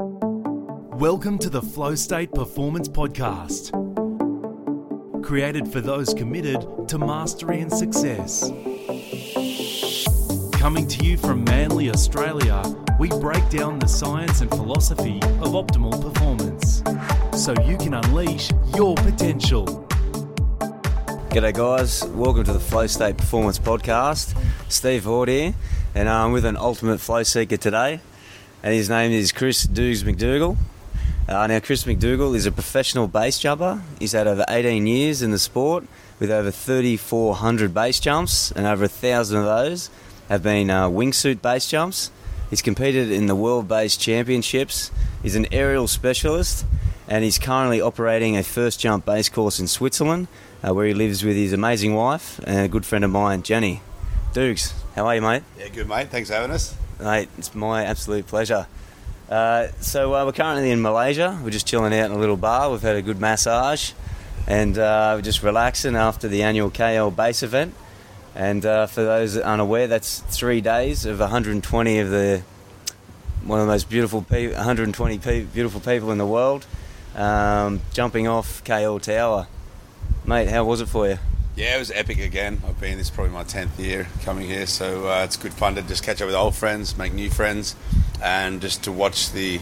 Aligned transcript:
Welcome 0.00 1.38
to 1.40 1.50
the 1.50 1.60
Flow 1.60 1.94
State 1.94 2.32
Performance 2.32 2.88
Podcast. 2.88 3.70
Created 5.22 5.70
for 5.70 5.82
those 5.82 6.14
committed 6.14 6.66
to 6.88 6.98
mastery 6.98 7.60
and 7.60 7.70
success. 7.70 8.48
Coming 10.58 10.88
to 10.88 11.04
you 11.04 11.18
from 11.18 11.44
Manly, 11.44 11.90
Australia, 11.90 12.62
we 12.98 13.10
break 13.10 13.46
down 13.50 13.78
the 13.78 13.86
science 13.86 14.40
and 14.40 14.50
philosophy 14.50 15.16
of 15.42 15.52
optimal 15.52 16.00
performance 16.00 16.82
so 17.38 17.52
you 17.64 17.76
can 17.76 17.92
unleash 17.92 18.50
your 18.74 18.94
potential. 18.96 19.66
G'day, 21.28 21.52
guys. 21.52 22.04
Welcome 22.06 22.44
to 22.44 22.54
the 22.54 22.60
Flow 22.60 22.86
State 22.86 23.18
Performance 23.18 23.58
Podcast. 23.58 24.34
Steve 24.70 25.04
Hord 25.04 25.28
here, 25.28 25.52
and 25.94 26.08
uh, 26.08 26.24
I'm 26.24 26.32
with 26.32 26.46
an 26.46 26.56
ultimate 26.56 27.00
flow 27.00 27.22
seeker 27.22 27.58
today, 27.58 28.00
and 28.62 28.74
his 28.74 28.88
name 28.88 29.12
is 29.12 29.32
Chris 29.32 29.64
Douggs 29.64 30.04
McDougall. 30.04 30.56
Uh, 31.28 31.46
now, 31.46 31.60
Chris 31.60 31.84
McDougall 31.84 32.34
is 32.34 32.46
a 32.46 32.52
professional 32.52 33.06
base 33.06 33.38
jumper. 33.38 33.82
He's 33.98 34.12
had 34.12 34.26
over 34.26 34.44
18 34.48 34.86
years 34.86 35.22
in 35.22 35.30
the 35.30 35.38
sport 35.38 35.84
with 36.18 36.30
over 36.30 36.50
3,400 36.50 37.72
base 37.72 38.00
jumps, 38.00 38.50
and 38.50 38.66
over 38.66 38.84
a 38.84 38.88
thousand 38.88 39.38
of 39.38 39.44
those 39.44 39.90
have 40.28 40.42
been 40.42 40.70
uh, 40.70 40.88
wingsuit 40.88 41.40
base 41.40 41.68
jumps. 41.68 42.10
He's 42.50 42.62
competed 42.62 43.10
in 43.12 43.26
the 43.26 43.36
World 43.36 43.68
Base 43.68 43.96
Championships. 43.96 44.90
He's 45.22 45.36
an 45.36 45.46
aerial 45.52 45.86
specialist, 45.86 46.66
and 47.08 47.22
he's 47.24 47.38
currently 47.38 47.80
operating 47.80 48.36
a 48.36 48.42
first 48.42 48.80
jump 48.80 49.06
base 49.06 49.28
course 49.28 49.60
in 49.60 49.68
Switzerland, 49.68 50.26
uh, 50.66 50.74
where 50.74 50.86
he 50.86 50.94
lives 50.94 51.24
with 51.24 51.36
his 51.36 51.52
amazing 51.52 51.94
wife 51.94 52.40
and 52.44 52.58
a 52.58 52.68
good 52.68 52.84
friend 52.84 53.04
of 53.04 53.10
mine, 53.10 53.42
Jenny. 53.42 53.82
Douggs, 54.32 54.74
how 54.96 55.06
are 55.06 55.14
you, 55.14 55.22
mate? 55.22 55.44
Yeah, 55.58 55.68
good 55.68 55.88
mate. 55.88 56.08
Thanks 56.08 56.28
for 56.28 56.34
having 56.34 56.50
us. 56.50 56.74
Mate, 57.00 57.28
it's 57.38 57.54
my 57.54 57.84
absolute 57.84 58.26
pleasure. 58.26 58.66
Uh, 59.28 59.68
so 59.80 60.14
uh, 60.14 60.24
we're 60.26 60.32
currently 60.32 60.70
in 60.70 60.82
Malaysia. 60.82 61.38
We're 61.42 61.50
just 61.50 61.66
chilling 61.66 61.94
out 61.94 62.10
in 62.10 62.16
a 62.16 62.18
little 62.18 62.36
bar. 62.36 62.70
We've 62.70 62.82
had 62.82 62.96
a 62.96 63.02
good 63.02 63.18
massage, 63.18 63.92
and 64.46 64.76
uh, 64.76 65.14
we're 65.16 65.22
just 65.22 65.42
relaxing 65.42 65.96
after 65.96 66.28
the 66.28 66.42
annual 66.42 66.70
KL 66.70 67.14
base 67.14 67.42
event. 67.42 67.74
And 68.34 68.66
uh, 68.66 68.86
for 68.86 69.02
those 69.02 69.34
that 69.34 69.44
aren't 69.44 69.62
aware, 69.62 69.86
that's 69.86 70.20
three 70.20 70.60
days 70.60 71.06
of 71.06 71.20
120 71.20 71.98
of 71.98 72.10
the 72.10 72.42
one 73.44 73.58
of 73.58 73.66
the 73.66 73.72
most 73.72 73.88
beautiful 73.88 74.20
people, 74.20 74.56
120 74.56 75.18
pe- 75.18 75.44
beautiful 75.44 75.80
people 75.80 76.10
in 76.10 76.18
the 76.18 76.26
world, 76.26 76.66
um, 77.16 77.80
jumping 77.94 78.28
off 78.28 78.62
KL 78.64 79.00
Tower. 79.00 79.46
Mate, 80.26 80.48
how 80.48 80.64
was 80.64 80.82
it 80.82 80.88
for 80.88 81.08
you? 81.08 81.18
Yeah, 81.60 81.76
it 81.76 81.78
was 81.78 81.90
epic 81.90 82.20
again. 82.20 82.62
I've 82.66 82.80
been 82.80 82.96
this 82.96 83.08
is 83.08 83.10
probably 83.10 83.34
my 83.34 83.42
tenth 83.42 83.78
year 83.78 84.08
coming 84.22 84.48
here, 84.48 84.64
so 84.64 85.10
uh, 85.10 85.24
it's 85.24 85.36
good 85.36 85.52
fun 85.52 85.74
to 85.74 85.82
just 85.82 86.02
catch 86.02 86.22
up 86.22 86.26
with 86.26 86.34
old 86.34 86.54
friends, 86.54 86.96
make 86.96 87.12
new 87.12 87.28
friends, 87.28 87.76
and 88.22 88.62
just 88.62 88.84
to 88.84 88.92
watch 88.92 89.30
the 89.32 89.60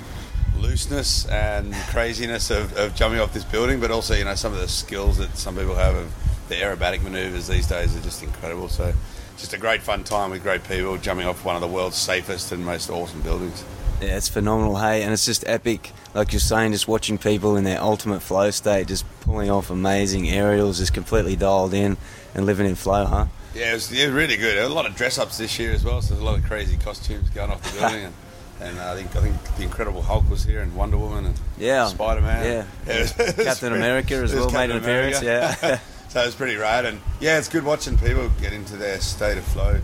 looseness 0.61 1.27
and 1.27 1.75
craziness 1.91 2.53
of, 2.53 2.77
of 2.77 2.95
jumping 2.95 3.19
off 3.19 3.35
this 3.35 3.43
building, 3.43 3.81
but 3.81 3.91
also 3.91 4.15
you 4.15 4.25
know 4.25 4.37
some 4.37 4.53
of 4.53 4.61
the 4.61 4.69
skills 4.69 5.19
that 5.19 5.37
some 5.37 5.57
people 5.57 5.75
have 5.75 5.97
of 5.97 6.15
the 6.49 6.55
aerobatic 6.55 7.03
manoeuvres 7.03 7.49
these 7.49 7.67
days 7.67 7.97
are 7.97 8.01
just 8.03 8.23
incredible. 8.23 8.69
So 8.69 8.93
just 9.37 9.53
a 9.55 9.59
great 9.59 9.83
fun 9.83 10.05
time 10.05 10.31
with 10.31 10.45
great 10.45 10.63
people 10.63 10.99
jumping 10.99 11.27
off 11.27 11.45
one 11.45 11.57
of 11.57 11.63
the 11.63 11.67
world's 11.67 11.97
safest 11.97 12.53
and 12.53 12.65
most 12.65 12.91
awesome 12.91 13.23
buildings. 13.23 13.65
Yeah, 14.01 14.17
it's 14.17 14.29
phenomenal, 14.29 14.77
hey, 14.77 15.03
and 15.03 15.13
it's 15.13 15.25
just 15.27 15.47
epic. 15.49 15.93
Like 16.15 16.33
you're 16.33 16.39
saying, 16.41 16.73
just 16.73 16.87
watching 16.87 17.19
people 17.19 17.57
in 17.57 17.65
their 17.65 17.81
ultimate 17.83 18.21
flow 18.21 18.51
state, 18.51 18.87
just 18.87 19.05
pulling 19.23 19.51
off 19.51 19.71
amazing 19.71 20.29
aerials, 20.29 20.79
just 20.79 20.95
completely 20.95 21.35
dialed 21.35 21.75
in 21.75 21.97
and 22.35 22.47
living 22.47 22.67
in 22.67 22.77
flow, 22.77 23.05
huh? 23.07 23.27
Yeah, 23.55 23.73
it 23.73 23.75
was, 23.75 23.93
yeah, 23.93 24.07
really 24.07 24.37
good. 24.37 24.57
A 24.59 24.69
lot 24.69 24.87
of 24.87 24.95
dress 24.95 25.19
ups 25.19 25.39
this 25.39 25.59
year 25.59 25.73
as 25.73 25.85
well, 25.85 26.01
so 26.01 26.11
there's 26.15 26.23
a 26.23 26.25
lot 26.25 26.39
of 26.39 26.45
crazy 26.45 26.77
costumes 26.77 27.29
going 27.31 27.51
off 27.51 27.61
the 27.75 27.81
building. 27.81 28.05
and, 28.05 28.15
and 28.61 28.79
uh, 28.79 28.93
I 28.93 28.95
think 28.95 29.17
I 29.17 29.21
think 29.21 29.57
the 29.57 29.63
Incredible 29.65 30.03
Hulk 30.03 30.31
was 30.31 30.45
here, 30.45 30.61
and 30.61 30.75
Wonder 30.77 30.97
Woman, 30.97 31.27
and 31.27 31.41
Yeah. 31.59 31.87
Spider 31.89 32.21
Man, 32.21 32.67
Yeah. 32.87 33.07
Captain 33.35 33.73
America 33.73 34.15
as 34.15 34.33
well 34.33 34.51
made 34.51 34.71
an 34.71 34.77
appearance, 34.77 35.21
yeah. 35.23 35.55
so 36.09 36.23
it 36.23 36.27
was 36.27 36.35
pretty 36.37 36.55
rad, 36.57 36.85
and 36.85 37.01
yeah, 37.21 37.39
it's 37.39 37.49
good 37.49 37.65
watching 37.65 37.99
people 37.99 38.29
get 38.41 38.53
into 38.53 38.77
their 38.77 39.01
state 39.01 39.39
of 39.39 39.45
flow, 39.45 39.81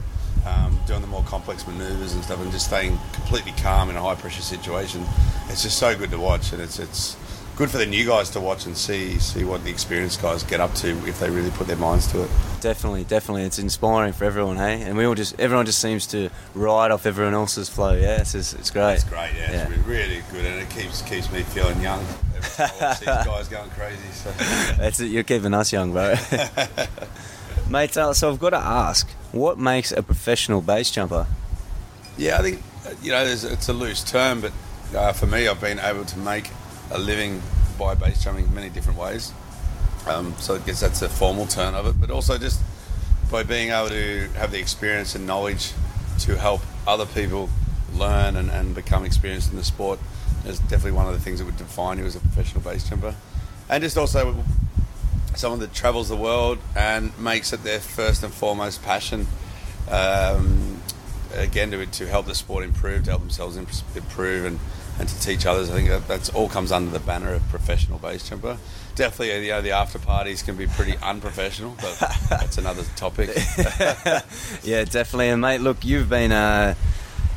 um, 0.47 0.78
doing 0.87 1.00
the 1.00 1.06
more 1.06 1.22
complex 1.22 1.66
manoeuvres 1.66 2.15
and 2.15 2.25
stuff, 2.25 2.41
and 2.41 2.50
just 2.53 2.66
staying 2.66 2.99
completely 3.12 3.53
calm 3.53 3.91
in 3.91 3.97
a 3.97 4.03
high 4.03 4.15
pressure 4.15 4.43
situation. 4.43 5.05
It's 5.49 5.62
just 5.62 5.78
so 5.78 5.97
good 5.97 6.10
to 6.10 6.19
watch, 6.19 6.53
and 6.53 6.60
it's 6.62 6.78
it's 6.78 7.16
good 7.56 7.71
for 7.71 7.78
the 7.78 7.87
new 7.87 8.05
guys 8.05 8.31
to 8.31 8.41
watch 8.41 8.66
and 8.66 8.77
see 8.77 9.19
see 9.19 9.44
what 9.44 9.62
the 9.62 9.71
experienced 9.71 10.21
guys 10.21 10.43
get 10.43 10.60
up 10.60 10.75
to 10.75 10.88
if 11.06 11.21
they 11.21 11.31
really 11.31 11.50
put 11.50 11.66
their 11.66 11.77
minds 11.77 12.10
to 12.12 12.22
it. 12.22 12.31
Definitely, 12.60 13.04
definitely. 13.04 13.43
It's 13.43 13.59
inspiring 13.59 14.12
for 14.15 14.25
everyone, 14.25 14.56
hey? 14.56 14.81
And 14.83 14.97
we 14.97 15.04
all 15.04 15.15
just, 15.15 15.38
everyone 15.38 15.66
just 15.66 15.81
seems 15.81 16.06
to 16.09 16.31
ride 16.54 16.91
off 16.91 17.04
everyone 17.04 17.34
else's 17.34 17.69
flow, 17.69 17.93
yeah? 17.93 18.22
It's, 18.22 18.33
just, 18.33 18.54
it's 18.54 18.71
great. 18.71 18.94
It's 18.94 19.04
great, 19.04 19.33
yeah, 19.37 19.69
It's 19.69 19.71
re- 19.71 19.97
really 19.97 20.22
good, 20.33 20.47
and 20.47 20.62
it 20.62 20.71
keeps 20.71 21.03
keeps 21.03 21.31
me 21.31 21.43
feeling 21.43 21.78
young. 21.83 22.00
Every 22.59 22.66
time 22.66 22.71
I 22.81 22.84
watch 22.87 23.00
these 23.00 23.06
guys 23.06 23.49
going 23.49 23.71
crazy. 23.71 24.09
So. 24.12 24.31
That's 24.78 24.99
it, 25.00 25.10
you're 25.10 25.25
keeping 25.25 25.53
us 25.53 25.72
young, 25.72 25.93
bro. 25.93 26.15
Mate, 27.69 27.93
so 27.93 28.10
I've 28.10 28.38
got 28.38 28.50
to 28.50 28.56
ask, 28.56 29.10
what 29.34 29.59
makes 29.59 29.93
a 29.93 30.03
professional 30.03 30.61
base 30.61 30.91
jumper? 30.91 31.27
Yeah, 32.17 32.39
I 32.39 32.43
think 32.43 32.62
you 33.03 33.11
know 33.11 33.25
it's 33.25 33.69
a 33.69 33.72
loose 33.72 34.05
term, 34.05 34.41
but 34.41 34.53
uh, 34.95 35.12
for 35.12 35.27
me, 35.27 35.49
I've 35.49 35.61
been 35.61 35.81
able 35.81 36.05
to 36.05 36.19
make 36.19 36.50
a 36.91 36.99
living 36.99 37.43
by 37.78 37.95
base 37.95 38.22
jumping 38.22 38.47
in 38.47 38.55
many 38.55 38.71
different 38.71 38.99
ways. 38.99 39.33
Um, 40.06 40.34
so 40.39 40.55
I 40.56 40.59
guess 40.59 40.81
that's 40.81 41.03
a 41.03 41.09
formal 41.09 41.47
term 41.47 41.75
of 41.75 41.87
it, 41.87 42.00
but 42.00 42.11
also 42.11 42.39
just 42.39 42.61
by 43.31 43.43
being 43.43 43.71
able 43.71 43.89
to 43.89 44.28
have 44.37 44.53
the 44.53 44.61
experience 44.61 45.15
and 45.15 45.27
knowledge 45.27 45.72
to 46.21 46.37
help 46.37 46.61
other 46.87 47.06
people 47.06 47.49
learn 47.95 48.37
and, 48.37 48.51
and 48.51 48.75
become 48.75 49.05
experienced 49.05 49.51
in 49.51 49.56
the 49.56 49.65
sport 49.65 49.99
is 50.47 50.59
definitely 50.61 50.93
one 50.93 51.06
of 51.06 51.15
the 51.15 51.21
things 51.21 51.39
that 51.39 51.47
would 51.47 51.56
define 51.56 51.99
you 51.99 52.05
as 52.05 52.15
a 52.15 52.21
professional 52.21 52.61
base 52.62 52.89
jumper. 52.89 53.15
And 53.69 53.83
just 53.83 53.97
also 53.97 54.37
someone 55.39 55.61
that 55.61 55.72
travels 55.75 56.09
the 56.09 56.17
world 56.17 56.59
and 56.77 57.17
makes 57.19 57.53
it 57.53 57.62
their 57.62 57.81
first 57.81 58.22
and 58.22 58.33
foremost 58.33 58.83
passion. 58.83 59.27
Um, 59.91 60.81
again, 61.34 61.71
to, 61.72 61.84
to 61.87 62.06
help 62.06 62.27
the 62.27 62.34
sport 62.34 62.65
improve, 62.65 63.05
to 63.05 63.11
help 63.11 63.22
themselves 63.22 63.56
improve, 63.56 64.45
and, 64.45 64.59
and 64.99 65.09
to 65.09 65.21
teach 65.21 65.47
others. 65.47 65.71
I 65.71 65.75
think 65.75 65.89
that 65.89 66.06
that's 66.09 66.28
all 66.31 66.49
comes 66.49 66.72
under 66.72 66.91
the 66.91 67.00
banner 67.00 67.33
of 67.34 67.47
professional 67.49 67.99
base 67.99 68.28
jumper. 68.28 68.59
Definitely, 68.95 69.47
you 69.47 69.53
know, 69.53 69.61
the 69.61 69.72
after 69.72 69.99
parties 69.99 70.43
can 70.43 70.56
be 70.56 70.67
pretty 70.67 70.97
unprofessional, 71.03 71.77
but 71.81 71.99
that's 72.31 72.59
another 72.59 72.84
topic. 72.97 73.31
yeah, 74.62 74.84
definitely. 74.84 75.28
And 75.31 75.41
mate, 75.41 75.61
look, 75.61 75.84
you've 75.84 76.09
been 76.09 76.33
uh, 76.33 76.75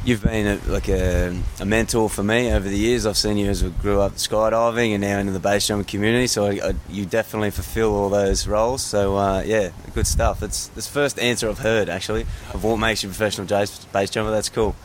you've 0.06 0.24
been 0.24 0.48
a, 0.48 0.72
like 0.72 0.88
a, 0.90 1.38
a 1.60 1.66
mentor 1.66 2.10
for 2.10 2.24
me 2.24 2.52
over 2.52 2.68
the 2.68 2.78
years. 2.78 3.06
I've 3.06 3.18
seen 3.18 3.38
you 3.38 3.50
as 3.50 3.64
we 3.64 3.70
grew 3.72 4.00
up 4.02 4.14
skydiving 4.14 4.92
and 4.92 5.02
now 5.02 5.20
into 5.20 5.32
the 5.34 5.40
base 5.40 5.68
jumping 5.68 5.86
community. 5.86 6.28
So 6.28 6.46
I, 6.46 6.70
I, 6.70 6.74
you 6.90 7.06
definitely 7.06 7.52
fulfil 7.52 7.94
all 7.94 8.10
those 8.10 8.48
roles. 8.48 8.82
So 8.84 9.18
uh, 9.18 9.44
yeah, 9.46 9.70
good 9.94 10.08
stuff. 10.08 10.42
It's 10.44 10.68
the 10.70 10.82
first 10.82 11.20
answer 11.20 11.50
I've 11.50 11.60
heard 11.60 11.90
actually 11.90 12.22
of 12.54 12.64
what 12.64 12.78
makes 12.78 13.04
you 13.04 13.10
a 13.10 13.12
professional 13.12 13.48
base, 13.48 13.84
base 13.86 14.10
jumper. 14.10 14.32
That's 14.32 14.50
cool. 14.50 14.76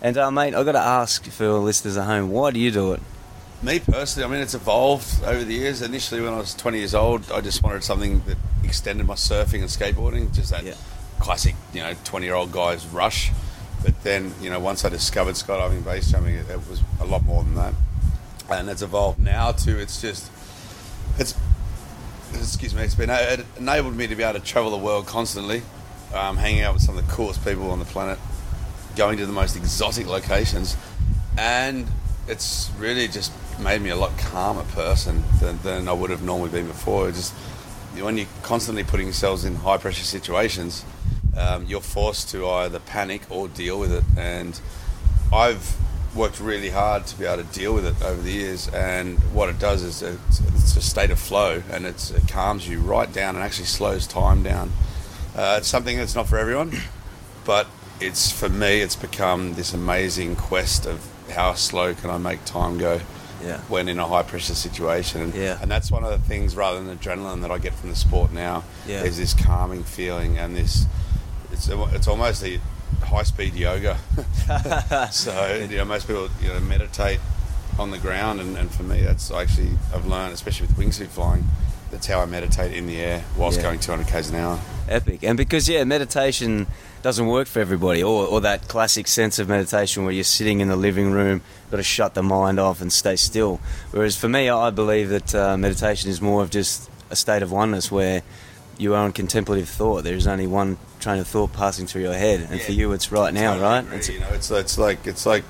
And 0.00 0.16
uh, 0.16 0.30
mate, 0.30 0.54
I've 0.54 0.64
got 0.66 0.72
to 0.72 0.78
ask 0.78 1.24
for 1.26 1.48
listeners 1.58 1.96
at 1.96 2.04
home, 2.04 2.30
why 2.30 2.52
do 2.52 2.60
you 2.60 2.70
do 2.70 2.92
it? 2.92 3.00
Me 3.60 3.80
personally, 3.80 4.24
I 4.24 4.30
mean, 4.30 4.40
it's 4.40 4.54
evolved 4.54 5.24
over 5.24 5.42
the 5.42 5.54
years. 5.54 5.82
Initially, 5.82 6.20
when 6.20 6.32
I 6.32 6.36
was 6.38 6.54
20 6.54 6.78
years 6.78 6.94
old, 6.94 7.32
I 7.32 7.40
just 7.40 7.60
wanted 7.64 7.82
something 7.82 8.22
that 8.26 8.36
extended 8.62 9.04
my 9.08 9.14
surfing 9.14 9.54
and 9.62 9.64
skateboarding, 9.64 10.32
just 10.32 10.50
that 10.50 10.62
Yeah. 10.62 10.74
classic, 11.18 11.56
you 11.72 11.80
know, 11.80 11.94
20 12.04 12.24
year 12.26 12.36
old 12.36 12.52
guy's 12.52 12.86
rush. 12.86 13.32
But 13.82 14.02
then, 14.02 14.34
you 14.40 14.50
know, 14.50 14.60
once 14.60 14.84
I 14.84 14.88
discovered 14.88 15.34
skydiving, 15.34 15.84
base 15.84 16.10
jumping, 16.10 16.34
it, 16.34 16.48
it 16.50 16.68
was 16.68 16.82
a 17.00 17.04
lot 17.04 17.24
more 17.24 17.42
than 17.42 17.54
that. 17.54 17.74
And 18.50 18.68
it's 18.68 18.82
evolved 18.82 19.20
now 19.20 19.52
to 19.52 19.78
it's 19.78 20.00
just, 20.00 20.30
it's, 21.18 21.34
excuse 22.34 22.74
me, 22.74 22.82
it's 22.82 22.94
been 22.94 23.10
it 23.10 23.44
enabled 23.58 23.94
me 23.94 24.06
to 24.06 24.16
be 24.16 24.22
able 24.22 24.40
to 24.40 24.44
travel 24.44 24.70
the 24.70 24.78
world 24.78 25.06
constantly, 25.06 25.62
um, 26.14 26.36
hanging 26.36 26.62
out 26.62 26.74
with 26.74 26.82
some 26.82 26.96
of 26.96 27.06
the 27.06 27.12
coolest 27.12 27.44
people 27.44 27.70
on 27.70 27.78
the 27.78 27.84
planet, 27.84 28.18
going 28.96 29.18
to 29.18 29.26
the 29.26 29.32
most 29.32 29.56
exotic 29.56 30.06
locations, 30.06 30.76
and 31.36 31.86
it's 32.26 32.70
really 32.78 33.06
just 33.06 33.32
made 33.60 33.82
me 33.82 33.90
a 33.90 33.96
lot 33.96 34.16
calmer 34.18 34.64
person 34.64 35.24
than, 35.40 35.58
than 35.62 35.88
I 35.88 35.92
would 35.92 36.10
have 36.10 36.22
normally 36.22 36.50
been 36.50 36.66
before. 36.66 37.08
It 37.08 37.12
just 37.14 37.32
when 37.96 38.16
you're 38.16 38.26
constantly 38.42 38.84
putting 38.84 39.06
yourselves 39.06 39.44
in 39.44 39.56
high 39.56 39.78
pressure 39.78 40.04
situations, 40.04 40.84
um, 41.36 41.64
you're 41.66 41.80
forced 41.80 42.28
to 42.30 42.48
either 42.48 42.78
panic 42.78 43.22
or 43.30 43.48
deal 43.48 43.78
with 43.78 43.92
it. 43.92 44.04
And 44.16 44.60
I've 45.32 45.76
worked 46.14 46.40
really 46.40 46.70
hard 46.70 47.06
to 47.06 47.18
be 47.18 47.26
able 47.26 47.44
to 47.44 47.52
deal 47.58 47.74
with 47.74 47.84
it 47.86 48.02
over 48.02 48.20
the 48.20 48.32
years. 48.32 48.68
And 48.68 49.18
what 49.34 49.48
it 49.48 49.58
does 49.58 49.82
is 49.82 50.02
it's, 50.02 50.40
it's 50.40 50.76
a 50.76 50.80
state 50.82 51.10
of 51.10 51.18
flow, 51.18 51.62
and 51.70 51.84
it's, 51.86 52.10
it 52.10 52.26
calms 52.28 52.68
you 52.68 52.80
right 52.80 53.12
down 53.12 53.34
and 53.36 53.44
actually 53.44 53.66
slows 53.66 54.06
time 54.06 54.42
down. 54.42 54.72
Uh, 55.36 55.56
it's 55.58 55.68
something 55.68 55.96
that's 55.98 56.14
not 56.14 56.28
for 56.28 56.38
everyone, 56.38 56.72
but 57.44 57.66
it's 58.00 58.30
for 58.32 58.48
me. 58.48 58.80
It's 58.80 58.96
become 58.96 59.54
this 59.54 59.72
amazing 59.74 60.36
quest 60.36 60.86
of 60.86 61.06
how 61.30 61.52
slow 61.54 61.94
can 61.94 62.08
I 62.10 62.16
make 62.18 62.42
time 62.46 62.78
go 62.78 63.00
Yeah. 63.44 63.58
when 63.68 63.88
in 63.88 63.98
a 63.98 64.06
high 64.06 64.22
pressure 64.22 64.54
situation. 64.54 65.20
And, 65.20 65.34
Yeah. 65.34 65.58
and 65.60 65.70
that's 65.70 65.90
one 65.90 66.02
of 66.04 66.10
the 66.10 66.26
things, 66.26 66.56
rather 66.56 66.82
than 66.82 66.96
adrenaline, 66.96 67.42
that 67.42 67.50
I 67.50 67.58
get 67.58 67.74
from 67.74 67.90
the 67.90 67.96
sport 67.96 68.32
now. 68.32 68.64
Yeah. 68.86 69.02
Is 69.02 69.18
this 69.18 69.34
calming 69.34 69.84
feeling 69.84 70.38
and 70.38 70.56
this. 70.56 70.86
It's 71.58 71.68
it's 71.68 72.06
almost 72.06 72.44
a 72.44 72.60
high 73.02 73.24
speed 73.24 73.54
yoga. 73.54 73.98
so 75.10 75.66
you 75.68 75.76
know, 75.76 75.84
most 75.84 76.06
people 76.06 76.28
you 76.40 76.48
know 76.48 76.60
meditate 76.60 77.18
on 77.78 77.90
the 77.90 77.98
ground, 77.98 78.40
and, 78.40 78.56
and 78.56 78.70
for 78.70 78.84
me, 78.84 79.02
that's 79.02 79.30
actually 79.32 79.70
I've 79.92 80.06
learned, 80.06 80.34
especially 80.34 80.68
with 80.68 80.76
wingsuit 80.76 81.08
flying, 81.08 81.44
that's 81.90 82.06
how 82.06 82.20
I 82.20 82.26
meditate 82.26 82.76
in 82.76 82.86
the 82.86 83.00
air 83.00 83.24
whilst 83.36 83.58
Yeah. 83.58 83.64
going 83.64 83.80
200 83.80 84.06
k's 84.06 84.30
an 84.30 84.36
hour. 84.36 84.60
Epic. 84.88 85.22
And 85.22 85.36
because, 85.36 85.68
yeah, 85.68 85.84
meditation 85.84 86.66
doesn't 87.02 87.26
work 87.26 87.46
for 87.46 87.60
everybody, 87.60 88.02
or, 88.02 88.26
or 88.26 88.40
that 88.40 88.68
classic 88.68 89.06
sense 89.06 89.38
of 89.38 89.48
meditation 89.48 90.04
where 90.04 90.12
you're 90.12 90.24
sitting 90.24 90.60
in 90.60 90.68
the 90.68 90.76
living 90.76 91.12
room, 91.12 91.40
got 91.70 91.76
to 91.76 91.82
shut 91.82 92.14
the 92.14 92.22
mind 92.22 92.58
off 92.58 92.80
and 92.80 92.92
stay 92.92 93.16
still. 93.16 93.60
Whereas 93.90 94.16
for 94.16 94.28
me, 94.28 94.48
I 94.48 94.70
believe 94.70 95.08
that 95.10 95.34
uh, 95.34 95.56
meditation 95.56 96.08
is 96.10 96.20
more 96.20 96.42
of 96.42 96.50
just 96.50 96.88
a 97.10 97.16
state 97.16 97.42
of 97.42 97.52
oneness 97.52 97.90
where 97.92 98.22
you 98.78 98.94
are 98.94 99.04
in 99.06 99.12
contemplative 99.12 99.68
thought. 99.68 100.04
There's 100.04 100.26
only 100.26 100.46
one 100.46 100.78
train 101.00 101.18
of 101.20 101.26
thought 101.26 101.52
passing 101.52 101.86
through 101.86 102.02
your 102.02 102.14
head, 102.14 102.46
and 102.50 102.60
for 102.60 102.72
you, 102.72 102.92
it's 102.92 103.12
right 103.12 103.34
now, 103.34 103.58
right? 103.60 103.80
agree, 103.80 103.96
It's, 103.98 104.08
you 104.08 104.20
know, 104.20 104.28
it's 104.30 104.50
it's 104.50 104.78
like 104.78 105.06
it's 105.06 105.26
like 105.26 105.44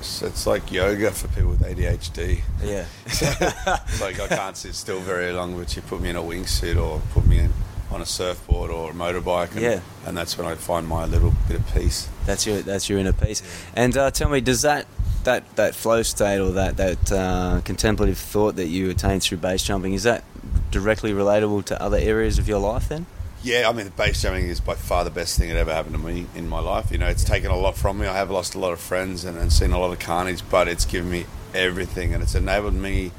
it's 0.00 0.46
like 0.46 0.72
yoga 0.72 1.10
for 1.10 1.28
people 1.28 1.50
with 1.50 1.60
ADHD. 1.60 2.40
yeah. 2.64 2.86
It's 3.06 4.00
like 4.00 4.18
I 4.18 4.28
can't 4.28 4.56
sit 4.56 4.74
still 4.74 5.00
very 5.00 5.30
long, 5.32 5.56
but 5.58 5.76
you 5.76 5.82
put 5.82 6.00
me 6.00 6.08
in 6.10 6.16
a 6.16 6.22
wingsuit 6.22 6.80
or 6.82 7.00
put 7.12 7.26
me 7.26 7.38
in 7.38 7.52
on 7.90 8.00
a 8.00 8.06
surfboard 8.06 8.70
or 8.70 8.90
a 8.92 8.94
motorbike, 8.94 9.50
and, 9.52 9.60
Yeah. 9.60 9.80
and 10.06 10.16
that's 10.16 10.38
when 10.38 10.46
I 10.46 10.54
find 10.54 10.86
my 10.86 11.04
little 11.06 11.34
bit 11.48 11.56
of 11.58 11.74
peace. 11.74 12.08
That's 12.24 12.46
your 12.46 12.62
that's 12.62 12.88
your 12.88 12.98
inner 12.98 13.12
peace. 13.12 13.42
And 13.74 13.96
uh, 13.96 14.10
tell 14.10 14.28
me, 14.30 14.40
does 14.40 14.62
that 14.62 14.86
that 15.24 15.44
that 15.56 15.74
flow 15.74 16.02
state 16.02 16.38
or 16.38 16.52
that 16.52 16.76
that 16.78 17.12
uh, 17.12 17.60
contemplative 17.64 18.16
thought 18.16 18.56
that 18.56 18.68
you 18.68 18.88
attain 18.90 19.20
through 19.20 19.38
base 19.38 19.62
jumping 19.64 19.92
is 19.92 20.04
that 20.04 20.24
directly 20.70 21.12
relatable 21.12 21.64
to 21.66 21.82
other 21.82 21.98
areas 21.98 22.38
of 22.38 22.48
your 22.48 22.58
life? 22.58 22.88
Then, 22.88 23.06
Yeah, 23.42 23.68
I 23.68 23.72
mean, 23.72 23.86
the 23.86 23.90
base 23.92 24.22
jumping 24.22 24.48
is 24.48 24.60
by 24.60 24.74
far 24.74 25.04
the 25.04 25.10
best 25.10 25.38
thing 25.38 25.48
that 25.48 25.56
ever 25.56 25.72
happened 25.72 25.94
to 25.96 26.00
me 26.00 26.26
in 26.34 26.48
my 26.48 26.60
life. 26.60 26.90
You 26.90 26.98
know, 26.98 27.06
it's 27.06 27.24
taken 27.24 27.50
a 27.50 27.56
lot 27.56 27.76
from 27.76 27.98
me. 27.98 28.06
I 28.06 28.16
have 28.16 28.30
lost 28.30 28.54
a 28.54 28.58
lot 28.58 28.72
of 28.72 28.80
friends 28.80 29.24
and, 29.24 29.38
and 29.38 29.52
seen 29.52 29.72
a 29.72 29.78
lot 29.78 29.92
of 29.92 29.98
carnage, 29.98 30.42
but 30.50 30.68
it's 30.68 30.84
given 30.84 31.10
me 31.10 31.26
everything 31.54 32.14
and 32.14 32.22
it's 32.22 32.34
enabled 32.34 32.74
me 32.74 33.12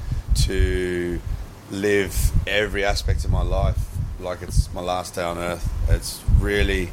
to 0.43 1.19
live 1.69 2.31
every 2.47 2.83
aspect 2.83 3.25
of 3.25 3.31
my 3.31 3.41
life 3.41 3.91
like 4.21 4.41
it's 4.41 4.71
my 4.73 4.81
last 4.81 5.15
day 5.15 5.23
on 5.23 5.37
earth. 5.37 5.69
It's 5.89 6.23
really 6.39 6.91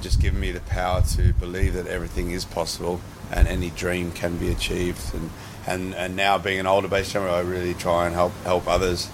just 0.00 0.20
given 0.20 0.40
me 0.40 0.52
the 0.52 0.60
power 0.60 1.02
to 1.02 1.32
believe 1.34 1.74
that 1.74 1.86
everything 1.86 2.30
is 2.30 2.44
possible 2.44 3.00
and 3.30 3.48
any 3.48 3.70
dream 3.70 4.12
can 4.12 4.36
be 4.36 4.50
achieved. 4.50 5.14
And, 5.14 5.30
and, 5.66 5.94
and 5.94 6.16
now 6.16 6.38
being 6.38 6.58
an 6.58 6.66
older 6.66 6.88
base 6.88 7.12
jumper, 7.12 7.28
I 7.28 7.40
really 7.40 7.74
try 7.74 8.06
and 8.06 8.14
help 8.14 8.32
help 8.44 8.66
others 8.66 9.08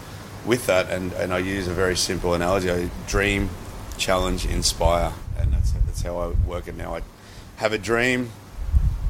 with 0.45 0.67
that. 0.67 0.91
And, 0.91 1.13
and 1.15 1.33
I 1.33 1.39
use 1.39 1.69
a 1.69 1.73
very 1.73 1.97
simple 1.97 2.35
analogy: 2.35 2.71
I 2.71 2.91
dream, 3.07 3.51
challenge, 3.97 4.47
inspire, 4.47 5.13
and 5.39 5.53
that's 5.53 5.73
that's 5.73 6.03
how 6.03 6.19
I 6.19 6.29
work 6.49 6.69
it 6.69 6.77
now. 6.77 6.97
I 6.97 7.03
have 7.57 7.73
a 7.73 7.79
dream, 7.79 8.31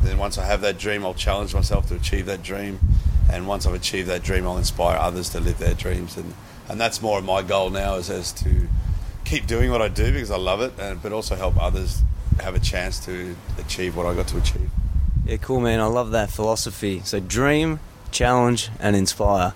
then 0.03 0.19
once 0.19 0.37
I 0.39 0.45
have 0.45 0.61
that 0.61 0.79
dream, 0.79 1.05
I'll 1.05 1.15
challenge 1.15 1.55
myself 1.55 1.89
to 1.89 1.95
achieve 1.95 2.27
that 2.27 2.43
dream, 2.43 2.79
and 3.33 3.49
once 3.49 3.67
I've 3.67 3.75
achieved 3.75 4.09
that 4.09 4.23
dream, 4.23 4.47
I'll 4.47 4.59
inspire 4.59 4.99
others 4.99 5.31
to 5.31 5.41
live 5.41 5.59
their 5.59 5.75
dreams. 5.75 6.17
And 6.17 6.35
and 6.69 6.81
that's 6.81 7.03
more 7.03 7.19
of 7.19 7.25
my 7.25 7.43
goal 7.43 7.71
now 7.71 7.97
is 7.97 8.11
as 8.11 8.33
to 8.33 8.69
keep 9.25 9.47
doing 9.47 9.71
what 9.71 9.83
I 9.83 9.89
do 9.89 10.13
because 10.13 10.31
I 10.31 10.37
love 10.37 10.61
it, 10.61 10.73
and, 10.79 11.03
but 11.03 11.13
also 11.13 11.35
help 11.35 11.61
others 11.61 12.03
have 12.41 12.55
a 12.55 12.61
chance 12.61 13.05
to 13.07 13.37
achieve 13.59 13.97
what 13.97 14.07
I 14.07 14.15
got 14.15 14.29
to 14.29 14.39
achieve. 14.39 14.71
yeah, 15.25 15.37
cool, 15.37 15.61
man. 15.61 15.81
I 15.81 15.87
love 15.87 16.11
that 16.11 16.31
philosophy. 16.31 17.01
So, 17.05 17.21
dream, 17.21 17.81
challenge, 18.11 18.71
and 18.81 18.97
inspire. 18.97 19.55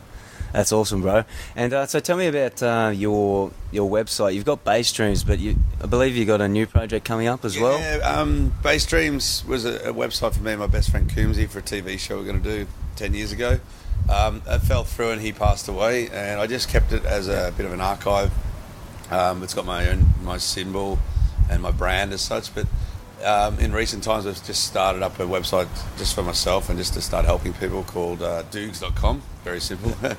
That's 0.52 0.72
awesome, 0.72 1.02
bro. 1.02 1.24
And 1.54 1.72
uh, 1.72 1.86
so, 1.86 2.00
tell 2.00 2.16
me 2.16 2.26
about 2.26 2.62
uh, 2.62 2.92
your 2.94 3.50
your 3.70 3.90
website. 3.90 4.34
You've 4.34 4.44
got 4.44 4.64
Base 4.64 4.92
Dreams, 4.92 5.24
but 5.24 5.38
you 5.38 5.56
I 5.82 5.86
believe 5.86 6.16
you 6.16 6.24
got 6.24 6.40
a 6.40 6.48
new 6.48 6.66
project 6.66 7.04
coming 7.04 7.26
up 7.26 7.44
as 7.44 7.58
well. 7.58 7.78
Yeah, 7.78 7.98
um, 7.98 8.54
Base 8.62 8.86
Dreams 8.86 9.44
was 9.46 9.64
a, 9.64 9.90
a 9.90 9.92
website 9.92 10.34
for 10.34 10.42
me 10.42 10.52
and 10.52 10.60
my 10.60 10.66
best 10.66 10.90
friend 10.90 11.08
Coombsy 11.10 11.48
for 11.48 11.58
a 11.58 11.62
TV 11.62 11.98
show 11.98 12.16
we 12.16 12.22
are 12.22 12.32
going 12.32 12.42
to 12.42 12.58
do 12.64 12.66
10 12.96 13.14
years 13.14 13.32
ago. 13.32 13.60
Um, 14.08 14.42
it 14.46 14.60
fell 14.60 14.84
through 14.84 15.10
and 15.10 15.20
he 15.20 15.32
passed 15.32 15.68
away, 15.68 16.08
and 16.08 16.40
I 16.40 16.46
just 16.46 16.68
kept 16.68 16.92
it 16.92 17.04
as 17.04 17.28
a 17.28 17.52
bit 17.56 17.66
of 17.66 17.72
an 17.72 17.80
archive. 17.80 18.32
Um, 19.10 19.42
it's 19.42 19.54
got 19.54 19.66
my 19.66 19.88
own 19.90 20.06
my 20.22 20.38
symbol 20.38 20.98
and 21.50 21.62
my 21.62 21.70
brand 21.70 22.12
as 22.12 22.20
such, 22.22 22.54
but 22.54 22.66
um, 23.24 23.58
in 23.58 23.72
recent 23.72 24.02
times 24.04 24.26
I've 24.26 24.44
just 24.46 24.64
started 24.64 25.02
up 25.02 25.18
a 25.20 25.24
website 25.24 25.68
just 25.98 26.14
for 26.14 26.22
myself 26.22 26.68
and 26.68 26.78
just 26.78 26.94
to 26.94 27.00
start 27.00 27.24
helping 27.24 27.52
people 27.52 27.82
called 27.84 28.22
uh, 28.22 28.42
Douggs.com. 28.50 29.22
Very 29.44 29.60
simple. 29.60 29.92
Yeah, 30.02 30.14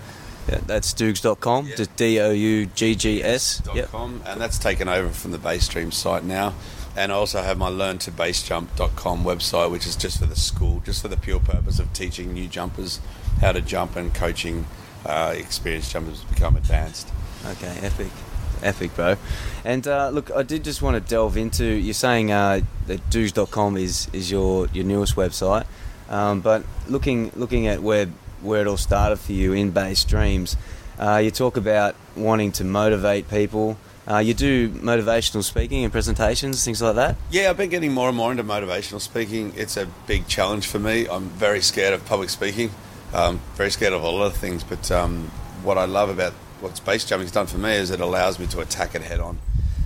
that's 0.66 0.94
Douggs.com, 0.94 1.68
Yeah. 1.68 1.86
D 1.96 2.20
O 2.20 2.32
U 2.32 2.66
G 2.68 2.96
G 2.96 3.24
S. 3.24 3.62
Yep. 3.74 3.90
com, 3.92 4.22
and 4.26 4.40
that's 4.42 4.58
taken 4.60 4.88
over 4.88 5.10
from 5.10 5.32
the 5.32 5.38
Base 5.38 5.68
Dreams 5.68 5.96
site 5.96 6.24
now. 6.24 6.54
And 6.98 7.12
I 7.12 7.16
also 7.16 7.42
have 7.42 7.58
my 7.58 7.70
learntobasejump.com 7.70 9.24
website, 9.24 9.72
which 9.72 9.86
is 9.86 9.96
just 9.96 10.20
for 10.20 10.26
the 10.26 10.36
school, 10.36 10.82
just 10.86 11.02
for 11.02 11.08
the 11.08 11.18
pure 11.18 11.40
purpose 11.40 11.80
of 11.80 11.94
teaching 11.94 12.34
new 12.34 12.48
jumpers 12.48 13.00
how 13.42 13.52
to 13.54 13.62
jump 13.62 13.96
and 13.96 14.14
coaching 14.14 14.66
uh, 15.06 15.34
experienced 15.38 15.92
jumpers 15.92 16.22
to 16.22 16.28
become 16.28 16.58
advanced. 16.58 17.08
Okay, 17.46 17.78
epic. 17.82 18.12
Epic, 18.62 18.96
bro. 18.96 19.16
And 19.64 19.88
uh, 19.88 20.10
look, 20.10 20.32
I 20.32 20.44
did 20.44 20.64
just 20.64 20.82
want 20.82 20.96
to 20.96 21.10
delve 21.10 21.38
into. 21.38 21.66
You're 21.66 21.94
saying 21.94 22.32
uh, 22.32 22.62
that 22.88 23.10
Douggs.com 23.10 23.78
is, 23.78 24.10
is 24.14 24.30
your, 24.30 24.68
your 24.68 24.86
newest 24.86 25.16
website, 25.16 25.66
um, 26.10 26.42
but 26.42 26.64
looking 26.88 27.32
looking 27.36 27.68
at 27.68 27.82
where 27.82 28.08
where 28.42 28.62
it 28.62 28.68
all 28.68 28.78
started 28.78 29.18
for 29.18 29.34
you 29.34 29.54
in 29.54 29.72
base 29.72 30.04
dreams, 30.04 30.56
uh, 30.98 31.18
you 31.18 31.32
talk 31.32 31.58
about 31.58 31.96
wanting 32.16 32.52
to 32.54 32.64
motivate 32.64 33.30
people. 33.30 33.78
Uh, 34.10 34.18
you 34.18 34.34
do 34.34 34.70
motivational 34.70 35.44
speaking 35.44 35.84
and 35.84 35.92
presentations, 35.92 36.66
things 36.66 36.82
like 36.82 36.96
that. 36.96 37.16
Yeah, 37.30 37.52
I've 37.52 37.58
been 37.58 37.70
getting 37.70 37.94
more 37.94 38.08
and 38.08 38.18
more 38.18 38.32
into 38.32 38.44
motivational 38.44 39.00
speaking. 39.00 39.54
It's 39.56 39.78
a 39.78 39.86
big 40.08 40.28
challenge 40.28 40.66
for 40.66 40.80
me. 40.80 41.08
I'm 41.08 41.30
very 41.30 41.62
scared 41.62 41.94
of 41.94 42.04
public 42.06 42.32
speaking, 42.32 42.72
um, 43.14 43.40
very 43.54 43.70
scared 43.70 43.94
of 43.94 44.02
a 44.02 44.10
lot 44.10 44.26
of 44.26 44.36
things. 44.36 44.64
But 44.64 44.90
um, 44.92 45.30
what 45.62 45.78
I 45.78 45.86
love 45.86 46.10
about 46.10 46.34
what 46.62 46.84
base 46.86 47.06
jumping's 47.06 47.32
done 47.32 47.48
for 47.48 47.58
me 47.58 47.74
is 47.76 47.92
it 47.92 48.00
allows 48.00 48.40
me 48.40 48.48
to 48.48 48.60
attack 48.60 48.96
it 48.96 49.02
head 49.02 49.20
on. 49.20 49.40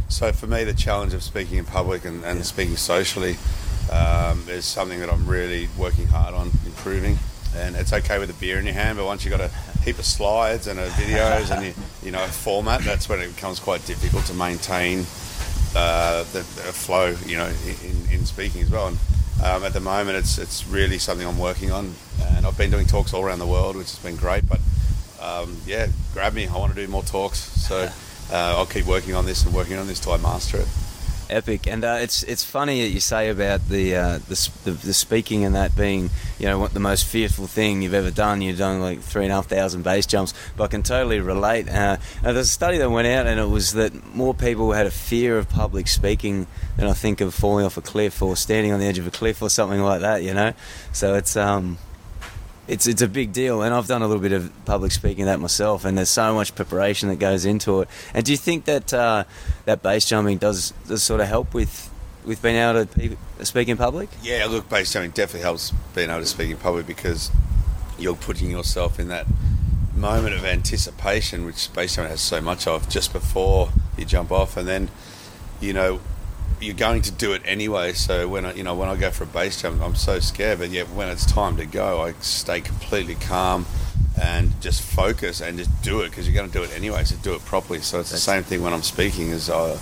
So 0.09 0.31
for 0.31 0.47
me, 0.47 0.63
the 0.63 0.73
challenge 0.73 1.13
of 1.13 1.23
speaking 1.23 1.57
in 1.57 1.65
public 1.65 2.05
and, 2.05 2.23
and 2.23 2.45
speaking 2.45 2.77
socially 2.77 3.37
um, 3.91 4.43
is 4.47 4.65
something 4.65 4.99
that 4.99 5.09
I'm 5.09 5.25
really 5.25 5.69
working 5.77 6.07
hard 6.07 6.33
on 6.33 6.51
improving. 6.65 7.17
And 7.55 7.75
it's 7.75 7.93
okay 7.93 8.17
with 8.17 8.29
a 8.29 8.33
beer 8.33 8.57
in 8.57 8.65
your 8.65 8.73
hand, 8.73 8.97
but 8.97 9.05
once 9.05 9.23
you've 9.23 9.31
got 9.31 9.41
a 9.41 9.49
heap 9.83 9.99
of 9.99 10.05
slides 10.05 10.67
and 10.67 10.79
videos 10.79 11.55
and 11.55 11.65
you, 11.65 11.73
you 12.01 12.11
know 12.11 12.23
a 12.23 12.27
format, 12.27 12.81
that's 12.81 13.07
when 13.07 13.19
it 13.21 13.35
becomes 13.35 13.59
quite 13.59 13.85
difficult 13.85 14.25
to 14.25 14.33
maintain 14.33 15.05
uh, 15.75 16.23
the, 16.31 16.39
the 16.39 16.73
flow, 16.73 17.15
you 17.25 17.37
know, 17.37 17.51
in, 17.83 18.13
in 18.13 18.25
speaking 18.25 18.61
as 18.61 18.71
well. 18.71 18.87
And 18.87 18.97
um, 19.43 19.63
at 19.63 19.73
the 19.73 19.79
moment, 19.79 20.17
it's 20.17 20.37
it's 20.37 20.65
really 20.67 20.97
something 20.97 21.27
I'm 21.27 21.37
working 21.37 21.71
on, 21.71 21.93
and 22.31 22.45
I've 22.45 22.57
been 22.57 22.71
doing 22.71 22.87
talks 22.87 23.13
all 23.13 23.23
around 23.23 23.39
the 23.39 23.47
world, 23.47 23.75
which 23.75 23.91
has 23.91 23.99
been 23.99 24.15
great. 24.15 24.47
But 24.47 24.59
um, 25.24 25.58
yeah, 25.65 25.88
grab 26.13 26.34
me. 26.34 26.48
I 26.48 26.58
want 26.58 26.75
to 26.75 26.86
do 26.86 26.88
more 26.92 27.03
talks, 27.03 27.39
so 27.39 27.77
uh, 28.32 28.56
I'll 28.58 28.65
keep 28.65 28.86
working 28.86 29.15
on 29.15 29.25
this 29.25 29.46
and 29.46 29.53
working 29.53 29.77
on 29.77 29.88
this 29.88 30.00
till 30.00 30.13
I 30.13 30.18
master 30.18 30.58
it. 30.58 30.68
Epic, 31.30 31.68
and 31.68 31.84
uh, 31.84 31.98
it's 32.01 32.22
it's 32.24 32.44
funny 32.44 32.82
that 32.82 32.89
you 32.89 33.00
say 33.00 33.30
about 33.30 33.68
the, 33.70 33.96
uh, 33.96 34.18
the 34.27 34.51
the 34.65 34.72
the 34.72 34.94
speaking 34.94 35.46
and 35.46 35.56
that 35.56 35.75
being 35.75 36.10
you 36.38 36.46
know 36.46 36.68
the 36.68 36.82
most 36.82 37.06
fearful 37.06 37.48
thing 37.48 37.82
you've 37.82 37.94
ever 37.94 38.12
done. 38.12 38.42
You've 38.42 38.58
done 38.58 38.82
like 38.82 39.00
three 39.00 39.24
and 39.24 39.32
a 39.32 39.36
half 39.36 39.48
thousand 39.48 39.84
base 39.84 40.06
jumps, 40.06 40.34
but 40.58 40.65
I 40.65 40.68
can 40.68 40.84
totally 40.84 41.22
relate. 41.22 41.70
Uh, 41.70 41.98
uh, 42.24 42.34
there's 42.34 42.48
a 42.48 42.51
study 42.51 42.77
that 42.80 42.92
went 42.92 43.08
out, 43.08 43.25
and 43.25 43.39
it 43.39 43.48
was 43.48 43.72
that 43.74 44.13
more 44.13 44.34
people 44.34 44.74
had 44.74 44.86
a 44.86 44.92
fear 44.92 45.38
of 45.38 45.50
public 45.50 45.88
speaking 45.88 46.46
than 46.75 46.88
I 46.88 46.94
think 46.94 47.22
of 47.22 47.34
falling 47.34 47.65
off 47.65 47.77
a 47.77 47.82
cliff 47.82 48.22
or 48.22 48.36
standing 48.36 48.74
on 48.74 48.80
the 48.80 48.86
edge 48.86 49.00
of 49.00 49.08
a 49.08 49.12
cliff 49.12 49.42
or 49.42 49.50
something 49.50 49.82
like 49.82 50.01
that. 50.01 50.24
You 50.24 50.34
know, 50.34 50.53
so 50.92 51.15
it's 51.15 51.38
um 51.38 51.77
it's 52.67 52.88
it's 52.88 53.01
a 53.01 53.08
big 53.08 53.34
deal, 53.34 53.62
and 53.62 53.74
I've 53.74 53.88
done 53.88 54.01
a 54.01 54.08
little 54.08 54.22
bit 54.22 54.32
of 54.32 54.51
public 54.65 54.91
speaking 54.91 55.25
that 55.25 55.39
myself, 55.39 55.86
and 55.86 55.98
there's 55.98 56.10
so 56.10 56.34
much 56.34 56.55
preparation 56.55 57.10
that 57.10 57.17
goes 57.17 57.46
into 57.46 57.82
it. 57.82 57.89
And 58.13 58.24
do 58.24 58.32
you 58.32 58.38
think 58.38 58.65
that 58.65 58.93
uh, 58.93 59.25
that 59.65 59.84
base 59.84 60.08
jumping 60.08 60.38
does 60.38 60.74
does 60.88 61.03
sort 61.03 61.22
of 61.22 61.27
help 61.27 61.53
with 61.53 61.89
with 62.25 62.41
being 62.41 62.55
able 62.55 62.86
to 62.86 63.46
speak 63.46 63.67
in 63.67 63.77
public? 63.77 64.10
Yeah, 64.22 64.46
look, 64.50 64.70
base 64.70 64.93
jumping 64.93 65.12
definitely 65.12 65.41
helps 65.41 65.72
being 65.93 66.10
able 66.10 66.22
to 66.22 66.25
speak 66.25 66.51
in 66.51 66.58
public 66.58 66.88
because 66.88 67.32
you're 68.00 68.15
putting 68.15 68.50
yourself 68.50 69.00
in 69.00 69.10
that 69.10 69.27
moment 69.96 70.34
of 70.34 70.46
anticipation, 70.46 71.46
which 71.46 71.72
base 71.74 71.96
jumping 71.96 72.12
has 72.12 72.22
so 72.22 72.39
much 72.39 72.65
of, 72.65 72.89
just 72.89 73.12
before 73.12 73.70
you 73.98 74.05
jump 74.05 74.32
off, 74.32 74.55
and 74.55 74.67
then 74.67 74.89
you 75.60 75.74
know 75.74 76.00
you're 76.63 76.75
going 76.75 77.01
to 77.03 77.12
do 77.12 77.34
it 77.34 77.41
anyway. 77.46 77.93
So 77.93 78.27
when 78.27 78.46
I, 78.46 78.53
you 78.53 78.63
know 78.63 78.75
when 78.75 78.89
I 78.89 78.96
go 78.96 79.12
for 79.12 79.25
a 79.25 79.27
base 79.27 79.62
jump, 79.62 79.82
I'm 79.82 79.96
so 79.96 80.20
scared, 80.20 80.60
but 80.60 80.70
yet 80.70 80.89
when 80.89 81.10
it's 81.10 81.25
time 81.25 81.58
to 81.58 81.65
go, 81.65 82.01
I 82.01 82.13
stay 82.22 82.62
completely 82.62 83.15
calm 83.15 83.65
and 84.22 84.60
just 84.62 84.82
focus 84.82 85.41
and 85.41 85.58
just 85.58 85.82
do 85.82 86.01
it 86.01 86.10
because 86.10 86.27
you're 86.27 86.36
going 86.36 86.50
to 86.50 86.58
do 86.58 86.63
it 86.63 86.75
anyway. 86.75 87.03
So 87.03 87.15
do 87.22 87.34
it 87.34 87.43
properly. 87.46 87.79
So 87.79 88.00
it's 88.00 88.12
the 88.12 88.17
same 88.17 88.43
thing 88.43 88.63
when 88.63 88.74
I'm 88.74 88.84
speaking. 88.84 89.29
Is 89.29 89.50
I'll, 89.50 89.79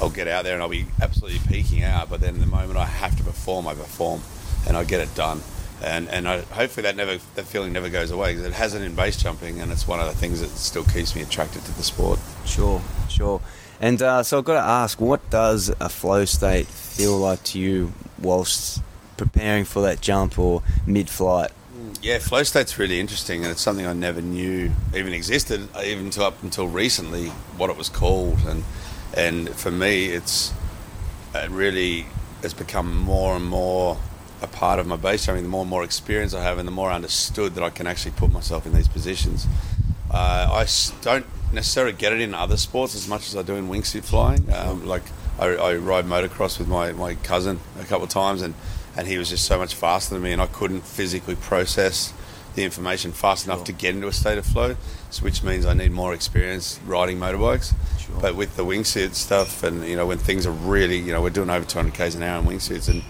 I'll 0.00 0.10
get 0.10 0.26
out 0.28 0.44
there 0.44 0.54
and 0.54 0.62
I'll 0.62 0.68
be 0.68 0.86
absolutely 1.00 1.40
peaking 1.48 1.82
out, 1.82 2.10
but 2.10 2.20
then 2.20 2.40
the 2.40 2.46
moment 2.46 2.78
I 2.78 2.86
have 2.86 3.16
to 3.16 3.24
perform, 3.24 3.68
I 3.68 3.74
perform 3.74 4.20
and 4.66 4.76
I 4.76 4.84
get 4.84 5.00
it 5.00 5.14
done. 5.14 5.40
And 5.82 6.08
and 6.08 6.26
I, 6.26 6.40
hopefully 6.40 6.82
that 6.82 6.96
never 6.96 7.18
that 7.34 7.44
feeling 7.44 7.72
never 7.72 7.90
goes 7.90 8.10
away 8.10 8.32
because 8.32 8.46
it 8.46 8.54
hasn't 8.54 8.84
in 8.84 8.94
base 8.94 9.22
jumping, 9.22 9.60
and 9.60 9.70
it's 9.70 9.86
one 9.86 10.00
of 10.00 10.06
the 10.06 10.14
things 10.14 10.40
that 10.40 10.48
still 10.50 10.84
keeps 10.84 11.14
me 11.14 11.22
attracted 11.22 11.62
to 11.64 11.72
the 11.76 11.82
sport. 11.82 12.18
Sure, 12.44 12.80
sure. 13.08 13.40
And 13.80 14.00
uh, 14.00 14.22
so 14.22 14.38
I've 14.38 14.44
got 14.44 14.54
to 14.54 14.68
ask, 14.68 15.00
what 15.00 15.28
does 15.30 15.70
a 15.80 15.88
flow 15.88 16.24
state 16.24 16.66
feel 16.66 17.18
like 17.18 17.42
to 17.44 17.58
you 17.58 17.92
whilst 18.20 18.82
preparing 19.16 19.64
for 19.64 19.82
that 19.82 20.00
jump 20.00 20.38
or 20.38 20.62
mid-flight? 20.86 21.50
Yeah, 22.02 22.18
flow 22.18 22.42
state's 22.42 22.78
really 22.78 23.00
interesting, 23.00 23.42
and 23.42 23.50
it's 23.50 23.60
something 23.60 23.86
I 23.86 23.92
never 23.92 24.20
knew 24.20 24.70
even 24.94 25.12
existed, 25.12 25.68
even 25.82 26.10
to 26.10 26.24
up 26.24 26.42
until 26.42 26.68
recently, 26.68 27.28
what 27.56 27.70
it 27.70 27.76
was 27.76 27.88
called. 27.88 28.40
And 28.46 28.64
and 29.16 29.48
for 29.50 29.70
me, 29.70 30.06
it's 30.06 30.52
it 31.34 31.50
really 31.50 32.06
has 32.42 32.52
become 32.52 32.96
more 32.96 33.36
and 33.36 33.46
more 33.46 33.98
a 34.42 34.46
part 34.46 34.78
of 34.78 34.86
my 34.86 34.96
base 34.96 35.26
jumping. 35.26 35.44
The 35.44 35.48
more 35.48 35.62
and 35.62 35.70
more 35.70 35.82
experience 35.82 36.34
I 36.34 36.42
have, 36.42 36.58
and 36.58 36.68
the 36.68 36.72
more 36.72 36.90
I 36.90 36.94
understood 36.94 37.54
that 37.54 37.64
I 37.64 37.70
can 37.70 37.86
actually 37.86 38.12
put 38.12 38.30
myself 38.30 38.66
in 38.66 38.74
these 38.74 38.88
positions. 38.88 39.46
Uh, 40.10 40.48
I 40.52 40.66
don't 41.00 41.26
necessarily 41.54 41.92
get 41.92 42.12
it 42.12 42.20
in 42.20 42.34
other 42.34 42.56
sports 42.56 42.94
as 42.94 43.08
much 43.08 43.28
as 43.28 43.36
I 43.36 43.42
do 43.42 43.54
in 43.54 43.68
wingsuit 43.68 44.04
flying. 44.04 44.52
Um, 44.52 44.86
like 44.86 45.02
I, 45.38 45.46
I 45.46 45.74
ride 45.76 46.04
motocross 46.04 46.58
with 46.58 46.68
my, 46.68 46.92
my 46.92 47.14
cousin 47.16 47.60
a 47.80 47.84
couple 47.84 48.04
of 48.04 48.10
times, 48.10 48.42
and, 48.42 48.54
and 48.96 49.06
he 49.06 49.18
was 49.18 49.30
just 49.30 49.44
so 49.44 49.58
much 49.58 49.74
faster 49.74 50.14
than 50.14 50.22
me, 50.22 50.32
and 50.32 50.40
I 50.40 50.46
couldn't 50.46 50.82
physically 50.82 51.36
process 51.36 52.12
the 52.54 52.62
information 52.62 53.12
fast 53.12 53.46
enough 53.46 53.64
to 53.64 53.72
get 53.72 53.94
into 53.94 54.06
a 54.06 54.12
state 54.12 54.38
of 54.38 54.46
flow, 54.46 54.76
so 55.10 55.24
which 55.24 55.42
means 55.42 55.66
I 55.66 55.74
need 55.74 55.90
more 55.90 56.14
experience 56.14 56.78
riding 56.86 57.18
motorbikes. 57.18 57.74
Sure. 57.98 58.20
But 58.20 58.36
with 58.36 58.56
the 58.56 58.64
wingsuit 58.64 59.14
stuff, 59.14 59.62
and 59.64 59.86
you 59.86 59.96
know 59.96 60.06
when 60.06 60.18
things 60.18 60.46
are 60.46 60.52
really, 60.52 60.98
you 60.98 61.12
know, 61.12 61.20
we're 61.20 61.30
doing 61.30 61.50
over 61.50 61.64
200 61.64 61.92
k's 61.94 62.14
an 62.14 62.22
hour 62.22 62.40
in 62.40 62.46
wingsuits, 62.46 62.88
and 62.88 63.02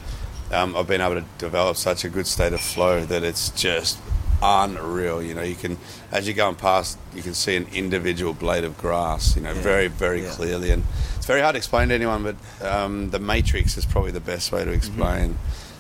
um, 0.52 0.74
I've 0.76 0.86
been 0.86 1.00
able 1.00 1.16
to 1.16 1.24
develop 1.38 1.76
such 1.76 2.04
a 2.04 2.08
good 2.08 2.26
state 2.26 2.52
of 2.52 2.60
flow 2.60 3.04
that 3.04 3.22
it's 3.22 3.50
just 3.50 3.98
unreal. 4.44 5.22
You 5.22 5.34
know, 5.34 5.42
you 5.42 5.54
can 5.54 5.78
as 6.12 6.26
you're 6.28 6.36
going 6.36 6.54
past, 6.56 6.98
you 7.14 7.22
can 7.22 7.34
see 7.34 7.56
an 7.56 7.66
individual 7.72 8.34
blade 8.34 8.64
of 8.64 8.76
grass. 8.78 9.34
You 9.36 9.42
know, 9.42 9.52
Yeah. 9.52 9.62
very 9.62 9.88
very 9.88 10.22
Yeah. 10.24 10.30
clearly, 10.30 10.70
and 10.70 10.82
it's 11.16 11.26
very 11.26 11.40
hard 11.40 11.54
to 11.54 11.58
explain 11.58 11.88
to 11.88 11.94
anyone. 11.94 12.22
But 12.22 12.36
um, 12.66 13.10
the 13.10 13.18
matrix 13.18 13.76
is 13.76 13.84
probably 13.86 14.10
the 14.12 14.20
best 14.20 14.52
way 14.52 14.64
to 14.64 14.70
explain. 14.70 15.38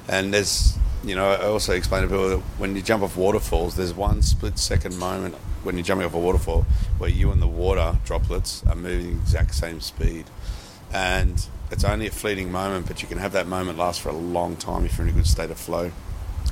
And 0.08 0.32
there's, 0.34 0.74
you 1.04 1.14
know, 1.14 1.30
I 1.30 1.46
also 1.46 1.72
explain 1.74 2.02
to 2.02 2.08
people 2.08 2.28
that 2.30 2.38
when 2.58 2.74
you 2.76 2.82
jump 2.82 3.02
off 3.02 3.16
waterfalls, 3.16 3.76
there's 3.76 3.94
one 3.94 4.22
split 4.22 4.58
second 4.58 4.98
moment 4.98 5.34
when 5.62 5.76
you're 5.76 5.84
jumping 5.84 6.06
off 6.06 6.12
a 6.14 6.18
waterfall 6.18 6.66
where 6.98 7.08
you 7.10 7.30
and 7.32 7.40
the 7.40 7.46
water 7.46 7.98
droplets 8.04 8.62
are 8.68 8.74
moving 8.74 9.14
the 9.16 9.20
exact 9.22 9.54
same 9.54 9.80
speed. 9.80 10.26
And 10.92 11.46
it's 11.70 11.84
only 11.84 12.06
a 12.06 12.10
fleeting 12.10 12.52
moment, 12.52 12.86
but 12.86 13.00
you 13.02 13.08
can 13.08 13.18
have 13.18 13.32
that 13.32 13.46
moment 13.48 13.78
last 13.78 14.00
for 14.02 14.10
a 14.10 14.12
long 14.12 14.56
time 14.56 14.84
if 14.84 14.96
you're 14.98 15.06
in 15.06 15.12
a 15.14 15.16
good 15.16 15.26
state 15.26 15.50
of 15.50 15.58
flow. 15.58 15.90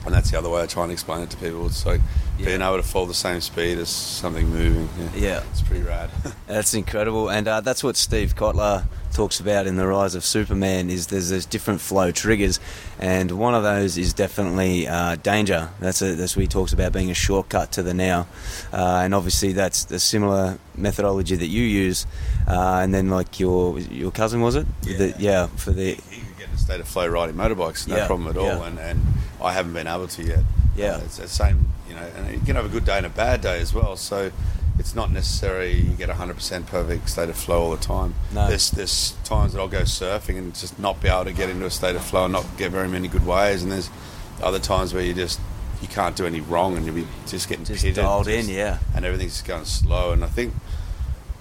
And 0.04 0.14
that's 0.14 0.30
the 0.30 0.38
other 0.38 0.48
way 0.50 0.62
I 0.62 0.66
try 0.66 0.82
and 0.82 0.92
explain 0.92 1.22
it 1.22 1.30
to 1.30 1.36
people. 1.36 1.66
It's 1.66 1.86
like 1.86 2.00
Yeah. 2.38 2.46
being 2.46 2.62
able 2.62 2.76
to 2.76 2.82
fall 2.82 3.06
the 3.06 3.14
same 3.14 3.40
speed 3.40 3.78
as 3.78 3.88
something 3.88 4.48
moving. 4.48 4.88
Yeah. 5.14 5.42
It's 5.52 5.62
pretty 5.62 5.82
rad. 5.84 6.10
That's 6.48 6.74
incredible, 6.74 7.28
and 7.30 7.46
uh, 7.48 7.60
that's 7.60 7.82
what 7.84 7.96
Steve 7.96 8.34
Kotler 8.34 8.84
talks 9.12 9.40
about 9.40 9.66
in 9.66 9.76
the 9.76 9.86
Rise 9.86 10.14
of 10.14 10.24
Superman. 10.24 10.90
Is 10.90 11.06
there's 11.06 11.30
there's 11.30 11.46
different 11.46 11.80
flow 11.80 12.10
triggers, 12.10 12.60
and 12.98 13.30
one 13.32 13.54
of 13.54 13.62
those 13.62 13.96
is 13.96 14.12
definitely 14.12 14.86
uh, 14.88 15.16
danger. 15.16 15.70
That's 15.80 16.02
a, 16.02 16.14
that's 16.14 16.36
what 16.36 16.42
he 16.42 16.48
talks 16.48 16.72
about 16.74 16.92
being 16.92 17.10
a 17.10 17.14
shortcut 17.14 17.72
to 17.72 17.82
the 17.82 17.94
now, 17.94 18.26
uh, 18.72 19.00
and 19.04 19.14
obviously 19.14 19.52
that's 19.52 19.84
the 19.84 19.98
similar 19.98 20.58
methodology 20.76 21.36
that 21.36 21.46
you 21.48 21.62
use. 21.62 22.06
Uh, 22.46 22.80
and 22.82 22.92
then 22.92 23.08
like 23.08 23.38
your 23.40 23.78
your 23.78 24.10
cousin 24.10 24.40
was 24.40 24.54
it? 24.56 24.66
Yeah. 24.82 24.98
The- 24.98 25.14
yeah. 25.18 25.46
For 25.56 25.70
the 25.70 25.94
he 26.10 26.20
could 26.20 26.38
get 26.38 26.48
in 26.48 26.54
a 26.54 26.58
state 26.58 26.80
of 26.80 26.88
flow 26.88 27.06
riding 27.06 27.36
motorbikes, 27.36 27.86
no 27.88 27.96
Yeah, 27.96 28.06
problem 28.06 28.28
at 28.28 28.36
all. 28.36 28.46
yeah. 28.46 28.66
And, 28.66 28.78
and 28.78 29.02
I 29.42 29.52
haven't 29.52 29.72
been 29.74 29.86
able 29.86 30.08
to 30.08 30.22
yet. 30.22 30.40
Yeah. 30.76 30.92
Uh, 30.96 31.00
it's 31.04 31.18
the 31.18 31.28
same, 31.28 31.68
you 31.88 31.94
know, 31.94 32.06
and 32.16 32.32
you 32.32 32.40
can 32.40 32.56
have 32.56 32.64
a 32.64 32.68
good 32.68 32.84
day 32.84 32.96
and 32.96 33.06
a 33.06 33.10
bad 33.10 33.40
day 33.42 33.60
as 33.60 33.72
well. 33.74 33.96
So 33.96 34.30
it's 34.78 34.94
not 34.94 35.10
necessarily 35.12 35.74
you 35.74 35.90
get 35.92 36.08
a 36.08 36.14
100% 36.14 36.66
perfect 36.66 37.08
state 37.10 37.28
of 37.28 37.36
flow 37.36 37.60
all 37.62 37.70
the 37.72 37.76
time. 37.76 38.14
No. 38.34 38.48
There's, 38.48 38.70
there's 38.70 39.14
times 39.22 39.52
that 39.52 39.60
I'll 39.60 39.68
go 39.68 39.82
surfing 39.82 40.38
and 40.38 40.54
just 40.54 40.78
not 40.78 41.00
be 41.02 41.08
able 41.08 41.24
to 41.24 41.32
get 41.32 41.50
into 41.50 41.66
a 41.66 41.70
state 41.70 41.94
of 41.94 42.02
flow 42.02 42.24
and 42.24 42.32
not 42.32 42.46
get 42.56 42.70
very 42.72 42.88
many 42.88 43.06
good 43.06 43.26
waves. 43.26 43.62
And 43.62 43.70
there's 43.70 43.90
other 44.42 44.58
times 44.58 44.94
where 44.94 45.02
you 45.04 45.12
just, 45.12 45.38
you 45.82 45.88
can't 45.88 46.16
do 46.16 46.24
any 46.26 46.40
wrong 46.40 46.76
and 46.76 46.86
you'll 46.86 46.94
be 46.94 47.06
just 47.26 47.48
getting 47.50 47.66
Just 47.66 47.82
pitted. 47.82 47.96
dialed 47.96 48.24
just- 48.24 48.48
in, 48.48 48.54
yeah. 48.54 48.78
And 48.96 49.04
everything's 49.04 49.42
going 49.42 49.66
slow. 49.66 50.12
And 50.12 50.24
I 50.24 50.28
think 50.28 50.54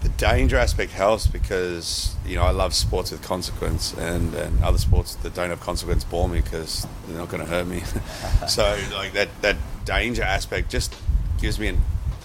the 0.02 0.10
danger 0.10 0.58
aspect 0.58 0.92
helps 0.92 1.28
because 1.28 2.16
you 2.26 2.36
know 2.36 2.44
I 2.44 2.52
love 2.52 2.74
sports 2.74 3.12
with 3.12 3.22
consequence, 3.22 3.94
and, 3.94 4.34
and 4.34 4.64
other 4.64 4.78
sports 4.78 5.16
that 5.16 5.34
don't 5.34 5.50
have 5.50 5.62
consequence 5.62 6.04
bore 6.04 6.28
me 6.28 6.42
because 6.42 6.88
they're 7.08 7.18
not 7.18 7.30
going 7.30 7.44
to 7.44 7.50
hurt 7.50 7.68
me. 7.68 7.84
so 8.48 8.78
like 8.94 9.14
that 9.14 9.30
that 9.42 9.58
danger 9.86 10.24
aspect 10.24 10.70
just 10.70 10.96
gives 11.40 11.60
me 11.60 11.68
an 11.68 11.82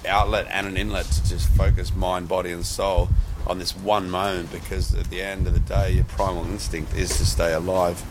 outlet 0.06 0.46
and 0.50 0.66
an 0.66 0.76
inlet 0.76 1.06
to 1.06 1.28
just 1.28 1.48
focus 1.50 1.94
mind, 1.94 2.28
body, 2.28 2.50
and 2.50 2.64
soul 2.64 3.08
on 3.46 3.58
this 3.58 3.76
one 3.76 4.10
moment 4.10 4.50
because 4.50 4.94
at 4.94 5.08
the 5.10 5.20
end 5.22 5.46
of 5.46 5.54
the 5.54 5.60
day, 5.60 5.92
your 5.92 6.04
primal 6.04 6.44
instinct 6.46 6.94
is 6.94 7.16
to 7.18 7.26
stay 7.26 7.52
alive, 7.52 8.02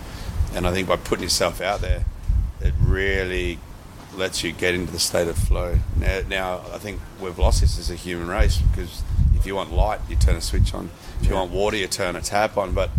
and 0.53 0.67
I 0.67 0.71
think 0.71 0.87
by 0.87 0.97
putting 0.97 1.23
yourself 1.23 1.59
out 1.59 1.81
there, 1.81 2.05
it 2.61 2.73
really 2.79 3.59
lets 4.17 4.43
you 4.43 4.51
get 4.51 4.73
into 4.73 4.91
the 4.91 4.99
state 4.99 5.27
of 5.27 5.37
flow. 5.37 5.77
Now, 5.97 6.21
now 6.27 6.61
I 6.73 6.77
think 6.77 6.99
we've 7.19 7.37
lost 7.37 7.61
this 7.61 7.77
as 7.79 7.89
a 7.91 7.95
human 7.95 8.27
race 8.27 8.57
because 8.57 9.03
if 9.35 9.45
you 9.45 9.55
want 9.55 9.73
light, 9.73 9.99
you 10.09 10.15
turn 10.15 10.35
a 10.35 10.41
switch 10.41 10.73
on. 10.73 10.89
If 11.19 11.27
you 11.27 11.33
Yeah. 11.33 11.39
want 11.41 11.51
water, 11.51 11.77
you 11.77 11.87
turn 11.87 12.15
a 12.15 12.21
tap 12.21 12.57
on. 12.57 12.73
But 12.73 12.89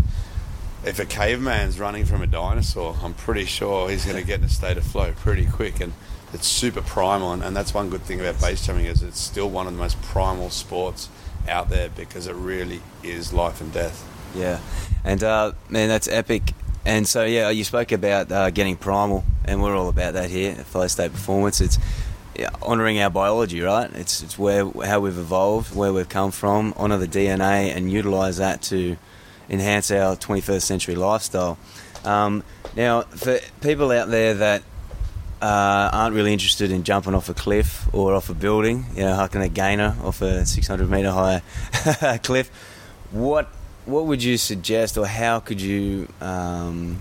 if 0.85 0.99
a 0.99 1.05
caveman's 1.05 1.79
running 1.81 2.05
from 2.05 2.23
a 2.23 2.27
dinosaur, 2.27 2.97
I'm 3.03 3.15
pretty 3.15 3.45
sure 3.47 3.89
he's 3.91 4.05
going 4.05 4.17
to 4.19 4.23
get 4.27 4.41
in 4.41 4.45
a 4.47 4.49
state 4.49 4.77
of 4.77 4.85
flow 4.85 5.13
pretty 5.13 5.47
quick. 5.47 5.81
And 5.81 5.93
it's 6.33 6.47
super 6.47 6.83
primal. 6.83 7.33
And, 7.33 7.43
and 7.43 7.57
that's 7.57 7.73
one 7.75 7.89
good 7.91 8.03
thing 8.03 8.21
about 8.21 8.41
base 8.41 8.65
jumping 8.67 8.87
is 8.87 9.03
it's 9.03 9.21
still 9.21 9.49
one 9.51 9.67
of 9.67 9.73
the 9.73 9.79
most 9.79 10.01
primal 10.03 10.51
sports 10.51 11.09
out 11.49 11.69
there 11.71 11.89
because 11.89 12.27
it 12.27 12.35
really 12.35 12.81
is 13.03 13.33
life 13.33 13.61
and 13.61 13.73
death. 13.73 14.05
Yeah, 14.35 14.59
and 15.05 15.23
uh, 15.23 15.53
man, 15.71 15.89
that's 15.89 16.09
epic. 16.09 16.53
And 16.87 17.07
so 17.07 17.25
yeah, 17.25 17.51
you 17.51 17.65
spoke 17.65 17.91
about 17.91 18.31
uh, 18.31 18.51
getting 18.51 18.77
primal, 18.77 19.25
and 19.45 19.61
we're 19.61 19.77
all 19.77 19.89
about 19.89 20.15
that 20.15 20.31
here 20.31 20.53
at 20.53 20.67
Flow 20.67 20.87
State 20.87 21.11
Performance. 21.11 21.61
It's 21.61 21.79
yeah, 22.37 22.51
honouring 22.63 23.01
our 23.01 23.11
biology, 23.11 23.61
right? 23.61 23.91
It's 23.93 24.23
it's 24.23 24.39
where 24.39 24.71
how 24.85 25.01
we've 25.01 25.19
evolved, 25.19 25.75
where 25.75 25.93
we've 25.93 26.09
come 26.09 26.31
from, 26.31 26.73
honour 26.77 26.99
the 26.99 27.09
DNA, 27.09 27.75
and 27.75 27.91
utilise 27.91 28.37
that 28.37 28.63
to 28.63 28.97
enhance 29.51 29.91
our 29.91 30.15
21st 30.15 30.63
century 30.63 30.95
lifestyle. 30.95 31.59
Um, 32.05 32.45
now, 32.77 33.03
for 33.03 33.41
people 33.61 33.91
out 33.91 34.09
there 34.09 34.35
that 34.35 34.63
uh, 35.43 35.91
aren't 35.93 36.15
really 36.15 36.33
interested 36.33 36.71
in 36.71 36.85
jumping 36.85 37.15
off 37.15 37.29
a 37.29 37.35
cliff 37.35 37.93
or 37.93 38.15
off 38.15 38.31
a 38.31 38.35
building, 38.35 38.87
you 38.95 39.03
know, 39.03 39.15
hucking 39.15 39.43
a 39.43 39.49
gainer 39.49 39.97
off 40.05 40.23
a 40.23 40.47
600 40.47 40.89
metre 40.89 41.11
high 41.11 41.43
cliff, 42.23 42.49
what 43.11 43.49
what 43.87 44.07
would 44.07 44.23
you 44.23 44.37
suggest, 44.37 44.99
or 44.99 45.07
how 45.07 45.41
could 45.41 45.61
you 45.61 46.09
um, 46.21 47.01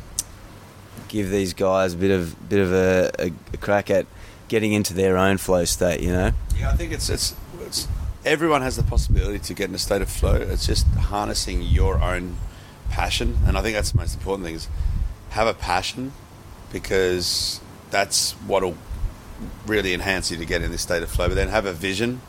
give 1.07 1.29
these 1.29 1.53
guys 1.53 1.93
a 1.93 1.97
bit 1.97 2.11
of 2.11 2.47
bit 2.47 2.59
of 2.59 2.71
a, 2.71 3.11
a, 3.19 3.31
a 3.53 3.57
crack 3.57 3.89
at 3.89 4.05
getting 4.47 4.71
into 4.71 4.93
their 4.93 5.17
own 5.17 5.37
flow 5.37 5.65
state? 5.65 6.01
You 6.01 6.11
know, 6.11 6.31
Yeah, 6.57 6.69
I 6.69 6.73
think 6.75 6.93
it's, 6.93 7.09
it's 7.09 7.35
it's 7.61 7.87
everyone 8.23 8.61
has 8.61 8.75
the 8.75 8.83
possibility 8.83 9.39
to 9.39 9.53
get 9.53 9.69
in 9.69 9.75
a 9.75 9.79
state 9.79 10.01
of 10.01 10.09
flow. 10.09 10.35
It's 10.35 10.65
just 10.65 10.85
harnessing 10.87 11.63
your 11.63 11.99
own 11.99 12.37
passion, 12.89 13.39
and 13.45 13.57
I 13.57 13.61
think 13.61 13.75
that's 13.75 13.91
the 13.91 13.97
most 13.97 14.13
important 14.15 14.45
thing: 14.45 14.55
is 14.55 14.67
have 15.31 15.47
a 15.47 15.53
passion 15.53 16.13
because 16.71 17.59
that's 17.89 18.33
what'll 18.47 18.77
really 19.65 19.93
enhance 19.93 20.31
you 20.31 20.37
to 20.37 20.45
get 20.45 20.61
in 20.61 20.71
this 20.71 20.81
state 20.81 21.01
of 21.01 21.09
flow. 21.09 21.27
But 21.27 21.35
then 21.35 21.49
have 21.49 21.65
a 21.65 21.73
vision, 21.73 22.21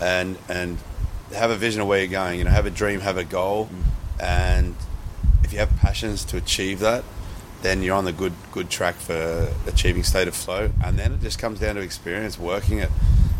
and 0.00 0.38
and 0.48 0.78
have 1.34 1.50
a 1.50 1.56
vision 1.56 1.82
of 1.82 1.88
where 1.88 1.98
you're 1.98 2.08
going. 2.08 2.38
You 2.38 2.44
know, 2.44 2.50
have 2.50 2.66
a 2.66 2.70
dream, 2.70 3.00
have 3.00 3.16
a 3.16 3.24
goal, 3.24 3.66
mm. 3.66 4.22
and 4.22 4.74
if 5.42 5.52
you 5.52 5.58
have 5.58 5.74
passions 5.76 6.24
to 6.26 6.36
achieve 6.36 6.80
that, 6.80 7.04
then 7.62 7.82
you're 7.82 7.96
on 7.96 8.04
the 8.04 8.12
good 8.12 8.32
good 8.52 8.70
track 8.70 8.96
for 8.96 9.52
achieving 9.66 10.02
state 10.02 10.28
of 10.28 10.34
flow. 10.34 10.70
And 10.84 10.98
then 10.98 11.12
it 11.12 11.20
just 11.20 11.38
comes 11.38 11.60
down 11.60 11.76
to 11.76 11.80
experience, 11.80 12.38
working 12.38 12.78
it, 12.78 12.90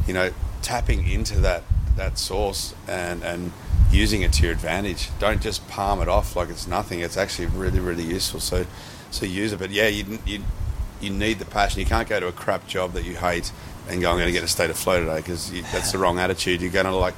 you 0.07 0.15
know, 0.15 0.31
tapping 0.63 1.09
into 1.09 1.41
that 1.41 1.63
that 1.97 2.19
source 2.19 2.75
and 2.89 3.23
and 3.23 3.53
using 3.91 4.23
it 4.23 4.33
to 4.35 4.43
your 4.45 4.53
advantage. 4.53 5.11
Don't 5.19 5.41
just 5.41 5.67
palm 5.69 6.01
it 6.03 6.09
off 6.09 6.37
like 6.37 6.49
it's 6.49 6.67
nothing. 6.67 7.01
It's 7.01 7.17
actually 7.17 7.47
really 7.47 7.81
really 7.81 8.05
useful. 8.05 8.41
So 8.41 8.67
so 9.11 9.27
use 9.27 9.53
it. 9.53 9.59
But 9.59 9.71
yeah, 9.71 9.89
you 9.89 10.19
you 10.27 10.43
you 11.01 11.11
need 11.11 11.39
the 11.39 11.45
passion. 11.45 11.81
You 11.81 11.87
can't 11.87 12.09
go 12.09 12.21
to 12.21 12.29
a 12.29 12.33
crap 12.33 12.67
job 12.67 12.93
that 12.93 13.05
you 13.05 13.17
hate 13.17 13.53
and 13.89 14.01
go, 14.01 14.11
I'm 14.11 14.17
going 14.17 14.27
to 14.27 14.33
get 14.33 14.39
in 14.39 14.45
a 14.45 14.49
state 14.49 14.71
of 14.71 14.77
flow 14.77 15.01
today 15.01 15.19
because 15.19 15.51
that's 15.73 15.93
the 15.93 15.99
wrong 15.99 16.19
attitude. 16.19 16.61
You're 16.61 16.73
going 16.73 16.87
to 16.87 16.97
like 16.97 17.15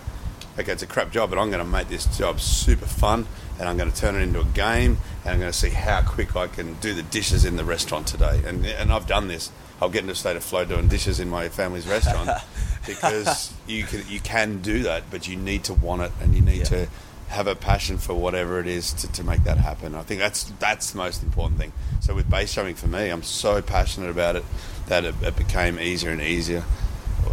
okay, 0.58 0.72
it's 0.72 0.82
a 0.82 0.86
crap 0.86 1.10
job, 1.12 1.30
but 1.30 1.38
I'm 1.38 1.50
going 1.50 1.64
to 1.64 1.70
make 1.70 1.88
this 1.88 2.06
job 2.18 2.40
super 2.40 2.86
fun 2.86 3.26
and 3.58 3.68
I'm 3.68 3.76
going 3.76 3.90
to 3.90 3.96
turn 3.96 4.14
it 4.16 4.20
into 4.20 4.40
a 4.40 4.44
game 4.44 4.98
and 5.24 5.34
I'm 5.34 5.40
going 5.40 5.52
to 5.52 5.56
see 5.58 5.70
how 5.70 6.02
quick 6.02 6.34
I 6.36 6.46
can 6.48 6.74
do 6.74 6.94
the 6.94 7.02
dishes 7.02 7.44
in 7.44 7.56
the 7.56 7.64
restaurant 7.64 8.06
today. 8.06 8.42
And, 8.44 8.64
and 8.66 8.92
I've 8.92 9.06
done 9.06 9.28
this. 9.28 9.50
I'll 9.80 9.88
get 9.90 10.00
into 10.00 10.12
a 10.12 10.16
state 10.16 10.36
of 10.36 10.42
flow 10.42 10.64
doing 10.64 10.88
dishes 10.88 11.20
in 11.20 11.28
my 11.30 11.48
family's 11.48 11.86
restaurant 11.86 12.30
because 12.86 13.52
you 13.66 13.84
can, 13.84 14.02
you 14.08 14.20
can 14.20 14.60
do 14.60 14.82
that, 14.84 15.04
but 15.10 15.28
you 15.28 15.36
need 15.36 15.64
to 15.64 15.74
want 15.74 16.02
it 16.02 16.12
and 16.20 16.34
you 16.34 16.40
need 16.40 16.58
Yeah. 16.58 16.64
to 16.64 16.88
have 17.28 17.46
a 17.46 17.54
passion 17.54 17.98
for 17.98 18.14
whatever 18.14 18.58
it 18.58 18.66
is 18.66 18.94
to, 18.94 19.12
to 19.12 19.22
make 19.22 19.44
that 19.44 19.58
happen. 19.58 19.94
I 19.94 20.02
think 20.02 20.18
that's 20.18 20.44
that's 20.58 20.92
the 20.92 20.96
most 20.98 21.22
important 21.22 21.60
thing. 21.60 21.72
So 22.00 22.14
with 22.14 22.28
base 22.30 22.54
jumping 22.54 22.74
for 22.74 22.86
me, 22.86 23.10
I'm 23.10 23.22
so 23.22 23.60
passionate 23.60 24.08
about 24.08 24.36
it 24.36 24.44
that 24.86 25.04
it, 25.04 25.14
it 25.20 25.36
became 25.36 25.78
easier 25.78 26.10
and 26.10 26.22
easier 26.22 26.64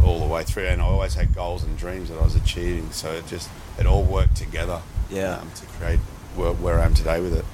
all 0.04 0.20
the 0.20 0.26
way 0.26 0.44
through. 0.44 0.66
And 0.66 0.80
I 0.80 0.84
always 0.84 1.14
had 1.14 1.34
goals 1.34 1.62
and 1.64 1.76
dreams 1.78 2.08
that 2.08 2.18
I 2.18 2.24
was 2.24 2.36
achieving. 2.36 2.90
So 2.92 3.12
it 3.12 3.26
just 3.26 3.48
it 3.78 3.86
all 3.86 4.04
worked 4.04 4.36
together. 4.36 4.80
Yeah. 5.10 5.38
um, 5.38 5.50
to 5.52 5.66
create 5.66 6.00
where, 6.34 6.52
where 6.52 6.80
I 6.80 6.84
am 6.84 6.94
today 6.94 7.20
with 7.20 7.34
it. 7.34 7.44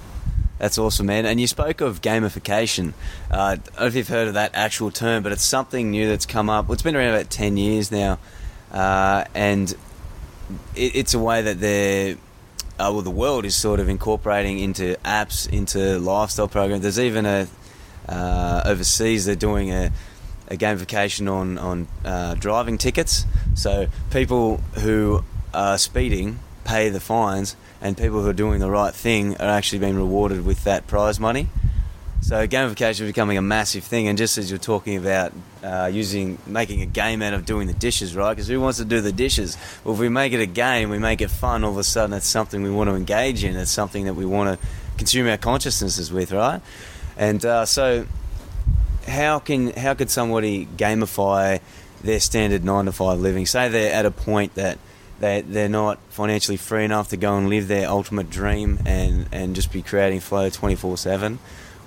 That's 0.59 0.79
awesome, 0.79 1.07
man. 1.07 1.27
And 1.27 1.41
you 1.41 1.47
spoke 1.47 1.81
of 1.81 2.03
gamification. 2.03 2.93
Uh, 3.31 3.37
I 3.37 3.57
don't 3.57 3.81
know 3.81 3.87
if 3.87 3.95
you've 3.95 4.09
heard 4.09 4.29
of 4.29 4.35
that 4.35 4.53
actual 4.55 4.91
term, 4.91 5.23
but 5.23 5.33
it's 5.33 5.43
something 5.43 5.91
new 5.91 6.09
that's 6.09 6.27
come 6.27 6.49
up. 6.49 6.67
Well, 6.69 6.75
it's 6.75 6.83
been 6.83 6.95
around 6.95 7.15
about 7.15 7.31
10 7.31 7.57
years 7.57 7.91
now. 7.91 8.19
Uh, 8.71 9.25
and 9.35 9.73
it, 10.77 10.95
it's 10.95 11.15
a 11.15 11.19
way 11.19 11.43
that 11.43 11.59
they're, 11.59 12.15
uh, 12.79 12.91
well, 12.93 13.03
the 13.03 13.11
world 13.11 13.45
is 13.45 13.57
sort 13.57 13.81
of 13.81 13.89
incorporating 13.89 14.61
into 14.61 14.95
apps, 15.05 15.53
into 15.53 15.99
lifestyle 15.99 16.49
programs. 16.49 16.83
There's 16.83 17.01
even 17.01 17.27
a, 17.27 17.49
uh, 18.09 18.63
overseas, 18.65 19.27
they're 19.27 19.35
doing 19.35 19.71
a, 19.73 19.91
a 20.49 20.57
gamification 20.57 21.31
on, 21.31 21.59
on 21.59 21.89
uh, 22.05 22.35
driving 22.35 22.79
tickets. 22.79 23.25
So 23.55 23.87
people 24.11 24.59
who 24.81 25.25
are 25.55 25.79
speeding 25.79 26.39
pay 26.65 26.89
the 26.89 27.01
fines 27.01 27.57
and 27.81 27.97
people 27.97 28.23
who 28.23 28.29
are 28.29 28.35
doing 28.35 28.61
the 28.61 28.71
right 28.71 28.95
thing 28.95 29.37
are 29.37 29.49
actually 29.49 29.81
being 29.81 29.97
rewarded 29.97 30.45
with 30.45 30.65
that 30.65 30.87
prize 30.87 31.19
money. 31.19 31.49
So 32.23 32.47
gamification 32.47 33.01
is 33.01 33.01
becoming 33.01 33.37
a 33.37 33.43
massive 33.43 33.83
thing, 33.83 34.07
and 34.07 34.17
just 34.17 34.39
as 34.39 34.49
you're 34.49 34.57
talking 34.61 34.97
about 34.97 35.33
uh, 35.65 35.91
using 35.93 36.39
making 36.47 36.81
a 36.81 36.87
game 36.87 37.21
out 37.21 37.35
of 37.35 37.45
doing 37.45 37.67
the 37.67 37.73
dishes, 37.73 38.15
right? 38.15 38.31
Because 38.31 38.47
who 38.47 38.61
wants 38.61 38.79
to 38.79 38.85
do 38.85 39.01
the 39.01 39.11
dishes? 39.11 39.59
Well, 39.83 39.95
if 39.95 40.01
we 40.01 40.09
make 40.09 40.33
it 40.33 40.41
a 40.41 40.47
game, 40.47 40.89
we 40.89 41.01
make 41.01 41.21
it 41.21 41.33
fun. 41.33 41.65
All 41.65 41.73
of 41.73 41.79
a 41.79 41.83
sudden, 41.83 42.17
it's 42.17 42.29
something 42.29 42.63
we 42.63 42.71
want 42.71 42.89
to 42.91 42.95
engage 42.95 43.43
in. 43.43 43.57
It's 43.57 43.73
something 43.73 44.05
that 44.05 44.15
we 44.15 44.25
want 44.25 44.61
to 44.61 44.67
consume 44.99 45.27
our 45.27 45.37
consciousnesses 45.37 46.13
with, 46.13 46.31
right? 46.31 46.61
And 47.17 47.45
uh, 47.45 47.67
so, 47.67 48.07
how 49.07 49.39
can 49.39 49.73
how 49.73 49.95
could 49.95 50.11
somebody 50.11 50.67
gamify 50.77 51.61
their 52.03 52.21
standard 52.21 52.65
nine 52.65 52.87
to 52.87 52.93
five 52.93 53.21
living? 53.21 53.47
Say 53.47 53.69
they're 53.69 53.93
at 53.93 54.07
a 54.07 54.11
point 54.11 54.55
that 54.55 54.79
they 55.21 55.41
they're 55.43 55.69
not 55.69 55.99
financially 56.11 56.57
free 56.57 56.85
enough 56.85 57.09
to 57.09 57.17
go 57.17 57.37
and 57.37 57.49
live 57.49 57.69
their 57.69 57.89
ultimate 57.89 58.31
dream 58.31 58.79
and 58.85 59.27
and 59.33 59.55
just 59.55 59.73
be 59.73 59.83
creating 59.83 60.21
flow 60.21 60.51
24/7 60.51 61.39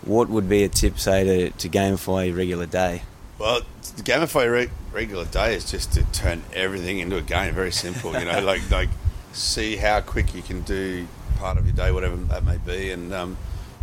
what 0.04 0.30
would 0.30 0.48
be 0.48 0.64
a 0.64 0.70
tip 0.70 1.00
say 1.00 1.24
to, 1.24 1.50
to 1.52 1.68
gamify 1.68 2.30
a 2.30 2.32
regular 2.32 2.66
day 2.66 3.02
Well, 3.40 3.62
to 3.62 4.04
gamify 4.04 4.46
a 4.46 4.52
re- 4.52 4.70
regular 4.94 5.26
day 5.26 5.56
is 5.56 5.70
just 5.70 5.94
to 5.94 6.04
turn 6.12 6.44
everything 6.54 7.00
into 7.00 7.18
a 7.18 7.22
game. 7.22 7.54
Very 7.54 7.72
simple, 7.72 8.14
you 8.14 8.26
know, 8.26 8.40
like 8.52 8.70
like 8.72 8.90
see 9.34 9.76
how 9.76 10.02
quick 10.02 10.34
you 10.34 10.42
can 10.42 10.62
do 10.62 11.08
part 11.38 11.58
of 11.58 11.66
your 11.66 11.76
day, 11.76 11.92
whatever 11.92 12.16
that 12.16 12.46
may 12.46 12.58
be, 12.58 12.92
and 12.92 13.14
um, 13.14 13.38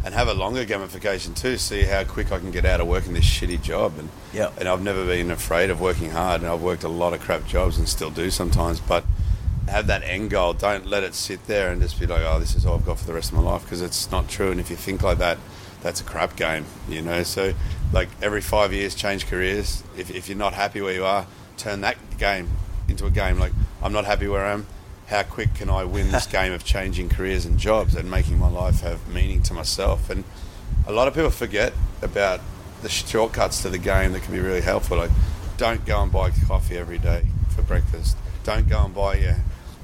and 0.05 0.15
have 0.15 0.29
a 0.29 0.35
longer 0.35 0.65
gamification 0.65 1.35
too. 1.35 1.57
See 1.57 1.83
how 1.83 2.05
quick 2.05 2.33
I 2.33 2.39
can 2.39 2.51
get 2.51 2.65
out 2.65 2.81
of 2.81 2.87
working 2.87 3.13
this 3.13 3.25
shitty 3.25 3.63
job, 3.63 3.95
and 3.99 4.09
yeah, 4.33 4.51
and 4.59 4.69
I've 4.69 4.83
never 4.83 5.05
been 5.05 5.31
afraid 5.31 5.71
of 5.71 5.81
working 5.81 6.11
hard, 6.11 6.41
and 6.41 6.51
I've 6.51 6.63
worked 6.63 6.85
a 6.85 6.89
lot 6.89 7.15
of 7.15 7.21
crap 7.21 7.47
jobs 7.47 7.79
and 7.79 7.89
still 7.89 8.11
do 8.11 8.31
sometimes, 8.31 8.81
but 8.81 9.05
have 9.69 9.87
that 9.87 10.03
end 10.03 10.31
goal. 10.31 10.53
Don't 10.53 10.87
let 10.87 11.03
it 11.03 11.15
sit 11.15 11.47
there 11.47 11.71
and 11.71 11.81
just 11.81 11.99
be 11.99 12.07
like, 12.07 12.23
oh, 12.23 12.39
this 12.39 12.55
is 12.55 12.67
all 12.67 12.75
I've 12.77 12.85
got 12.85 12.99
for 12.99 13.07
the 13.07 13.15
rest 13.15 13.31
of 13.33 13.39
my 13.39 13.45
life, 13.45 13.63
because 13.63 13.81
it's 13.81 14.11
not 14.11 14.29
true. 14.29 14.51
And 14.51 14.61
if 14.61 14.71
you 14.71 14.77
think 14.77 15.03
like 15.03 15.19
that, 15.19 15.39
that's 15.83 16.01
a 16.01 16.05
crap 16.05 16.37
game, 16.37 16.67
you 16.89 17.03
know. 17.03 17.23
So, 17.23 17.55
like 17.93 18.09
every 18.21 18.41
five 18.41 18.73
years, 18.73 18.95
change 18.95 19.27
careers. 19.27 19.83
If, 19.97 20.11
if 20.11 20.29
you're 20.29 20.39
not 20.39 20.55
happy 20.55 20.81
where 20.81 20.95
you 20.95 21.05
are, 21.05 21.27
turn 21.57 21.81
that 21.83 21.97
game 22.19 22.51
into 22.89 23.07
a 23.07 23.11
game. 23.11 23.39
Like 23.39 23.53
I'm 23.83 23.93
not 23.93 24.05
happy 24.05 24.29
where 24.29 24.45
I 24.45 24.53
am. 24.53 24.67
How 25.12 25.23
quick 25.23 25.52
can 25.52 25.69
I 25.69 25.85
win 25.85 26.11
this 26.11 26.25
game 26.38 26.54
of 26.54 26.64
changing 26.64 27.11
careers 27.11 27.45
and 27.45 27.59
jobs 27.59 27.95
and 27.95 28.11
making 28.11 28.38
my 28.38 28.49
life 28.49 28.81
have 28.81 29.07
meaning 29.07 29.42
to 29.42 29.52
myself? 29.52 30.09
And 30.09 30.25
a 30.87 30.92
lot 30.92 31.07
of 31.07 31.12
people 31.12 31.28
forget 31.28 31.75
about 32.00 32.40
the 32.81 32.88
shortcuts 32.88 33.61
to 33.61 33.69
the 33.69 33.76
game 33.76 34.12
that 34.12 34.23
can 34.23 34.33
be 34.33 34.40
really 34.40 34.62
helpful. 34.62 34.97
Like, 34.97 35.11
don't 35.59 35.85
go 35.85 36.02
and 36.02 36.11
buy 36.11 36.31
coffee 36.49 36.78
every 36.78 36.97
day 36.97 37.26
for 37.54 37.61
breakfast. 37.61 38.16
Don't 38.42 38.66
go 38.71 38.87
and 38.87 38.95
buy 38.95 39.16
your 39.16 39.37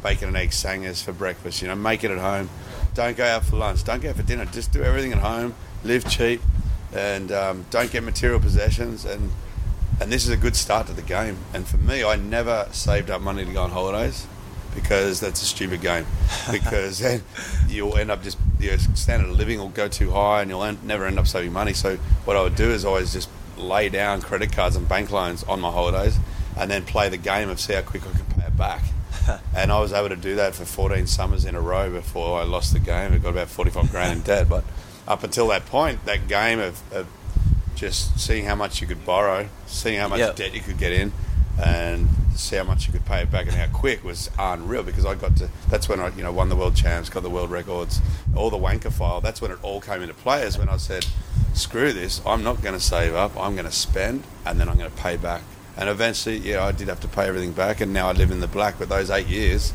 bacon 0.02 0.28
and 0.28 0.36
egg 0.38 0.54
sangers 0.54 1.02
for 1.02 1.12
breakfast. 1.12 1.60
You 1.60 1.68
know, 1.68 1.74
make 1.74 2.04
it 2.04 2.10
at 2.10 2.20
home. 2.20 2.48
Don't 2.94 3.14
go 3.14 3.26
out 3.26 3.44
for 3.44 3.56
lunch. 3.56 3.84
Don't 3.84 4.00
go 4.00 4.08
out 4.08 4.16
for 4.16 4.22
dinner. 4.22 4.46
Just 4.46 4.72
do 4.72 4.82
everything 4.82 5.12
at 5.12 5.18
home. 5.18 5.54
Live 5.84 6.08
cheap, 6.08 6.40
and 6.94 7.30
um, 7.32 7.66
don't 7.68 7.90
get 7.90 8.02
material 8.02 8.40
possessions. 8.40 9.04
And 9.04 9.30
and 10.00 10.10
this 10.10 10.24
is 10.24 10.30
a 10.30 10.38
good 10.38 10.56
start 10.56 10.86
to 10.86 10.94
the 10.94 11.02
game. 11.02 11.36
And 11.52 11.68
for 11.68 11.76
me, 11.76 12.02
I 12.02 12.16
never 12.16 12.66
saved 12.72 13.10
up 13.10 13.20
money 13.20 13.44
to 13.44 13.52
go 13.52 13.62
on 13.62 13.72
holidays 13.72 14.26
because 14.74 15.20
that's 15.20 15.42
a 15.42 15.46
stupid 15.46 15.80
game. 15.80 16.06
Because 16.50 16.98
then 17.00 17.22
you'll 17.68 17.96
end 17.98 18.10
up 18.10 18.22
just 18.22 18.38
your 18.58 18.78
standard 18.78 19.28
of 19.28 19.36
living 19.36 19.58
will 19.58 19.68
go 19.68 19.86
too 19.88 20.10
high, 20.12 20.40
and 20.40 20.50
you'll 20.50 20.64
end, 20.64 20.82
never 20.82 21.06
end 21.06 21.18
up 21.18 21.26
saving 21.26 21.52
money. 21.52 21.74
So 21.74 21.96
what 22.24 22.36
I 22.36 22.42
would 22.42 22.56
do 22.56 22.70
is 22.70 22.84
always 22.84 23.12
just 23.12 23.28
lay 23.58 23.88
down 23.90 24.22
credit 24.22 24.50
cards 24.52 24.76
and 24.76 24.88
bank 24.88 25.10
loans 25.10 25.44
on 25.44 25.60
my 25.60 25.70
holidays, 25.70 26.16
and 26.56 26.70
then 26.70 26.84
play 26.84 27.08
the 27.10 27.18
game 27.18 27.48
of 27.50 27.60
see 27.60 27.74
how 27.74 27.82
quick 27.82 28.02
I 28.06 28.16
can 28.16 28.24
pay 28.40 28.46
it 28.46 28.56
back. 28.56 28.82
and 29.54 29.70
I 29.70 29.78
was 29.80 29.92
able 29.92 30.08
to 30.08 30.16
do 30.16 30.36
that 30.36 30.54
for 30.54 30.64
14 30.64 31.06
summers 31.06 31.44
in 31.44 31.54
a 31.54 31.60
row 31.60 31.90
before 31.90 32.40
I 32.40 32.44
lost 32.44 32.72
the 32.72 32.78
game. 32.80 33.12
I 33.12 33.18
got 33.18 33.30
about 33.30 33.48
45 33.48 33.90
grand 33.90 34.12
in 34.12 34.20
debt, 34.22 34.48
but 34.48 34.64
up 35.06 35.22
until 35.22 35.48
that 35.48 35.66
point, 35.66 36.04
that 36.06 36.28
game 36.28 36.60
of, 36.60 36.80
of 36.92 37.06
just 37.74 38.18
seeing 38.18 38.46
how 38.46 38.54
much 38.54 38.80
you 38.80 38.86
could 38.86 39.04
borrow, 39.04 39.48
seeing 39.66 39.98
how 39.98 40.08
much 40.08 40.20
Yep. 40.20 40.36
debt 40.36 40.54
you 40.54 40.60
could 40.60 40.78
get 40.78 40.92
in, 40.92 41.12
and 41.62 42.08
see 42.36 42.56
how 42.56 42.64
much 42.64 42.86
you 42.86 42.92
could 42.92 43.04
pay 43.04 43.22
it 43.22 43.30
back 43.30 43.46
and 43.46 43.54
how 43.54 43.66
quick 43.66 44.04
was 44.04 44.30
unreal. 44.38 44.82
Because 44.82 45.04
I 45.06 45.14
got 45.14 45.36
to 45.36 45.48
that's 45.70 45.88
when 45.88 46.00
I 46.00 46.08
you 46.16 46.22
know 46.22 46.32
won 46.32 46.48
the 46.48 46.56
world 46.56 46.76
champs, 46.76 47.08
got 47.08 47.22
the 47.22 47.30
world 47.30 47.50
records, 47.50 48.00
all 48.36 48.50
the 48.50 48.56
wanker 48.58 48.92
file. 48.92 49.20
That's 49.20 49.40
when 49.40 49.50
it 49.50 49.58
all 49.62 49.80
came 49.80 50.02
into 50.02 50.14
play. 50.14 50.42
Is 50.42 50.58
when 50.58 50.68
I 50.68 50.76
said, 50.76 51.06
"Screw 51.54 51.92
this! 51.92 52.20
I'm 52.26 52.42
not 52.42 52.62
going 52.62 52.74
to 52.74 52.80
save 52.80 53.14
up. 53.14 53.36
I'm 53.36 53.54
going 53.54 53.66
to 53.66 53.72
spend, 53.72 54.22
and 54.46 54.60
then 54.60 54.68
I'm 54.68 54.76
going 54.78 54.90
to 54.90 54.96
pay 54.96 55.16
back." 55.16 55.42
And 55.76 55.88
eventually, 55.88 56.38
yeah, 56.38 56.64
I 56.64 56.72
did 56.72 56.88
have 56.88 57.00
to 57.00 57.08
pay 57.08 57.26
everything 57.28 57.52
back, 57.52 57.80
and 57.80 57.92
now 57.92 58.08
I 58.08 58.12
live 58.12 58.30
in 58.32 58.40
the 58.40 58.48
black. 58.48 58.78
But 58.78 58.88
those 58.88 59.10
eight 59.10 59.28
years 59.28 59.72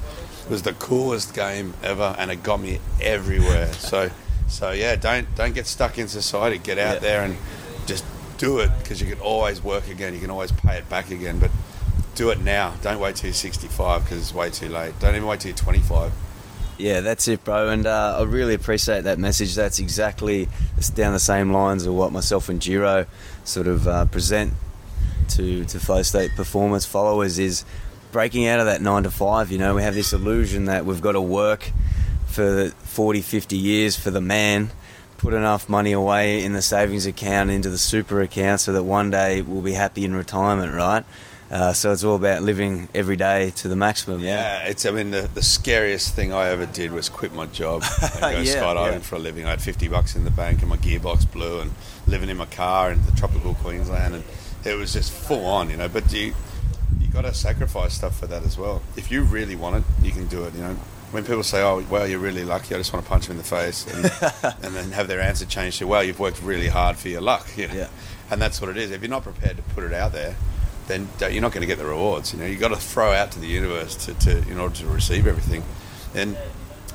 was 0.50 0.64
the 0.64 0.74
coolest 0.74 1.34
game 1.34 1.74
ever, 1.82 2.16
and 2.18 2.30
it 2.30 2.44
got 2.44 2.60
me 2.60 2.80
everywhere. 3.02 3.72
so, 3.92 4.10
so 4.48 4.72
yeah, 4.72 4.96
don't 4.96 5.34
don't 5.36 5.54
get 5.56 5.66
stuck 5.68 5.98
in 5.98 6.08
society. 6.08 6.58
Get 6.58 6.78
out 6.78 6.96
Yeah. 6.96 7.00
there 7.00 7.24
and 7.24 7.38
just 7.86 8.04
do 8.38 8.60
it 8.60 8.72
because 8.80 9.00
you 9.00 9.08
can 9.08 9.20
always 9.22 9.64
work 9.64 9.88
again. 9.90 10.14
You 10.14 10.20
can 10.20 10.30
always 10.30 10.52
pay 10.52 10.76
it 10.78 10.90
back 10.90 11.10
again. 11.12 11.40
But 11.40 11.52
do 12.16 12.30
it 12.30 12.40
now. 12.40 12.74
Don't 12.82 13.00
wait 13.00 13.16
till 13.16 13.28
you're 13.28 13.34
65 13.34 14.04
because 14.04 14.20
it's 14.20 14.34
way 14.34 14.50
too 14.50 14.70
late. 14.70 14.94
Don't 15.00 15.16
even 15.16 15.28
wait 15.28 15.40
till 15.40 15.50
you're 15.50 15.58
25. 15.58 16.12
Yeah, 16.78 17.02
that's 17.02 17.28
it, 17.28 17.44
bro. 17.44 17.70
And 17.70 17.86
uh, 17.86 18.18
I 18.20 18.24
really 18.24 18.54
appreciate 18.56 19.04
that 19.04 19.20
message. 19.20 19.56
That's 19.56 19.80
exactly 19.80 20.50
down 20.96 21.14
the 21.14 21.20
same 21.20 21.52
lines 21.52 21.86
of 21.86 21.94
what 21.94 22.12
myself 22.12 22.50
and 22.50 22.60
Giro 22.60 23.06
sort 23.44 23.68
of 23.68 23.88
uh, 23.88 24.06
present 24.06 24.54
to 25.30 25.64
to 25.66 25.80
flow 25.80 26.02
state 26.02 26.32
performance 26.36 26.86
followers 26.86 27.40
is 27.40 27.64
breaking 28.12 28.48
out 28.48 28.60
of 28.60 28.66
that 28.66 28.82
nine 28.82 29.04
to 29.04 29.12
five. 29.12 29.52
You 29.52 29.58
know, 29.58 29.76
we 29.76 29.84
have 29.84 29.94
this 29.94 30.14
illusion 30.14 30.66
that 30.66 30.86
we've 30.86 31.02
got 31.02 31.14
to 31.14 31.22
work 31.22 31.72
for 32.26 32.70
40, 32.70 33.22
50 33.22 33.56
years 33.56 33.96
for 33.96 34.10
the 34.10 34.22
man, 34.22 34.72
put 35.18 35.34
enough 35.34 35.70
money 35.70 35.92
away 35.92 36.44
in 36.44 36.54
the 36.54 36.62
savings 36.62 37.06
account 37.06 37.52
into 37.52 37.70
the 37.70 37.78
super 37.78 38.22
account 38.22 38.60
so 38.60 38.74
that 38.74 38.84
one 38.84 39.12
day 39.12 39.42
we'll 39.42 39.62
be 39.62 39.74
happy 39.74 40.04
in 40.04 40.16
retirement, 40.16 40.74
right? 40.74 41.06
Uh, 41.54 41.72
so 41.72 41.92
it's 41.92 42.04
all 42.04 42.16
about 42.16 42.42
living 42.42 42.90
every 42.96 43.16
day 43.16 43.52
to 43.52 43.68
the 43.68 43.76
maximum. 43.76 44.20
Yeah, 44.22 44.64
it's. 44.64 44.88
I 44.88 44.92
mean, 44.92 45.12
the, 45.12 45.30
the 45.32 45.44
scariest 45.44 46.16
thing 46.16 46.34
I 46.34 46.50
ever 46.50 46.66
did 46.66 46.92
was 46.92 47.10
quit 47.10 47.32
my 47.32 47.46
job 47.46 47.84
and 48.02 48.20
go 48.22 48.30
Yeah, 48.30 48.56
skydiving 48.56 48.92
yeah. 48.94 49.00
for 49.00 49.18
a 49.18 49.20
living. 49.20 49.46
I 49.46 49.52
had 49.52 49.62
50 49.62 49.88
bucks 49.88 50.16
in 50.16 50.24
the 50.24 50.32
bank 50.32 50.62
and 50.62 50.70
my 50.70 50.78
gearbox 50.78 51.32
blew 51.32 51.60
and 51.60 51.70
living 52.08 52.30
in 52.30 52.38
my 52.38 52.48
car 52.48 52.92
in 52.92 53.06
the 53.06 53.12
tropical 53.12 53.54
Queensland 53.54 54.16
and 54.16 54.24
it 54.66 54.74
was 54.74 54.94
just 54.94 55.12
full 55.12 55.46
on, 55.46 55.70
you 55.70 55.78
know. 55.78 55.88
But 55.88 56.12
you 56.12 56.34
you 57.00 57.08
got 57.10 57.22
to 57.22 57.34
sacrifice 57.36 57.94
stuff 57.94 58.18
for 58.18 58.26
that 58.26 58.42
as 58.42 58.58
well. 58.58 58.82
If 58.98 59.12
you 59.12 59.22
really 59.22 59.56
want 59.56 59.76
it, 59.76 59.84
you 60.04 60.12
can 60.12 60.26
do 60.26 60.46
it. 60.46 60.56
You 60.56 60.62
know, 60.62 60.74
when 61.12 61.24
people 61.24 61.44
say, 61.44 61.62
"Oh, 61.62 61.86
well, 61.88 62.08
you're 62.08 62.18
really 62.18 62.46
lucky," 62.46 62.74
I 62.74 62.80
just 62.80 62.92
want 62.94 63.06
to 63.06 63.10
punch 63.10 63.28
them 63.28 63.34
in 63.34 63.38
the 63.38 63.44
face 63.48 63.86
and, 63.86 64.06
and 64.64 64.74
then 64.74 64.92
have 64.94 65.08
their 65.08 65.22
answer 65.22 65.46
changed 65.46 65.78
to, 65.80 65.86
"Well, 65.86 66.04
you've 66.04 66.20
worked 66.20 66.42
really 66.42 66.70
hard 66.70 66.98
for 66.98 67.10
your 67.10 67.22
luck." 67.22 67.48
You 67.56 67.68
know? 67.68 67.76
Yeah. 67.76 67.88
And 68.32 68.42
that's 68.42 68.60
what 68.60 68.72
it 68.72 68.78
is. 68.78 68.90
If 68.90 69.02
you're 69.04 69.12
not 69.12 69.22
prepared 69.22 69.58
to 69.58 69.64
put 69.76 69.84
it 69.84 69.94
out 69.94 70.14
there, 70.14 70.36
then 70.88 71.08
you're 71.20 71.42
not 71.42 71.52
going 71.52 71.62
to 71.62 71.68
get 71.68 71.78
the 71.78 71.86
rewards. 71.86 72.34
You 72.34 72.40
know, 72.40 72.46
you've 72.46 72.60
got 72.60 72.70
to 72.70 72.76
throw 72.76 73.12
out 73.12 73.32
to 73.32 73.40
the 73.40 73.48
universe 73.48 73.96
to, 74.06 74.14
to 74.16 74.38
in 74.50 74.60
order 74.60 74.76
to 74.76 74.88
receive 74.88 75.28
everything. 75.28 75.64
And 76.14 76.38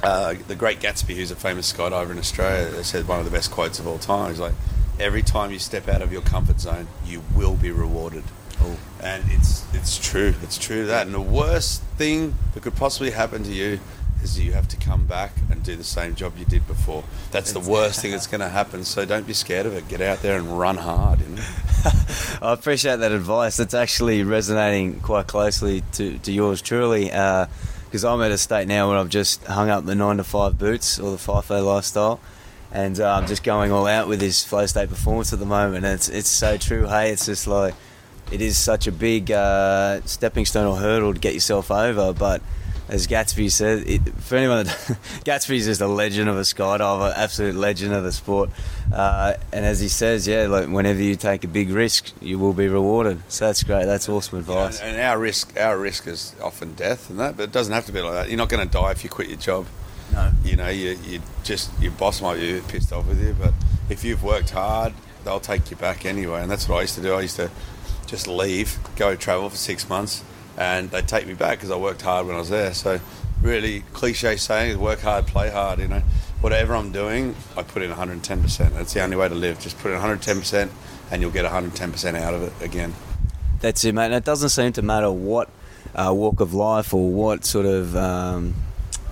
uh, 0.03 0.35
the 0.47 0.55
great 0.55 0.81
Gatsby, 0.81 1.15
who's 1.17 1.31
a 1.31 1.37
famous 1.37 1.73
skydiver 1.73 2.11
in 2.11 2.19
Australia, 2.19 2.85
said 2.85 3.09
one 3.09 3.19
of 3.19 3.25
the 3.25 3.31
best 3.31 3.51
quotes 3.51 3.79
of 3.79 3.87
all 3.87 3.99
time. 3.99 4.31
He's 4.31 4.41
like, 4.41 4.55
"Every 5.01 5.23
time 5.23 5.51
you 5.51 5.59
step 5.59 5.89
out 5.89 6.03
of 6.03 6.13
your 6.13 6.23
comfort 6.23 6.61
zone, 6.61 6.89
you 7.05 7.23
will 7.35 7.55
be 7.55 7.71
rewarded." 7.71 8.25
Oh. 8.61 8.77
And 9.03 9.25
it's 9.29 9.65
it's 9.75 9.99
true. 9.99 10.35
It's 10.43 10.59
true 10.59 10.87
that. 10.87 11.07
And 11.07 11.15
the 11.15 11.21
worst 11.21 11.83
thing 11.97 12.35
that 12.55 12.63
could 12.63 12.77
possibly 12.77 13.11
happen 13.11 13.43
to 13.45 13.53
you 13.53 13.81
is 14.23 14.39
you 14.39 14.53
have 14.53 14.69
to 14.69 14.77
come 14.77 15.07
back 15.07 15.33
and 15.51 15.63
do 15.63 15.77
the 15.77 15.85
same 15.85 16.15
job 16.15 16.37
you 16.39 16.45
did 16.45 16.67
before. 16.67 17.05
That's 17.31 17.53
the 17.53 17.61
worst 17.61 18.01
thing 18.01 18.11
that's 18.11 18.27
going 18.27 18.41
to 18.41 18.49
happen. 18.49 18.85
So 18.85 19.05
don't 19.05 19.27
be 19.27 19.33
scared 19.33 19.67
of 19.67 19.75
it. 19.75 19.89
Get 19.89 20.01
out 20.01 20.23
there 20.23 20.39
and 20.39 20.59
run 20.59 20.77
hard. 20.77 21.21
You 21.21 21.29
know? 21.29 21.43
I 22.43 22.53
appreciate 22.53 22.97
that 22.97 23.13
advice. 23.13 23.59
It's 23.61 23.75
actually 23.75 24.23
resonating 24.23 25.01
quite 25.01 25.27
closely 25.27 25.83
to, 25.93 26.19
to 26.19 26.33
yours 26.33 26.63
truly. 26.63 27.07
Because 27.07 28.05
I'm 28.05 28.21
at 28.23 28.31
a 28.31 28.39
state 28.39 28.69
now 28.69 28.91
where 28.91 28.99
I've 28.99 29.09
just 29.09 29.45
hung 29.45 29.71
up 29.71 29.85
the 29.87 29.95
nine 29.95 30.19
to 30.19 30.25
five 30.25 30.59
boots 30.59 30.99
or 30.99 31.11
the 31.13 31.17
FIFO 31.17 31.65
lifestyle, 31.65 32.21
and 32.71 33.01
uh, 33.01 33.15
I'm 33.15 33.27
just 33.27 33.43
going 33.43 33.73
all 33.73 33.87
out 33.87 34.09
with 34.09 34.21
this 34.21 34.45
flow 34.45 34.67
state 34.67 34.91
performance 34.91 35.33
at 35.33 35.39
the 35.39 35.47
moment. 35.47 35.87
And 35.87 35.95
it's 35.95 36.11
it's 36.11 36.29
so 36.29 36.59
true. 36.59 36.87
Hey, 36.87 37.13
it's 37.13 37.25
just 37.25 37.47
like 37.47 37.75
it 38.31 38.43
is 38.43 38.59
such 38.59 38.87
a 38.87 38.93
big 38.93 39.31
uh, 39.31 40.03
stepping 40.05 40.45
stone 40.45 40.67
or 40.67 40.77
hurdle 40.77 41.15
to 41.15 41.21
get 41.21 41.33
yourself 41.33 41.71
over, 41.71 42.13
but 42.13 42.43
as 42.89 43.07
Gatsby 43.07 43.51
said, 43.51 43.87
it, 43.87 44.01
for 44.15 44.37
anyone, 44.37 44.65
that, 44.65 44.77
Gatsby's 45.25 45.67
just 45.67 45.81
a 45.81 45.87
legend 45.87 46.29
of 46.29 46.37
a 46.37 46.43
skydiver, 46.43 47.13
absolute 47.15 47.55
legend 47.55 47.93
of 47.93 48.03
the 48.03 48.13
sport. 48.13 48.51
Uh, 48.93 49.35
and 49.53 49.65
as 49.65 49.81
he 49.81 49.89
says, 49.89 50.27
yeah, 50.27 50.47
like 50.47 50.69
whenever 50.69 51.03
you 51.03 51.15
take 51.15 51.45
a 51.45 51.49
big 51.49 51.71
risk, 51.71 52.13
you 52.23 52.39
will 52.39 52.55
be 52.55 52.67
rewarded. 52.67 53.21
So 53.29 53.47
that's 53.47 53.63
great. 53.63 53.85
That's 53.85 54.09
awesome 54.09 54.39
advice. 54.39 54.81
and, 54.81 54.97
and 54.97 55.01
our 55.03 55.19
risk, 55.19 55.59
our 55.61 55.79
risk 55.79 56.07
is 56.07 56.35
often 56.43 56.75
death 56.75 57.11
and 57.11 57.19
that, 57.21 57.37
but 57.37 57.45
it 57.45 57.53
doesn't 57.53 57.75
have 57.75 57.87
to 57.87 57.93
be 57.93 58.01
like 58.01 58.15
that. 58.15 58.29
You're 58.29 58.39
not 58.39 58.49
going 58.49 58.67
to 58.67 58.73
die 58.73 58.91
if 58.93 59.05
you 59.05 59.11
quit 59.11 59.29
your 59.29 59.39
job. 59.39 59.67
No. 60.13 60.31
You 60.43 60.57
know, 60.57 60.69
you, 60.69 60.99
you 61.05 61.21
just 61.45 61.71
your 61.81 61.93
boss 61.93 62.23
might 62.23 62.37
be 62.41 62.63
pissed 62.69 62.93
off 62.93 63.07
with 63.07 63.23
you, 63.23 63.37
but 63.39 63.53
if 63.91 64.05
you've 64.05 64.25
worked 64.25 64.51
hard, 64.51 64.95
they'll 65.25 65.41
take 65.41 65.71
you 65.71 65.77
back 65.77 66.07
anyway. 66.07 66.41
And 66.41 66.51
that's 66.51 66.67
what 66.67 66.79
I 66.79 66.81
used 66.83 66.95
to 66.95 67.03
do. 67.03 67.13
I 67.13 67.21
used 67.21 67.37
to 67.37 67.51
just 68.07 68.27
leave, 68.27 68.79
go 68.97 69.15
travel 69.15 69.51
for 69.51 69.57
six 69.57 69.87
months, 69.89 70.25
and 70.59 70.91
they'd 70.91 71.07
take 71.07 71.27
me 71.27 71.35
back 71.35 71.59
because 71.59 71.71
I 71.71 71.77
worked 71.77 72.03
hard 72.03 72.27
when 72.27 72.35
I 72.35 72.41
was 72.41 72.51
there. 72.51 72.75
So, 72.75 73.01
really, 73.41 73.85
cliche 73.93 74.37
saying 74.37 74.73
is 74.73 74.77
work 74.77 75.01
hard, 75.01 75.27
play 75.27 75.51
hard. 75.51 75.79
You 75.79 75.87
know, 75.87 76.03
whatever 76.41 76.75
I'm 76.75 76.91
doing, 76.91 77.37
I 77.57 77.63
put 77.63 77.83
in 77.83 77.93
110%. 77.93 78.75
That's 78.75 78.93
the 78.93 79.01
only 79.01 79.17
way 79.17 79.29
to 79.29 79.35
live. 79.37 79.61
Just 79.61 79.79
put 79.79 79.93
in 79.93 79.99
110%, 79.99 80.69
and 81.13 81.23
you'll 81.23 81.31
get 81.31 81.45
110% 81.45 82.15
out 82.21 82.35
of 82.35 82.43
it 82.43 82.53
again. 82.65 82.93
That's 83.61 83.85
it, 83.85 83.95
mate. 83.95 84.07
And 84.07 84.15
it 84.15 84.25
doesn't 84.25 84.51
seem 84.51 84.73
to 84.73 84.83
matter 84.83 85.13
what 85.13 85.49
uh, 85.95 86.13
walk 86.13 86.41
of 86.41 86.53
life 86.53 86.93
or 86.93 87.09
what 87.09 87.45
sort 87.45 87.67
of 87.67 87.97
um, 87.97 88.55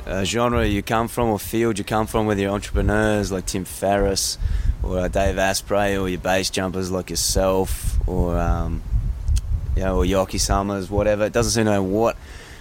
uh, 0.05 0.25
genre 0.25 0.67
you 0.67 0.83
come 0.83 1.07
from 1.07 1.29
or 1.29 1.39
field 1.39 1.79
you 1.79 1.85
come 1.85 2.09
from, 2.09 2.27
whether 2.27 2.41
you're 2.41 2.53
entrepreneurs 2.53 3.31
like 3.31 3.47
Tim 3.47 3.65
Ferriss 3.65 4.37
or 4.83 4.99
uh, 4.99 5.09
Dave 5.09 5.39
Asprey 5.39 5.97
or 5.97 6.09
your 6.09 6.21
base 6.21 6.51
jumpers 6.51 6.91
like 6.91 7.11
yourself 7.11 7.99
or 8.09 8.37
um, 8.39 8.83
you 9.77 9.83
know, 9.85 9.99
or 9.99 10.05
Yoki 10.05 10.41
Summers, 10.41 10.91
whatever. 10.91 11.25
It 11.25 11.33
doesn't 11.33 11.53
seem 11.53 11.65
to 11.67 11.71
matter 11.71 11.83
what 11.83 12.17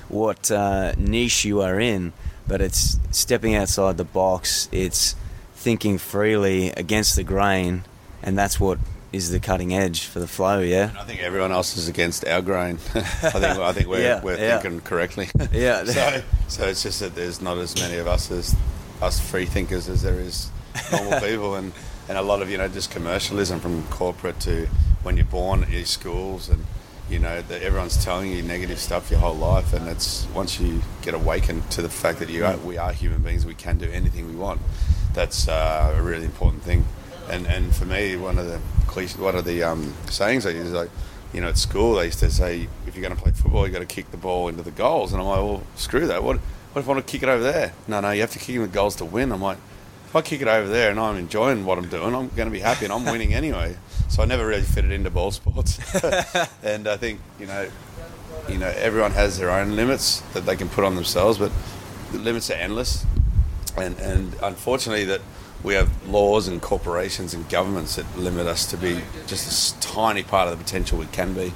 what 0.10 0.52
uh, 0.52 0.94
niche 0.98 1.46
you 1.46 1.62
are 1.62 1.80
in, 1.80 2.14
but 2.48 2.62
it's 2.62 3.00
stepping 3.12 3.56
outside 3.56 3.98
the 3.98 4.04
box. 4.04 4.70
It's 4.72 5.16
thinking 5.56 5.98
freely 5.98 6.70
against 6.72 7.16
the 7.16 7.24
grain, 7.24 7.84
and 8.22 8.38
that's 8.38 8.60
what 8.60 8.78
is 9.12 9.32
the 9.32 9.40
cutting 9.40 9.74
edge 9.74 10.04
for 10.06 10.20
the 10.20 10.28
flow. 10.28 10.60
Yeah. 10.60 10.90
And 10.90 10.98
I 10.98 11.04
think 11.06 11.22
everyone 11.22 11.52
else 11.54 11.78
is 11.78 11.88
against 11.88 12.26
our 12.28 12.42
grain. 12.42 12.76
I 12.96 13.02
think 13.02 13.44
I 13.44 13.72
think 13.72 13.88
we're, 13.88 14.02
Yeah, 14.02 14.22
we're 14.22 14.38
yeah. 14.38 14.60
thinking 14.60 14.82
correctly. 14.82 15.30
Yeah. 15.52 15.84
so 15.86 16.22
so 16.50 16.68
it's 16.68 16.84
just 16.84 17.00
that 17.00 17.16
there's 17.16 17.42
not 17.42 17.58
as 17.58 17.76
many 17.80 17.98
of 17.98 18.08
us 18.08 18.30
as 18.30 18.56
us 19.02 19.20
free 19.20 19.46
thinkers 19.46 19.88
as 19.90 20.02
there 20.04 20.20
is 20.20 20.50
normal 20.92 21.20
people, 21.22 21.56
and 21.56 21.72
and 22.10 22.18
a 22.18 22.22
lot 22.22 22.42
of 22.42 22.50
you 22.52 22.58
know 22.58 22.68
just 22.68 22.92
commercialism 22.92 23.60
from 23.60 23.84
corporate 23.88 24.40
to 24.42 24.68
when 25.02 25.16
you're 25.18 25.26
born 25.26 25.64
at 25.64 25.70
your 25.72 25.86
schools 25.86 26.50
and. 26.50 26.66
You 27.10 27.20
know 27.20 27.42
that 27.42 27.62
everyone's 27.62 28.04
telling 28.04 28.32
you 28.32 28.42
negative 28.42 28.80
stuff 28.80 29.12
your 29.12 29.20
whole 29.20 29.36
life, 29.36 29.74
and 29.74 29.88
it's 29.88 30.28
once 30.34 30.60
you 30.60 30.82
get 31.04 31.14
awakened 31.14 31.70
to 31.72 31.84
the 31.84 31.90
fact 31.90 32.20
that 32.20 32.30
you 32.30 32.46
are, 32.46 32.58
we 32.58 32.78
are 32.78 32.92
human 32.92 33.22
beings, 33.22 33.46
we 33.46 33.54
can 33.54 33.78
do 33.78 33.90
anything 33.92 34.28
we 34.28 34.36
want. 34.36 34.60
That's 35.14 35.48
uh, 35.48 35.94
a 35.96 36.02
really 36.02 36.26
important 36.26 36.64
thing. 36.64 36.86
And 37.30 37.46
and 37.46 37.76
for 37.76 37.86
me, 37.86 38.16
one 38.18 38.40
of 38.40 38.48
the 38.48 38.60
cliche, 38.88 39.22
one 39.22 39.36
of 39.36 39.46
the 39.46 39.62
um, 39.64 39.94
sayings 40.10 40.46
I 40.46 40.50
use 40.52 40.68
is 40.68 40.74
like, 40.74 40.90
you 41.32 41.42
know, 41.42 41.50
at 41.50 41.58
school 41.58 41.96
they 41.96 42.06
used 42.06 42.20
to 42.20 42.32
say, 42.32 42.68
if 42.88 42.96
you're 42.96 43.04
going 43.04 43.16
to 43.16 43.22
play 43.22 43.32
football, 43.32 43.68
you 43.68 43.74
got 43.74 43.80
to 43.80 43.86
kick 43.86 44.10
the 44.10 44.18
ball 44.18 44.48
into 44.48 44.64
the 44.64 44.72
goals. 44.72 45.12
And 45.14 45.22
I'm 45.22 45.28
like, 45.28 45.38
well, 45.40 45.64
screw 45.76 46.08
that. 46.08 46.24
What 46.24 46.38
what 46.74 46.82
if 46.82 46.90
I 46.90 46.92
want 46.92 47.06
to 47.06 47.12
kick 47.12 47.24
it 47.24 47.30
over 47.30 47.44
there? 47.44 47.74
No, 47.88 48.02
no, 48.02 48.12
you 48.12 48.22
have 48.22 48.32
to 48.32 48.40
kick 48.40 48.56
in 48.56 48.62
the 48.62 48.68
goals 48.68 48.96
to 48.98 49.06
win. 49.06 49.32
I'm 49.32 49.42
like, 49.42 49.60
if 50.08 50.16
I 50.16 50.22
kick 50.22 50.42
it 50.42 50.48
over 50.48 50.68
there 50.68 50.92
and 50.92 51.00
I'm 51.00 51.18
enjoying 51.18 51.66
what 51.66 51.78
I'm 51.78 51.88
doing, 51.88 52.14
I'm 52.16 52.30
going 52.30 52.48
to 52.48 52.52
be 52.52 52.60
happy 52.60 52.86
and 52.86 52.94
I'm 52.94 53.06
winning 53.06 53.34
anyway. 53.34 53.78
So 54.08 54.22
I 54.22 54.26
never 54.26 54.46
really 54.46 54.64
fitted 54.64 54.92
into 54.92 55.10
ball 55.10 55.32
sports. 55.32 55.80
and 56.64 56.88
I 56.88 56.98
think 56.98 57.20
you 57.40 57.48
know, 57.48 57.70
you 58.50 58.58
know, 58.58 58.74
everyone 58.78 59.12
has 59.12 59.38
their 59.38 59.52
own 59.52 59.76
limits 59.76 60.22
that 60.34 60.46
they 60.46 60.56
can 60.56 60.70
put 60.70 60.84
on 60.84 60.96
themselves, 60.96 61.38
but 61.38 61.52
the 62.12 62.20
limits 62.20 62.50
are 62.50 62.56
endless. 62.56 63.06
And 63.78 64.00
and 64.00 64.36
unfortunately 64.42 65.06
that 65.06 65.22
we 65.64 65.74
have 65.74 65.90
laws 66.08 66.48
and 66.48 66.62
corporations 66.62 67.34
and 67.34 67.50
governments 67.50 67.96
that 67.96 68.06
limit 68.18 68.46
us 68.46 68.68
to 68.68 68.78
be 68.78 69.02
just 69.26 69.76
a 69.76 69.80
tiny 69.80 70.22
part 70.22 70.48
of 70.48 70.58
the 70.58 70.64
potential 70.64 71.00
we 71.00 71.08
can 71.08 71.34
be. 71.34 71.52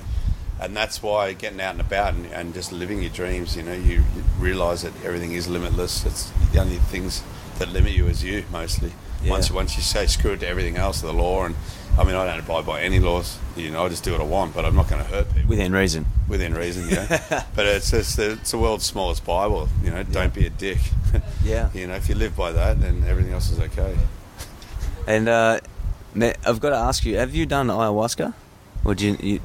And 0.60 0.76
that's 0.76 1.02
why 1.02 1.32
getting 1.34 1.62
out 1.62 1.72
and 1.72 1.82
about 1.82 2.16
and, 2.16 2.26
and 2.28 2.54
just 2.54 2.72
living 2.72 3.02
your 3.02 3.12
dreams, 3.12 3.56
you 3.56 3.64
know, 3.64 3.74
you 3.74 4.04
realise 4.40 4.82
that 4.82 4.94
everything 5.06 5.32
is 5.32 5.48
limitless. 5.48 6.06
It's 6.06 6.32
the 6.52 6.60
only 6.60 6.78
things 6.78 7.24
that 7.60 7.70
limit 7.70 7.94
you 7.94 8.08
is 8.08 8.24
you 8.24 8.44
mostly. 8.52 8.92
Yeah. 9.24 9.32
Once 9.32 9.52
once 9.52 9.76
you 9.76 9.84
say 9.84 10.08
screw 10.08 10.32
it 10.32 10.40
to 10.42 10.48
everything 10.48 10.78
else, 10.78 11.02
the 11.02 11.14
law 11.14 11.46
and 11.46 11.56
I 12.00 12.04
mean 12.06 12.16
I 12.16 12.26
don't 12.26 12.40
abide 12.40 12.66
by 12.66 12.82
any 12.82 13.00
laws. 13.00 13.38
You 13.58 13.72
know, 13.72 13.86
I 13.86 13.90
just 13.90 14.04
do 14.06 14.14
what 14.14 14.22
I 14.22 14.24
want, 14.24 14.56
but 14.56 14.64
I'm 14.66 14.76
not 14.76 14.88
going 14.90 15.04
to 15.04 15.08
hurt 15.10 15.28
people 15.34 15.50
Within 15.50 15.74
reason. 15.74 16.06
within 16.30 16.54
reason, 16.54 16.88
yeah. 16.90 17.44
but 17.56 17.66
it's 17.66 17.92
just 17.92 18.18
it's 18.18 18.52
the 18.52 18.58
world's 18.58 18.86
smallest 18.86 19.26
Bible. 19.26 19.68
You 19.84 19.92
know, 19.92 20.04
don't 20.04 20.34
be 20.34 20.46
a 20.46 20.50
dick. 20.50 20.80
Yeah. 21.44 21.70
you 21.74 21.88
know, 21.88 21.96
if 21.96 22.08
you 22.08 22.16
live 22.16 22.36
by 22.38 22.52
that, 22.52 22.80
then 22.82 23.04
everything 23.08 23.34
else 23.34 23.50
is 23.52 23.60
okay. 23.60 23.98
And 25.08 25.28
uh, 25.28 25.60
I've 26.46 26.60
got 26.60 26.70
to 26.70 26.76
ask 26.78 27.04
you: 27.06 27.18
Have 27.18 27.34
you 27.34 27.46
done 27.46 27.68
ayahuasca? 27.68 28.34
Or 28.86 28.94
do 28.96 29.08
you? 29.08 29.18
you 29.20 29.40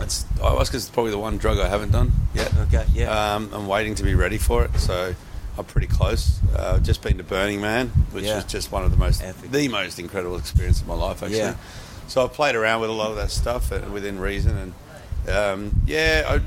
It's 0.00 0.24
ayahuasca's 0.38 0.90
probably 0.90 1.10
the 1.12 1.18
one 1.18 1.38
drug 1.38 1.58
I 1.58 1.68
haven't 1.68 1.90
done 1.92 2.12
yet. 2.34 2.52
okay. 2.68 2.84
Yeah. 2.92 3.34
Um, 3.34 3.50
I'm 3.54 3.66
waiting 3.66 3.94
to 3.96 4.02
be 4.02 4.14
ready 4.14 4.38
for 4.38 4.64
it, 4.64 4.76
so 4.78 5.14
I'm 5.56 5.64
pretty 5.64 5.86
close. 5.86 6.38
Uh, 6.54 6.74
I've 6.76 6.82
just 6.82 7.00
been 7.02 7.16
to 7.18 7.24
Burning 7.24 7.60
Man, 7.62 7.88
which 8.12 8.24
Yeah. 8.24 8.36
was 8.36 8.44
just 8.44 8.70
one 8.70 8.84
of 8.84 8.90
the 8.90 8.98
most 8.98 9.22
Epic. 9.22 9.50
the 9.50 9.68
most 9.68 9.98
incredible 9.98 10.36
experience 10.36 10.80
of 10.82 10.86
my 10.86 10.94
life, 10.94 11.22
actually. 11.22 11.38
Yeah. 11.38 11.54
So 12.08 12.22
I've 12.22 12.32
played 12.32 12.54
around 12.54 12.80
with 12.80 12.90
a 12.90 12.92
lot 12.92 13.10
of 13.10 13.16
that 13.16 13.30
stuff 13.30 13.72
uh, 13.72 13.80
within 13.92 14.18
reason, 14.18 14.56
and 14.56 15.28
um, 15.28 15.80
yeah, 15.86 16.24
I, 16.26 16.40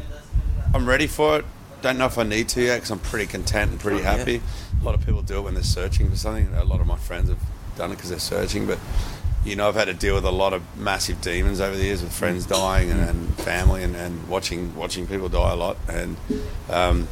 I'm 0.76 0.88
ready 0.88 1.08
for 1.08 1.40
it. 1.40 1.46
Don't 1.82 1.98
know 1.98 2.06
if 2.06 2.18
I 2.18 2.24
need 2.24 2.50
to 2.50 2.62
yet 2.62 2.78
because 2.78 2.92
I'm 2.92 3.00
pretty 3.00 3.26
content 3.26 3.72
and 3.72 3.80
pretty 3.80 4.00
yeah. 4.00 4.18
happy. 4.18 4.42
A 4.82 4.84
lot 4.84 4.96
of 4.96 5.06
people 5.06 5.22
do 5.22 5.38
it 5.40 5.42
when 5.42 5.54
they're 5.54 5.64
searching 5.64 6.10
for 6.10 6.16
something. 6.16 6.54
A 6.54 6.64
lot 6.64 6.82
of 6.82 6.88
my 6.88 6.98
friends 6.98 7.30
have 7.30 7.42
done 7.78 7.92
it 7.92 7.96
because 7.96 8.10
they're 8.10 8.20
searching, 8.20 8.68
but 8.68 8.80
you 9.46 9.56
know, 9.56 9.68
I've 9.68 9.76
had 9.76 9.86
to 9.86 9.94
deal 9.94 10.16
with 10.16 10.26
a 10.26 10.32
lot 10.32 10.54
of 10.54 10.62
massive 10.78 11.22
demons 11.22 11.62
over 11.62 11.76
the 11.76 11.84
years 11.84 12.02
with 12.02 12.12
friends 12.12 12.46
dying 12.46 12.92
and, 12.92 13.00
and 13.00 13.34
family 13.36 13.84
and, 13.84 13.96
and 13.96 14.28
watching 14.28 14.76
watching 14.76 15.08
people 15.08 15.30
die 15.30 15.52
a 15.52 15.56
lot. 15.56 15.78
And 15.88 16.18
um, 16.70 17.08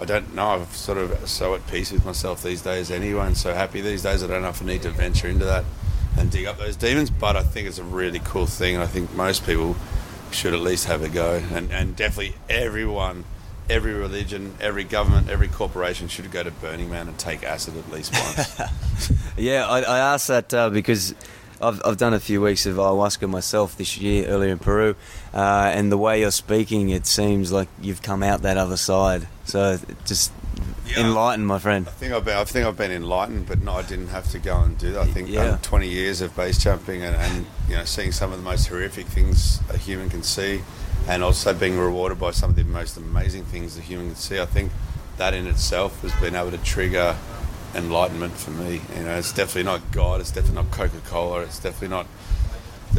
I 0.00 0.04
don't 0.04 0.34
know. 0.34 0.48
I'm 0.48 0.66
sort 0.66 0.98
of 0.98 1.28
so 1.28 1.54
at 1.54 1.66
peace 1.68 1.92
with 1.92 2.04
myself 2.04 2.42
these 2.42 2.62
days 2.62 2.90
anyway, 2.90 3.26
and 3.26 3.36
so 3.36 3.54
happy 3.54 3.80
these 3.80 4.02
days. 4.02 4.24
I 4.24 4.26
don't 4.26 4.42
know 4.42 4.48
if 4.48 4.62
I 4.62 4.66
need 4.66 4.82
to 4.82 4.90
venture 4.90 5.28
into 5.28 5.44
that 5.44 5.64
and 6.18 6.30
dig 6.30 6.46
up 6.46 6.58
those 6.58 6.76
demons, 6.76 7.10
but 7.10 7.36
I 7.36 7.42
think 7.42 7.68
it's 7.68 7.78
a 7.78 7.84
really 7.84 8.20
cool 8.20 8.46
thing. 8.46 8.76
I 8.76 8.86
think 8.86 9.14
most 9.14 9.46
people 9.46 9.76
should 10.30 10.54
at 10.54 10.60
least 10.60 10.86
have 10.86 11.02
a 11.02 11.08
go, 11.08 11.42
and 11.52 11.70
and 11.72 11.96
definitely 11.96 12.34
everyone. 12.48 13.24
Every 13.70 13.94
religion, 13.94 14.54
every 14.60 14.82
government, 14.84 15.30
every 15.30 15.46
corporation 15.48 16.08
should 16.08 16.30
go 16.30 16.42
to 16.42 16.50
Burning 16.50 16.90
Man 16.90 17.06
and 17.08 17.16
take 17.16 17.44
acid 17.44 17.76
at 17.76 17.90
least 17.90 18.12
once. 18.12 18.60
Yeah, 19.36 19.66
I, 19.66 19.80
I 19.80 19.98
asked 19.98 20.28
that 20.28 20.52
uh, 20.52 20.68
because 20.68 21.14
I've, 21.60 21.80
I've 21.84 21.96
done 21.96 22.12
a 22.12 22.20
few 22.20 22.42
weeks 22.42 22.66
of 22.66 22.76
ayahuasca 22.76 23.30
myself 23.30 23.76
this 23.76 23.96
year, 23.96 24.26
earlier 24.26 24.50
in 24.50 24.58
Peru, 24.58 24.94
uh, 25.32 25.70
and 25.74 25.90
the 25.90 25.96
way 25.96 26.20
you're 26.20 26.32
speaking, 26.32 26.90
it 26.90 27.06
seems 27.06 27.52
like 27.52 27.68
you've 27.80 28.02
come 28.02 28.22
out 28.22 28.42
that 28.42 28.56
other 28.58 28.76
side. 28.76 29.28
So 29.44 29.78
just 30.04 30.32
Yeah. 30.86 31.00
enlighten, 31.00 31.46
my 31.46 31.58
friend. 31.58 31.86
I 31.86 31.92
think 31.92 32.12
I've 32.12 32.24
been, 32.24 32.36
I 32.36 32.44
think 32.44 32.66
I've 32.66 32.76
been 32.76 32.90
enlightened, 32.90 33.46
but 33.46 33.62
no, 33.62 33.72
I 33.74 33.82
didn't 33.82 34.08
have 34.08 34.28
to 34.32 34.38
go 34.38 34.60
and 34.60 34.76
do 34.76 34.92
that. 34.92 35.02
I 35.02 35.06
think 35.06 35.28
Yeah. 35.28 35.50
um, 35.52 35.58
20 35.58 35.88
years 35.88 36.20
of 36.20 36.34
base 36.34 36.58
jumping 36.58 37.02
and, 37.02 37.14
and 37.16 37.46
you 37.68 37.76
know 37.76 37.84
seeing 37.84 38.10
some 38.12 38.32
of 38.32 38.38
the 38.38 38.44
most 38.44 38.66
horrific 38.66 39.06
things 39.06 39.60
a 39.70 39.76
human 39.76 40.10
can 40.10 40.22
see, 40.22 40.62
and 41.08 41.22
also 41.22 41.54
being 41.54 41.78
rewarded 41.78 42.18
by 42.18 42.32
some 42.32 42.50
of 42.50 42.56
the 42.56 42.64
most 42.64 42.96
amazing 42.96 43.44
things 43.44 43.78
a 43.78 43.80
human 43.80 44.08
can 44.08 44.16
see. 44.16 44.40
I 44.40 44.46
think 44.46 44.72
that 45.18 45.34
in 45.34 45.46
itself 45.46 46.00
has 46.02 46.12
been 46.20 46.34
able 46.34 46.50
to 46.50 46.58
trigger 46.58 47.16
enlightenment 47.74 48.34
for 48.34 48.50
me. 48.50 48.80
You 48.96 49.04
know, 49.04 49.14
it's 49.16 49.32
definitely 49.32 49.62
not 49.64 49.92
God. 49.92 50.20
It's 50.20 50.30
definitely 50.30 50.62
not 50.62 50.70
Coca 50.72 50.98
Cola. 51.06 51.42
It's 51.42 51.58
definitely 51.58 51.88
not 51.88 52.06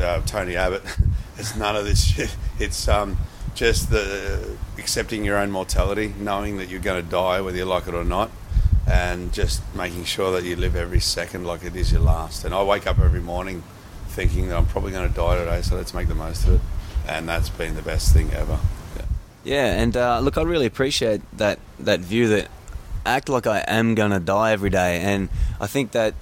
uh, 0.01 0.21
Tony 0.25 0.55
Abbott. 0.55 0.83
it's 1.37 1.55
none 1.55 1.75
of 1.75 1.85
this 1.85 2.03
shit. 2.05 2.35
It's 2.59 2.87
um, 2.87 3.17
just 3.55 3.89
the 3.89 4.57
accepting 4.77 5.23
your 5.23 5.37
own 5.37 5.51
mortality, 5.51 6.13
knowing 6.19 6.57
that 6.57 6.69
you're 6.69 6.81
going 6.81 7.03
to 7.03 7.09
die 7.09 7.41
whether 7.41 7.57
you 7.57 7.65
like 7.65 7.87
it 7.87 7.93
or 7.93 8.03
not, 8.03 8.31
and 8.87 9.33
just 9.33 9.61
making 9.75 10.05
sure 10.05 10.31
that 10.31 10.43
you 10.43 10.55
live 10.55 10.75
every 10.75 10.99
second 10.99 11.45
like 11.45 11.63
it 11.63 11.75
is 11.75 11.91
your 11.91 12.01
last. 12.01 12.43
And 12.45 12.53
I 12.53 12.63
wake 12.63 12.87
up 12.87 12.99
every 12.99 13.21
morning 13.21 13.63
thinking 14.07 14.49
that 14.49 14.57
I'm 14.57 14.65
probably 14.65 14.91
going 14.91 15.07
to 15.07 15.13
die 15.13 15.37
today, 15.37 15.61
so 15.61 15.75
let's 15.75 15.93
make 15.93 16.07
the 16.07 16.15
most 16.15 16.45
of 16.47 16.55
it. 16.55 16.61
And 17.07 17.27
that's 17.27 17.49
been 17.49 17.75
the 17.75 17.81
best 17.81 18.13
thing 18.13 18.31
ever. 18.33 18.59
Yeah, 19.43 19.73
and 19.73 19.95
uh, 19.97 20.19
look, 20.19 20.37
I 20.37 20.43
really 20.43 20.65
appreciate 20.65 21.21
that 21.37 21.59
that 21.79 21.99
view 21.99 22.29
that 22.29 22.47
act 23.05 23.27
like 23.27 23.45
I 23.45 23.59
am 23.67 23.93
gonna 23.93 24.21
die 24.21 24.53
every 24.53 24.69
day, 24.69 25.01
and 25.01 25.27
I 25.59 25.67
think 25.67 25.91
that 25.91 26.13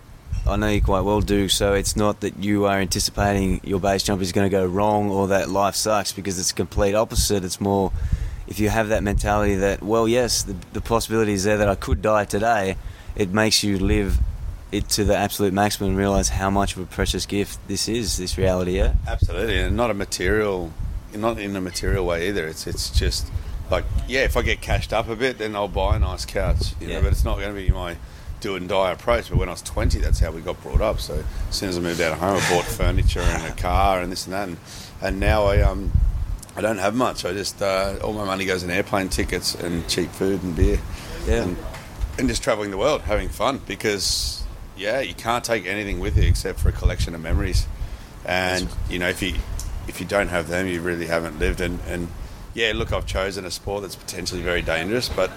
I 0.47 0.55
know 0.55 0.67
you 0.67 0.81
quite 0.81 1.01
well 1.01 1.21
do. 1.21 1.47
So 1.49 1.73
it's 1.73 1.95
not 1.95 2.21
that 2.21 2.37
you 2.39 2.65
are 2.65 2.79
anticipating 2.79 3.61
your 3.63 3.79
base 3.79 4.03
jump 4.03 4.21
is 4.21 4.31
going 4.31 4.45
to 4.49 4.51
go 4.51 4.65
wrong 4.65 5.09
or 5.09 5.27
that 5.27 5.49
life 5.49 5.75
sucks 5.75 6.11
because 6.11 6.39
it's 6.39 6.51
complete 6.51 6.95
opposite. 6.95 7.43
It's 7.45 7.61
more 7.61 7.91
if 8.47 8.59
you 8.59 8.69
have 8.69 8.89
that 8.89 9.03
mentality 9.03 9.55
that 9.55 9.81
well, 9.83 10.07
yes, 10.07 10.43
the, 10.43 10.55
the 10.73 10.81
possibility 10.81 11.33
is 11.33 11.43
there 11.43 11.57
that 11.57 11.69
I 11.69 11.75
could 11.75 12.01
die 12.01 12.25
today. 12.25 12.75
It 13.15 13.29
makes 13.29 13.63
you 13.63 13.77
live 13.77 14.19
it 14.71 14.87
to 14.89 15.03
the 15.03 15.15
absolute 15.15 15.53
maximum 15.53 15.89
and 15.91 15.97
realize 15.97 16.29
how 16.29 16.49
much 16.49 16.75
of 16.75 16.81
a 16.81 16.85
precious 16.85 17.25
gift 17.25 17.59
this 17.67 17.87
is. 17.89 18.17
This 18.17 18.37
reality, 18.37 18.77
yeah. 18.77 18.93
Absolutely, 19.07 19.59
and 19.59 19.75
not 19.75 19.91
a 19.91 19.93
material, 19.93 20.71
not 21.13 21.37
in 21.39 21.55
a 21.55 21.61
material 21.61 22.05
way 22.05 22.29
either. 22.29 22.47
It's 22.47 22.65
it's 22.67 22.89
just 22.89 23.29
like 23.69 23.83
yeah, 24.07 24.21
if 24.21 24.35
I 24.37 24.41
get 24.41 24.59
cashed 24.61 24.91
up 24.91 25.07
a 25.09 25.15
bit, 25.15 25.37
then 25.37 25.55
I'll 25.55 25.67
buy 25.67 25.97
a 25.97 25.99
nice 25.99 26.25
couch. 26.25 26.73
You 26.79 26.87
Yeah. 26.87 26.95
know, 26.95 27.01
but 27.03 27.11
it's 27.11 27.25
not 27.25 27.37
going 27.37 27.53
to 27.53 27.61
be 27.61 27.69
my 27.69 27.95
do 28.41 28.55
and 28.55 28.67
die 28.67 28.91
approach. 28.91 29.29
But 29.29 29.37
when 29.37 29.47
I 29.47 29.53
was 29.53 29.61
20, 29.61 29.99
that's 29.99 30.19
how 30.19 30.31
we 30.31 30.41
got 30.41 30.61
brought 30.61 30.81
up. 30.81 30.99
So 30.99 31.23
as 31.49 31.55
soon 31.55 31.69
as 31.69 31.77
I 31.77 31.81
moved 31.81 32.01
out 32.01 32.11
of 32.11 32.19
home, 32.19 32.37
I 32.37 32.49
bought 32.49 32.65
furniture 32.65 33.21
and 33.21 33.45
a 33.45 33.55
car 33.55 34.01
and 34.01 34.11
this 34.11 34.25
and 34.25 34.33
that. 34.33 34.47
And, 34.47 34.57
and 35.01 35.19
now 35.19 35.45
I 35.45 35.61
um 35.61 35.91
I 36.55 36.61
don't 36.61 36.79
have 36.79 36.95
much. 36.95 37.23
I 37.23 37.31
just 37.31 37.61
uh, 37.61 37.97
all 38.03 38.13
my 38.13 38.25
money 38.25 38.45
goes 38.45 38.63
in 38.63 38.69
airplane 38.69 39.09
tickets 39.09 39.55
and 39.55 39.87
cheap 39.87 40.09
food 40.09 40.43
and 40.43 40.55
beer. 40.55 40.79
Yeah. 41.25 41.43
And, 41.43 41.57
and 42.17 42.27
just 42.27 42.43
traveling 42.43 42.71
the 42.71 42.77
world, 42.77 43.01
having 43.01 43.29
fun 43.29 43.61
because 43.65 44.43
yeah, 44.75 44.99
you 44.99 45.13
can't 45.13 45.43
take 45.43 45.65
anything 45.65 45.99
with 45.99 46.17
you 46.17 46.23
except 46.23 46.59
for 46.59 46.69
a 46.69 46.73
collection 46.73 47.15
of 47.15 47.21
memories. 47.21 47.67
And 48.25 48.67
you 48.89 48.99
know, 48.99 49.07
if 49.07 49.21
you 49.21 49.35
if 49.87 49.99
you 49.99 50.05
don't 50.05 50.27
have 50.27 50.47
them, 50.47 50.67
you 50.67 50.81
really 50.81 51.07
haven't 51.07 51.39
lived. 51.39 51.61
And, 51.61 51.79
and 51.87 52.07
yeah, 52.53 52.73
look, 52.75 52.91
I've 52.91 53.05
chosen 53.05 53.45
a 53.45 53.51
sport 53.51 53.83
that's 53.83 53.95
potentially 53.95 54.41
very 54.41 54.61
dangerous, 54.61 55.09
but 55.09 55.31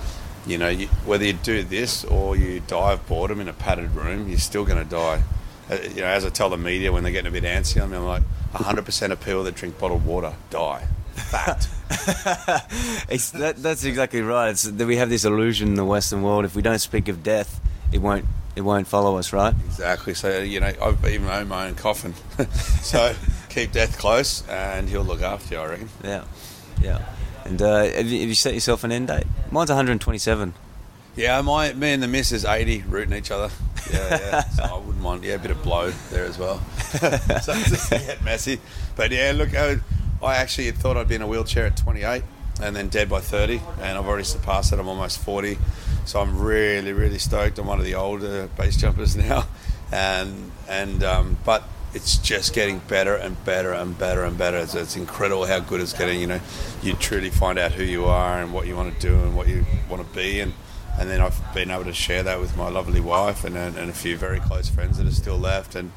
you 0.46 0.58
know, 0.58 0.68
you, 0.68 0.86
whether 1.06 1.24
you 1.24 1.32
do 1.32 1.62
this 1.62 2.04
or 2.04 2.36
you 2.36 2.60
die 2.60 2.92
of 2.92 3.06
boredom 3.06 3.40
in 3.40 3.48
a 3.48 3.52
padded 3.52 3.94
room, 3.94 4.28
you're 4.28 4.38
still 4.38 4.64
going 4.64 4.82
to 4.82 4.88
die. 4.88 5.22
Uh, 5.70 5.78
you 5.94 6.02
know, 6.02 6.06
as 6.06 6.24
I 6.24 6.28
tell 6.28 6.50
the 6.50 6.58
media 6.58 6.92
when 6.92 7.02
they're 7.02 7.12
getting 7.12 7.28
a 7.28 7.32
bit 7.32 7.44
antsy 7.44 7.82
on 7.82 7.90
me, 7.90 7.96
I'm 7.96 8.04
like, 8.04 8.22
100% 8.52 9.10
of 9.10 9.20
people 9.20 9.44
that 9.44 9.54
drink 9.54 9.78
bottled 9.78 10.04
water 10.04 10.34
die. 10.50 10.86
Fact. 11.14 11.68
It's, 13.08 13.30
that, 13.30 13.56
that's 13.58 13.84
exactly 13.84 14.20
right. 14.22 14.50
It's 14.50 14.64
that 14.64 14.86
we 14.86 14.96
have 14.96 15.08
this 15.08 15.24
illusion 15.24 15.68
in 15.68 15.74
the 15.74 15.84
Western 15.84 16.22
world. 16.22 16.44
If 16.44 16.56
we 16.56 16.62
don't 16.62 16.78
speak 16.78 17.08
of 17.08 17.22
death, 17.22 17.60
it 17.92 17.98
won't 17.98 18.24
it 18.56 18.62
won't 18.62 18.86
follow 18.86 19.16
us, 19.16 19.32
right? 19.32 19.54
exactly. 19.66 20.14
So 20.14 20.40
you 20.40 20.60
know, 20.60 20.72
I've 20.80 21.04
even 21.06 21.28
owned 21.28 21.48
my 21.48 21.66
own 21.66 21.74
coffin. 21.74 22.14
so 22.82 23.14
keep 23.48 23.72
death 23.72 23.98
close, 23.98 24.46
and 24.48 24.88
he'll 24.88 25.04
look 25.04 25.22
after 25.22 25.54
you. 25.54 25.60
I 25.60 25.66
reckon. 25.66 25.88
Yeah, 26.02 26.24
yeah. 26.82 27.04
And 27.44 27.60
uh, 27.60 27.84
have, 27.84 28.06
you, 28.06 28.20
have 28.20 28.28
you 28.28 28.34
set 28.34 28.54
yourself 28.54 28.84
an 28.84 28.92
end 28.92 29.08
date? 29.08 29.26
Mine's 29.50 29.70
127. 29.70 30.54
Yeah, 31.16 31.40
my 31.42 31.72
me 31.74 31.92
and 31.92 32.02
the 32.02 32.08
miss 32.08 32.32
is 32.32 32.44
80, 32.44 32.82
rooting 32.88 33.16
each 33.16 33.30
other. 33.30 33.52
Yeah, 33.92 34.08
yeah. 34.10 34.40
so 34.50 34.62
I 34.64 34.78
wouldn't 34.78 35.02
mind. 35.02 35.24
Yeah, 35.24 35.34
a 35.34 35.38
bit 35.38 35.52
of 35.52 35.62
blow 35.62 35.90
there 36.10 36.24
as 36.24 36.38
well. 36.38 36.58
so 36.80 37.08
it's 37.12 37.46
just 37.70 37.90
get 37.90 38.24
messy. 38.24 38.60
But 38.96 39.12
yeah, 39.12 39.32
look, 39.34 39.54
I, 39.54 39.76
I 40.22 40.36
actually 40.36 40.66
had 40.66 40.76
thought 40.76 40.96
I'd 40.96 41.08
be 41.08 41.14
in 41.14 41.22
a 41.22 41.26
wheelchair 41.26 41.66
at 41.66 41.76
28 41.76 42.24
and 42.62 42.74
then 42.74 42.88
dead 42.88 43.08
by 43.08 43.20
30, 43.20 43.60
and 43.80 43.98
I've 43.98 44.06
already 44.06 44.24
surpassed 44.24 44.72
it. 44.72 44.78
I'm 44.78 44.88
almost 44.88 45.18
40. 45.18 45.58
So 46.04 46.20
I'm 46.20 46.40
really, 46.40 46.92
really 46.92 47.18
stoked. 47.18 47.58
I'm 47.58 47.66
one 47.66 47.78
of 47.78 47.84
the 47.84 47.94
older 47.94 48.48
base 48.58 48.76
jumpers 48.76 49.16
now, 49.16 49.46
and 49.92 50.50
and 50.68 51.02
um, 51.02 51.38
but 51.44 51.64
it's 51.94 52.18
just 52.18 52.52
getting 52.54 52.80
better 52.80 53.14
and 53.14 53.42
better 53.44 53.72
and 53.72 53.96
better 53.98 54.24
and 54.24 54.36
better. 54.36 54.58
It's, 54.58 54.74
it's 54.74 54.96
incredible 54.96 55.46
how 55.46 55.60
good 55.60 55.80
it's 55.80 55.92
getting. 55.92 56.20
You 56.20 56.26
know, 56.26 56.40
you 56.82 56.94
truly 56.94 57.30
find 57.30 57.58
out 57.58 57.72
who 57.72 57.84
you 57.84 58.04
are 58.06 58.40
and 58.40 58.52
what 58.52 58.66
you 58.66 58.76
want 58.76 58.94
to 58.94 59.00
do 59.00 59.14
and 59.14 59.36
what 59.36 59.48
you 59.48 59.64
want 59.88 60.06
to 60.06 60.14
be, 60.14 60.40
and 60.40 60.52
and 60.98 61.08
then 61.10 61.20
I've 61.20 61.40
been 61.54 61.70
able 61.70 61.84
to 61.84 61.92
share 61.92 62.22
that 62.22 62.38
with 62.40 62.56
my 62.56 62.68
lovely 62.68 63.00
wife 63.00 63.44
and, 63.44 63.56
and, 63.56 63.76
and 63.76 63.90
a 63.90 63.94
few 63.94 64.16
very 64.16 64.38
close 64.40 64.68
friends 64.68 64.98
that 64.98 65.06
are 65.06 65.10
still 65.12 65.38
left, 65.38 65.74
and 65.74 65.92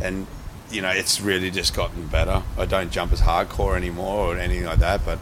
and 0.00 0.26
you 0.70 0.82
know 0.82 0.90
it's 0.90 1.20
really 1.20 1.50
just 1.50 1.74
gotten 1.74 2.06
better. 2.06 2.42
I 2.58 2.64
don't 2.66 2.90
jump 2.90 3.12
as 3.12 3.20
hardcore 3.20 3.76
anymore 3.76 4.34
or 4.34 4.38
anything 4.38 4.64
like 4.66 4.78
that, 4.80 5.04
but 5.04 5.18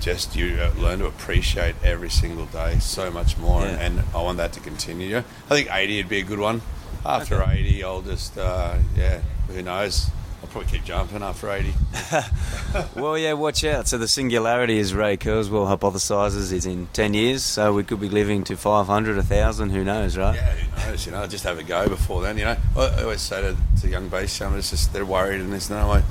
just 0.00 0.36
you 0.36 0.58
uh, 0.60 0.72
learn 0.80 1.00
to 1.00 1.06
appreciate 1.06 1.74
every 1.82 2.08
single 2.10 2.46
day 2.46 2.78
so 2.78 3.10
much 3.10 3.36
more, 3.36 3.62
Yeah. 3.62 3.68
and, 3.80 3.98
and 4.00 4.08
I 4.14 4.22
want 4.22 4.38
that 4.38 4.52
to 4.54 4.60
continue. 4.60 5.18
I 5.18 5.22
think 5.48 5.68
80 5.74 5.96
would 5.98 6.08
be 6.08 6.18
a 6.20 6.24
good 6.24 6.38
one. 6.38 6.62
After 7.04 7.42
80, 7.42 7.82
I'll 7.84 8.02
just 8.02 8.36
uh, 8.38 8.76
yeah, 8.96 9.20
who 9.48 9.62
knows? 9.62 10.10
I'll 10.42 10.48
probably 10.48 10.70
keep 10.70 10.84
jumping 10.84 11.22
after 11.22 11.50
80. 11.50 11.74
Well, 12.94 13.16
yeah, 13.16 13.32
watch 13.32 13.64
out. 13.64 13.88
So 13.88 13.96
the 13.96 14.06
singularity, 14.06 14.78
as 14.78 14.92
Ray 14.92 15.16
Kurzweil 15.16 15.66
hypothesises, 15.74 16.52
is 16.52 16.66
in 16.66 16.88
10 16.92 17.14
years. 17.14 17.42
So 17.42 17.72
we 17.72 17.82
could 17.82 17.98
be 17.98 18.10
living 18.10 18.44
to 18.44 18.56
500, 18.56 19.16
1,000, 19.16 19.70
who 19.70 19.84
knows, 19.84 20.18
right? 20.18 20.34
Yeah, 20.34 20.52
who 20.52 20.90
knows? 20.90 21.06
You 21.06 21.12
know, 21.12 21.26
just 21.26 21.44
have 21.44 21.58
a 21.58 21.62
go 21.62 21.88
before 21.88 22.20
then. 22.20 22.36
You 22.36 22.44
know, 22.44 22.56
I, 22.76 23.02
always 23.02 23.22
say 23.22 23.40
to, 23.40 23.56
to 23.80 23.88
young 23.88 24.08
base 24.08 24.38
jumpers, 24.38 24.70
just 24.70 24.92
they're 24.92 25.06
worried 25.06 25.40
and 25.40 25.50
there's 25.50 25.70
no 25.70 25.90
way. 25.90 26.02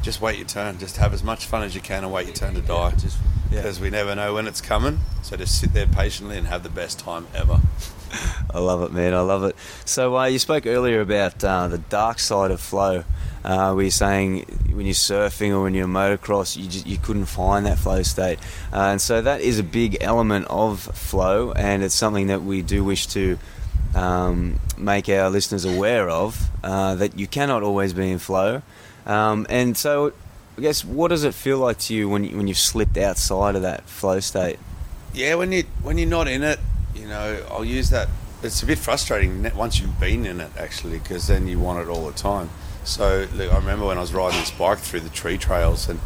Just 0.00 0.22
wait 0.22 0.38
your 0.38 0.46
turn. 0.46 0.78
Just 0.78 0.96
have 0.96 1.12
as 1.12 1.22
much 1.22 1.44
fun 1.46 1.62
as 1.62 1.74
you 1.74 1.82
can 1.82 2.02
and 2.02 2.12
wait 2.12 2.26
your 2.26 2.34
turn 2.34 2.54
to 2.54 2.62
die. 2.62 2.92
Just, 2.92 3.18
yeah. 3.50 3.62
Because 3.62 3.80
we 3.80 3.90
never 3.90 4.14
know 4.14 4.34
when 4.34 4.46
it's 4.46 4.60
coming. 4.60 5.00
So 5.22 5.36
just 5.36 5.60
sit 5.60 5.72
there 5.72 5.86
patiently 5.86 6.38
and 6.38 6.46
have 6.46 6.62
the 6.62 6.68
best 6.68 6.98
time 6.98 7.26
ever. 7.34 7.60
I 8.54 8.58
love 8.58 8.82
it, 8.82 8.92
man. 8.92 9.14
I 9.14 9.20
love 9.20 9.44
it. 9.44 9.56
So 9.84 10.16
uh, 10.16 10.26
you 10.26 10.38
spoke 10.38 10.66
earlier 10.66 11.00
about 11.00 11.42
uh, 11.44 11.68
the 11.68 11.78
dark 11.78 12.18
side 12.18 12.50
of 12.50 12.60
flow. 12.60 13.04
Uh, 13.44 13.72
were 13.74 13.84
you 13.84 13.90
saying 13.90 14.40
when 14.74 14.84
you're 14.84 14.92
surfing 14.92 15.50
or 15.50 15.62
when 15.62 15.72
you're 15.72 15.86
motocross, 15.86 16.56
you 16.56 16.68
just, 16.68 16.86
you 16.86 16.98
couldn't 16.98 17.24
find 17.24 17.64
that 17.64 17.78
flow 17.78 18.02
state, 18.02 18.38
uh, 18.72 18.88
and 18.90 19.00
so 19.00 19.22
that 19.22 19.40
is 19.40 19.58
a 19.58 19.62
big 19.62 19.96
element 20.02 20.46
of 20.50 20.80
flow, 20.80 21.52
and 21.52 21.82
it's 21.82 21.94
something 21.94 22.26
that 22.26 22.42
we 22.42 22.60
do 22.60 22.84
wish 22.84 23.06
to 23.06 23.38
um, 23.94 24.60
make 24.76 25.08
our 25.08 25.30
listeners 25.30 25.64
aware 25.64 26.10
of 26.10 26.50
uh, 26.62 26.94
that 26.96 27.18
you 27.18 27.26
cannot 27.26 27.62
always 27.62 27.94
be 27.94 28.10
in 28.10 28.18
flow, 28.18 28.60
um, 29.06 29.46
and 29.48 29.74
so 29.74 30.12
I 30.60 30.62
guess 30.62 30.84
what 30.84 31.08
does 31.08 31.24
it 31.24 31.32
feel 31.32 31.56
like 31.56 31.78
to 31.78 31.94
you 31.94 32.06
when 32.06 32.22
you, 32.22 32.36
when 32.36 32.46
you've 32.46 32.58
slipped 32.58 32.98
outside 32.98 33.56
of 33.56 33.62
that 33.62 33.88
flow 33.88 34.20
state? 34.20 34.58
Yeah, 35.14 35.36
when 35.36 35.52
you 35.52 35.62
when 35.82 35.96
you're 35.96 36.06
not 36.06 36.28
in 36.28 36.42
it, 36.42 36.58
you 36.94 37.08
know, 37.08 37.42
I'll 37.50 37.64
use 37.64 37.88
that. 37.88 38.08
It's 38.42 38.62
a 38.62 38.66
bit 38.66 38.76
frustrating 38.76 39.50
once 39.56 39.80
you've 39.80 39.98
been 39.98 40.26
in 40.26 40.38
it 40.38 40.50
actually, 40.58 40.98
because 40.98 41.28
then 41.28 41.48
you 41.48 41.58
want 41.58 41.80
it 41.80 41.88
all 41.88 42.06
the 42.06 42.12
time. 42.12 42.50
So 42.84 43.26
look, 43.34 43.50
I 43.50 43.56
remember 43.56 43.86
when 43.86 43.96
I 43.96 44.02
was 44.02 44.12
riding 44.12 44.38
this 44.38 44.50
bike 44.50 44.76
through 44.80 45.00
the 45.00 45.08
tree 45.08 45.38
trails, 45.38 45.88
and 45.88 45.98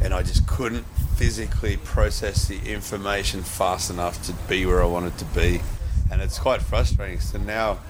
and 0.00 0.14
I 0.14 0.22
just 0.22 0.46
couldn't 0.46 0.86
physically 1.16 1.76
process 1.76 2.48
the 2.48 2.58
information 2.60 3.42
fast 3.42 3.90
enough 3.90 4.22
to 4.22 4.32
be 4.48 4.64
where 4.64 4.82
I 4.82 4.86
wanted 4.86 5.18
to 5.18 5.26
be, 5.26 5.60
and 6.10 6.22
it's 6.22 6.38
quite 6.38 6.62
frustrating. 6.62 7.20
So 7.20 7.36
now, 7.36 7.80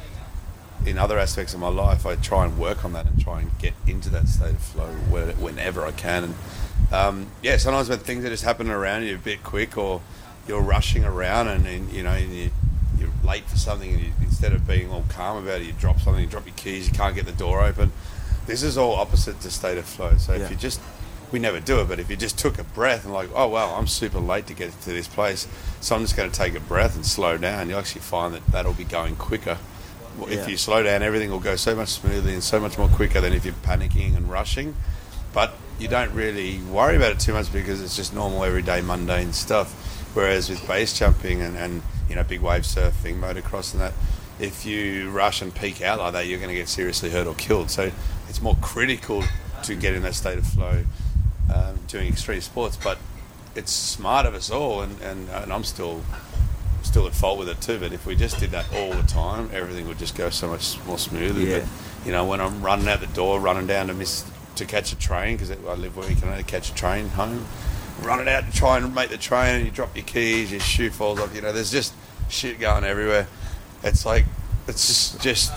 in 0.87 0.99
other 0.99 1.19
aspects 1.19 1.53
of 1.55 1.61
my 1.61 1.69
life, 1.69 2.07
I 2.07 2.17
try 2.17 2.45
and 2.47 2.59
work 2.59 2.85
on 2.85 2.93
that 2.95 3.07
and 3.07 3.21
try 3.21 3.41
and 3.41 3.51
get 3.59 3.75
into 3.87 4.09
that 4.11 4.29
state 4.29 4.51
of 4.53 4.59
flow 4.61 4.87
whenever 4.89 5.85
I 5.85 5.93
can. 5.93 6.25
And 6.25 6.35
um, 6.93 7.27
yeah, 7.43 7.57
sometimes 7.59 7.89
when 7.89 7.99
things 7.99 8.25
are 8.25 8.31
just 8.31 8.45
happening 8.45 8.73
around 8.73 9.05
you 9.05 9.15
a 9.15 9.19
bit 9.19 9.43
quick, 9.43 9.77
or 9.77 10.01
you're 10.49 10.63
rushing 10.63 11.05
around 11.05 11.49
and, 11.49 11.67
and 11.67 11.93
you 11.93 12.03
know 12.03 12.11
and 12.13 12.35
you, 12.35 12.51
you're 12.99 13.11
late 13.25 13.45
for 13.45 13.57
something, 13.57 13.93
and 13.93 14.01
you, 14.03 14.13
instead 14.23 14.53
of 14.53 14.67
being 14.67 14.91
all 14.91 15.05
calm 15.09 15.37
about 15.45 15.61
it, 15.61 15.67
you 15.67 15.73
drop 15.73 16.01
something, 16.01 16.23
you 16.23 16.29
drop 16.31 16.47
your 16.47 16.55
keys, 16.57 16.89
you 16.89 16.95
can't 16.95 17.15
get 17.15 17.27
the 17.27 17.33
door 17.33 17.63
open. 17.63 17.93
This 18.47 18.63
is 18.63 18.77
all 18.79 18.95
opposite 18.95 19.41
to 19.43 19.51
state 19.51 19.79
of 19.79 19.85
flow. 19.85 20.17
So 20.17 20.33
Yeah. 20.35 20.45
if 20.45 20.51
you 20.51 20.57
just 20.57 20.81
we 21.31 21.39
never 21.39 21.61
do 21.61 21.81
it, 21.81 21.87
but 21.87 22.01
if 22.01 22.11
you 22.11 22.17
just 22.17 22.37
took 22.39 22.59
a 22.59 22.65
breath 22.65 23.05
and 23.05 23.15
like, 23.15 23.29
oh 23.37 23.47
wow, 23.47 23.77
I'm 23.77 23.87
super 23.87 24.19
late 24.19 24.49
to 24.49 24.55
get 24.55 24.73
to 24.81 24.91
this 24.91 25.07
place, 25.07 25.47
so 25.81 25.95
I'm 25.95 26.01
just 26.03 26.17
going 26.17 26.29
to 26.29 26.37
take 26.37 26.57
a 26.57 26.61
breath 26.61 26.97
and 26.97 27.07
slow 27.07 27.37
down. 27.37 27.69
You'll 27.69 27.79
actually 27.79 28.01
find 28.01 28.35
that 28.35 28.45
that'll 28.49 28.73
be 28.73 28.83
going 28.85 29.15
quicker. 29.15 29.59
Yeah. 30.19 30.29
If 30.29 30.49
you 30.49 30.57
slow 30.57 30.83
down, 30.83 31.03
everything 31.03 31.31
will 31.31 31.41
go 31.41 31.57
so 31.57 31.75
much 31.75 31.89
smoother 31.89 32.31
and 32.31 32.43
so 32.43 32.61
much 32.61 32.77
more 32.79 32.89
quicker 32.89 33.21
than 33.21 33.33
if 33.33 33.45
you're 33.45 33.55
panicking 33.55 34.17
and 34.17 34.31
rushing. 34.31 34.75
But 35.33 35.55
you 35.79 35.89
don't 35.89 36.13
really 36.13 36.59
worry 36.59 36.97
about 36.97 37.13
it 37.13 37.21
too 37.21 37.33
much 37.33 37.53
because 37.53 37.81
it's 37.81 37.97
just 37.97 38.15
normal, 38.15 38.45
everyday, 38.45 38.81
mundane 38.81 39.33
stuff. 39.33 39.73
Whereas 40.15 40.51
with 40.51 40.67
base 40.67 40.99
jumping 40.99 41.41
and, 41.41 41.57
and 41.57 41.83
you 42.09 42.17
know 42.17 42.25
big 42.25 42.41
wave 42.41 42.63
surfing, 42.63 43.21
motocross, 43.21 43.73
and 43.73 43.81
that, 43.81 43.93
if 44.41 44.67
you 44.67 45.11
rush 45.11 45.41
and 45.41 45.55
peak 45.55 45.81
out 45.83 46.01
like 46.01 46.13
that, 46.15 46.27
you're 46.27 46.39
going 46.39 46.51
to 46.51 46.55
get 46.55 46.69
seriously 46.69 47.11
hurt 47.11 47.27
or 47.27 47.35
killed. 47.35 47.71
So 47.71 47.91
it's 48.29 48.43
more 48.43 48.57
critical 48.61 49.23
to 49.63 49.75
get 49.75 49.95
in 49.95 50.03
that 50.03 50.15
state 50.15 50.39
of 50.39 50.47
flow 50.47 50.85
um, 51.55 51.79
doing 51.87 52.09
extreme 52.09 52.41
sports. 52.41 52.77
But 52.77 52.99
it's 53.55 53.73
smart 53.73 54.27
of 54.27 54.35
us 54.35 54.51
all, 54.51 54.83
and, 54.83 55.01
and, 55.01 55.29
and 55.29 55.53
I'm 55.53 55.65
still 55.65 56.03
still 56.91 57.07
at 57.07 57.15
fault 57.15 57.39
with 57.39 57.49
it 57.49 57.61
too. 57.61 57.79
But 57.79 57.93
if 57.93 58.05
we 58.05 58.17
just 58.17 58.39
did 58.41 58.51
that 58.51 58.67
all 58.75 58.93
the 58.93 59.07
time, 59.07 59.49
everything 59.53 59.87
would 59.87 59.99
just 59.99 60.17
go 60.17 60.29
so 60.31 60.49
much 60.49 60.77
more 60.87 60.99
smoothly. 60.99 61.51
Yeah. 61.51 61.61
But 61.61 62.07
you 62.07 62.13
know, 62.13 62.25
when 62.25 62.41
I'm 62.41 62.63
running 62.63 62.89
out 62.89 63.01
the 63.01 63.07
door, 63.09 63.41
running 63.41 63.67
down 63.67 63.87
to 63.87 63.95
miss 63.95 64.29
to 64.57 64.65
catch 64.65 64.93
a 64.93 64.99
train 64.99 65.37
because 65.37 65.51
I 65.51 65.75
live 65.75 65.97
where 65.97 66.11
you 66.11 66.17
can 66.17 66.29
only 66.29 66.43
catch 66.43 66.71
a 66.71 66.75
train 66.75 67.09
home, 67.09 67.47
running 68.03 68.29
out 68.29 68.45
to 68.47 68.53
try 68.53 68.79
and 68.79 68.95
make 68.95 69.11
the 69.11 69.19
train, 69.19 69.57
and 69.57 69.65
you 69.65 69.71
drop 69.71 69.97
your 69.97 70.05
keys, 70.05 70.51
your 70.51 70.61
shoe 70.61 70.91
falls 70.91 71.21
off. 71.21 71.35
You 71.35 71.43
know, 71.43 71.53
there's 71.53 71.71
just 71.71 71.95
shit 72.29 72.59
going 72.59 72.85
everywhere. 72.85 73.29
It's 73.85 74.05
like 74.05 74.25
it's 74.67 74.87
just 74.87 75.21
just 75.21 75.53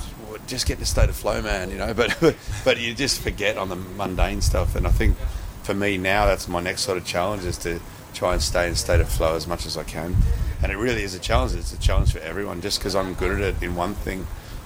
just 0.45 0.67
get 0.67 0.77
in 0.77 0.83
a 0.83 0.85
state 0.85 1.09
of 1.09 1.15
flow, 1.15 1.41
man. 1.41 1.71
You 1.71 1.77
know, 1.77 1.93
but 1.95 2.35
but 2.63 2.79
you 2.79 2.93
just 2.93 3.21
forget 3.21 3.57
on 3.57 3.69
the 3.69 3.75
mundane 3.75 4.41
stuff. 4.41 4.75
And 4.75 4.85
I 4.85 4.91
think 4.91 5.17
for 5.63 5.73
me 5.73 5.97
now, 5.97 6.25
that's 6.25 6.47
my 6.47 6.61
next 6.61 6.81
sort 6.81 6.97
of 6.97 7.05
challenge 7.05 7.43
is 7.45 7.57
to 7.59 7.79
try 8.13 8.33
and 8.33 8.41
stay 8.41 8.67
in 8.67 8.73
a 8.73 8.75
state 8.75 9.01
of 9.01 9.09
flow 9.09 9.35
as 9.35 9.47
much 9.47 9.65
as 9.65 9.77
I 9.77 9.83
can. 9.83 10.15
And 10.63 10.71
it 10.71 10.77
really 10.77 11.03
is 11.03 11.13
a 11.13 11.19
challenge. 11.19 11.53
It's 11.53 11.73
a 11.73 11.79
challenge 11.79 12.13
for 12.13 12.19
everyone. 12.19 12.61
Just 12.61 12.79
because 12.79 12.95
I'm 12.95 13.13
good 13.15 13.39
at 13.39 13.55
it 13.55 13.61
in 13.63 13.75
one 13.75 13.93
thing 13.93 14.25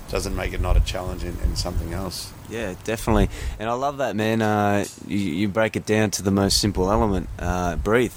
doesn't 0.10 0.36
make 0.36 0.54
it 0.54 0.62
not 0.62 0.78
a 0.78 0.80
challenge 0.80 1.24
in, 1.24 1.38
in 1.40 1.56
something 1.56 1.92
else. 1.94 2.32
Yeah, 2.50 2.76
definitely. 2.84 3.30
And 3.60 3.70
I 3.70 3.74
love 3.74 3.98
that, 3.98 4.16
man. 4.16 4.42
Uh, 4.42 4.86
you, 5.06 5.18
you 5.18 5.48
break 5.50 5.76
it 5.76 5.86
down 5.86 6.12
to 6.12 6.22
the 6.22 6.32
most 6.32 6.62
simple 6.62 6.90
element 6.92 7.28
uh, 7.40 7.76
breathe. 7.76 8.14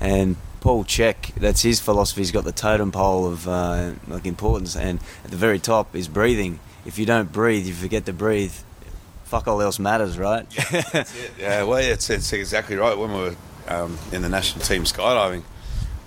And 0.00 0.36
Paul 0.60 0.84
Chek, 0.84 1.34
that's 1.34 1.62
his 1.62 1.80
philosophy. 1.80 2.22
He's 2.22 2.32
got 2.32 2.44
the 2.44 2.52
totem 2.52 2.90
pole 2.90 3.26
of 3.26 3.46
uh, 3.46 3.92
like 4.08 4.26
importance, 4.26 4.76
and 4.76 4.98
at 5.24 5.30
the 5.30 5.36
very 5.36 5.58
top 5.58 5.94
is 5.94 6.08
breathing. 6.08 6.58
If 6.84 6.98
you 6.98 7.06
don't 7.06 7.30
breathe, 7.30 7.66
you 7.66 7.74
forget 7.74 8.06
to 8.06 8.12
breathe. 8.12 8.54
Fuck 9.24 9.46
all 9.46 9.60
else 9.62 9.78
matters, 9.78 10.18
right? 10.18 10.46
Yeah, 11.38 11.64
well, 11.64 11.78
it's, 11.78 12.08
it's 12.10 12.32
exactly 12.32 12.76
right. 12.76 12.96
When 12.96 13.12
we 13.12 13.18
were 13.18 13.36
um, 13.68 13.98
in 14.12 14.22
the 14.22 14.28
national 14.28 14.64
team 14.64 14.84
skydiving, 14.84 15.42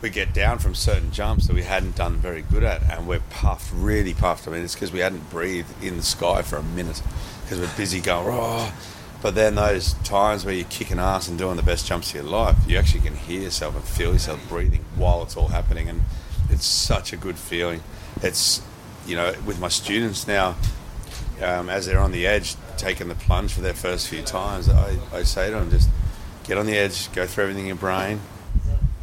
we 0.01 0.09
get 0.09 0.33
down 0.33 0.59
from 0.59 0.75
certain 0.75 1.11
jumps 1.11 1.47
that 1.47 1.55
we 1.55 1.63
hadn't 1.63 1.95
done 1.95 2.17
very 2.17 2.41
good 2.43 2.63
at, 2.63 2.83
and 2.83 3.07
we're 3.07 3.21
puffed, 3.31 3.71
really 3.73 4.13
puffed. 4.13 4.47
I 4.47 4.51
mean, 4.51 4.63
it's 4.63 4.75
because 4.75 4.91
we 4.91 4.99
hadn't 4.99 5.29
breathed 5.29 5.83
in 5.83 5.97
the 5.97 6.03
sky 6.03 6.41
for 6.43 6.57
a 6.57 6.63
minute 6.63 7.01
because 7.43 7.59
we're 7.59 7.75
busy 7.77 7.99
going, 7.99 8.27
oh. 8.29 8.73
But 9.19 9.33
then 9.33 9.55
those 9.55 9.93
times 10.03 10.45
where 10.45 10.53
you're 10.53 10.67
kicking 10.69 10.99
ass 10.99 11.27
and 11.27 11.39
doing 11.39 11.55
the 11.55 11.63
best 11.63 11.87
jumps 11.87 12.09
of 12.09 12.15
your 12.15 12.23
life, 12.25 12.55
you 12.67 12.77
actually 12.77 13.01
can 13.01 13.15
hear 13.15 13.41
yourself 13.41 13.75
and 13.75 13.83
feel 13.83 14.13
yourself 14.13 14.47
breathing 14.47 14.85
while 14.95 15.23
it's 15.23 15.35
all 15.35 15.47
happening, 15.47 15.89
and 15.89 16.03
it's 16.51 16.65
such 16.65 17.11
a 17.13 17.17
good 17.17 17.37
feeling. 17.37 17.81
It's, 18.21 18.61
you 19.07 19.15
know, 19.15 19.33
with 19.45 19.59
my 19.59 19.69
students 19.69 20.27
now, 20.27 20.55
um, 21.41 21.69
as 21.69 21.87
they're 21.87 21.99
on 21.99 22.11
the 22.11 22.27
edge, 22.27 22.55
taking 22.77 23.07
the 23.07 23.15
plunge 23.15 23.53
for 23.53 23.61
their 23.61 23.73
first 23.73 24.07
few 24.07 24.21
times, 24.21 24.69
I, 24.69 24.97
I 25.11 25.23
say 25.23 25.49
to 25.49 25.55
them, 25.55 25.71
just 25.71 25.89
get 26.43 26.59
on 26.59 26.67
the 26.67 26.77
edge, 26.77 27.11
go 27.13 27.25
through 27.25 27.45
everything 27.45 27.63
in 27.63 27.67
your 27.67 27.75
brain, 27.75 28.21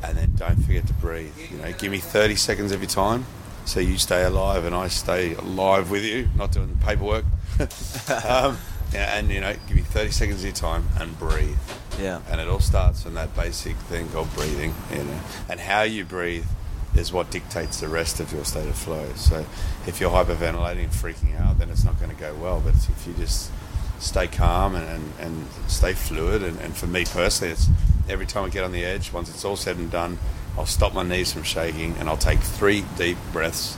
and 0.09 0.19
then 0.19 0.33
don't 0.37 0.63
forget 0.63 0.87
to 0.87 0.93
breathe. 0.95 1.33
You 1.51 1.59
know, 1.59 1.73
give 1.73 1.91
me 1.91 1.99
30 1.99 2.37
seconds 2.37 2.73
of 2.73 2.81
your 2.81 2.91
time 2.91 3.27
so 3.65 3.81
you 3.81 3.97
stay 3.99 4.25
alive 4.25 4.65
and 4.65 4.75
I 4.75 4.89
stay 4.89 5.35
alive 5.35 5.91
with 5.91 6.05
you, 6.05 6.29
not 6.37 6.53
doing 6.53 6.79
paperwork. 6.85 7.25
um, 8.29 8.59
and 8.95 9.31
you 9.31 9.41
know, 9.41 9.55
give 9.67 9.77
me 9.77 9.83
30 9.83 10.11
seconds 10.11 10.41
of 10.41 10.45
your 10.45 10.55
time 10.55 10.89
and 10.99 11.19
breathe. 11.19 11.57
Yeah. 12.01 12.21
And 12.31 12.41
it 12.41 12.49
all 12.49 12.61
starts 12.61 13.03
from 13.03 13.15
that 13.15 13.35
basic 13.35 13.77
thing 13.77 14.09
called 14.09 14.33
breathing, 14.35 14.75
you 14.91 15.05
know. 15.05 15.21
And 15.49 15.61
how 15.61 15.83
you 15.83 16.05
breathe 16.05 16.47
is 16.95 17.13
what 17.13 17.31
dictates 17.31 17.81
the 17.81 17.89
rest 17.89 18.21
of 18.21 18.33
your 18.33 18.45
state 18.45 18.69
of 18.69 18.77
flow. 18.77 19.09
So 19.17 19.45
if 19.87 20.01
you're 20.01 20.11
hyperventilating 20.11 20.85
and 20.85 20.93
freaking 20.93 21.41
out, 21.41 21.59
then 21.59 21.71
it's 21.71 21.85
not 21.85 21.99
going 21.99 22.11
to 22.11 22.17
go 22.17 22.35
well. 22.35 22.61
But 22.61 22.75
if 22.75 23.07
you 23.07 23.15
just 23.15 23.51
stay 23.99 24.27
calm 24.27 24.75
and, 24.75 24.89
and, 24.89 25.13
and 25.21 25.47
stay 25.69 25.93
fluid, 25.93 26.43
and, 26.43 26.59
and 26.61 26.77
for 26.77 26.87
me 26.87 27.05
personally, 27.05 27.53
it's 27.53 27.69
every 28.09 28.27
time 28.27 28.45
I 28.45 28.49
get 28.49 28.65
on 28.65 28.73
the 28.73 28.85
edge, 28.85 29.13
once 29.13 29.29
it's 29.31 29.45
all 29.45 29.57
said 29.57 29.77
and 29.77 29.91
done, 29.91 30.19
I'll 30.57 30.67
stop 30.67 30.95
my 30.95 31.03
knees 31.03 31.33
from 31.33 31.43
shaking 31.43 31.95
and 31.99 32.09
I'll 32.09 32.17
take 32.17 32.41
three 32.41 32.85
deep 32.97 33.19
breaths 33.33 33.77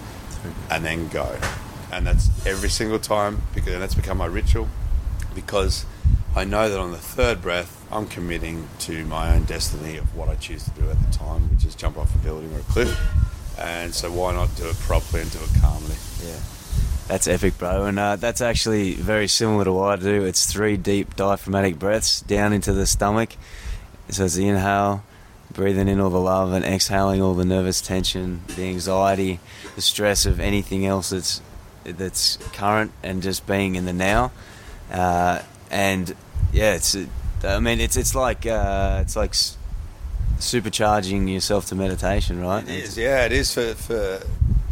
and 0.71 0.85
then 0.85 1.09
go. 1.09 1.39
And 1.93 2.07
that's 2.07 2.29
every 2.47 2.69
single 2.69 2.99
time 2.99 3.43
because 3.55 3.79
that's 3.79 3.95
become 3.95 4.19
my 4.19 4.27
ritual 4.27 4.69
because 5.35 5.87
I 6.35 6.45
know 6.45 6.69
that 6.69 6.79
on 6.79 6.93
the 6.93 6.99
third 6.99 7.41
breath 7.41 7.77
I'm 7.91 8.07
committing 8.07 8.69
to 8.81 9.05
my 9.07 9.35
own 9.35 9.45
destiny 9.45 9.97
of 9.97 10.17
what 10.17 10.29
I 10.29 10.35
choose 10.35 10.65
to 10.65 10.71
do 10.71 10.91
at 10.91 11.01
the 11.01 11.17
time, 11.17 11.49
which 11.51 11.65
is 11.65 11.75
jump 11.75 11.97
off 11.97 12.15
a 12.15 12.19
building 12.19 12.53
or 12.55 12.59
a 12.59 12.62
cliff. 12.62 12.99
And 13.59 13.95
so 13.95 14.11
why 14.11 14.35
not 14.35 14.55
do 14.57 14.69
it 14.69 14.77
properly 14.81 15.23
and 15.23 15.31
do 15.31 15.39
it 15.39 15.61
calmly? 15.61 15.95
Yeah. 16.23 16.39
That's 17.09 17.29
epic, 17.29 17.57
bro. 17.57 17.85
And 17.85 17.99
uh, 17.99 18.17
that's 18.17 18.41
actually 18.41 18.95
very 18.95 19.29
similar 19.29 19.65
to 19.65 19.73
what 19.73 20.01
I 20.01 20.03
do. 20.03 20.25
It's 20.25 20.53
three 20.53 20.77
deep 20.77 21.15
diaphragmatic 21.15 21.79
breaths 21.79 22.21
down 22.21 22.53
into 22.53 22.73
the 22.73 22.87
stomach. 22.87 23.37
So 24.09 24.25
it's 24.25 24.35
the 24.35 24.49
inhale, 24.49 25.03
breathing 25.53 25.88
in 25.88 26.01
all 26.01 26.11
the 26.11 26.21
love, 26.21 26.53
and 26.53 26.64
exhaling 26.64 27.21
all 27.21 27.35
the 27.35 27.45
nervous 27.45 27.81
tension, 27.81 28.42
the 28.57 28.64
anxiety, 28.64 29.40
the 29.75 29.83
stress 29.83 30.27
of 30.27 30.40
anything 30.40 30.87
else 30.87 31.11
that's 31.11 31.42
that's 31.85 32.37
current, 32.53 32.92
and 33.03 33.23
just 33.23 33.47
being 33.47 33.75
in 33.75 33.85
the 33.85 33.92
now. 33.92 34.33
Uh, 34.90 35.42
and 35.71 36.14
yeah, 36.53 36.75
it's. 36.75 36.97
I 37.45 37.61
mean, 37.61 37.81
it's 37.81 37.97
it's 37.97 38.14
like 38.14 38.47
uh, 38.47 39.01
it's 39.03 39.16
like 39.16 39.35
supercharging 40.38 41.33
yourself 41.33 41.66
to 41.66 41.75
meditation, 41.75 42.40
right? 42.40 42.64
It 42.64 42.85
is, 42.85 42.99
yeah, 42.99 43.25
it 43.25 43.33
is 43.33 43.53
for, 43.53 43.75
for 43.75 44.21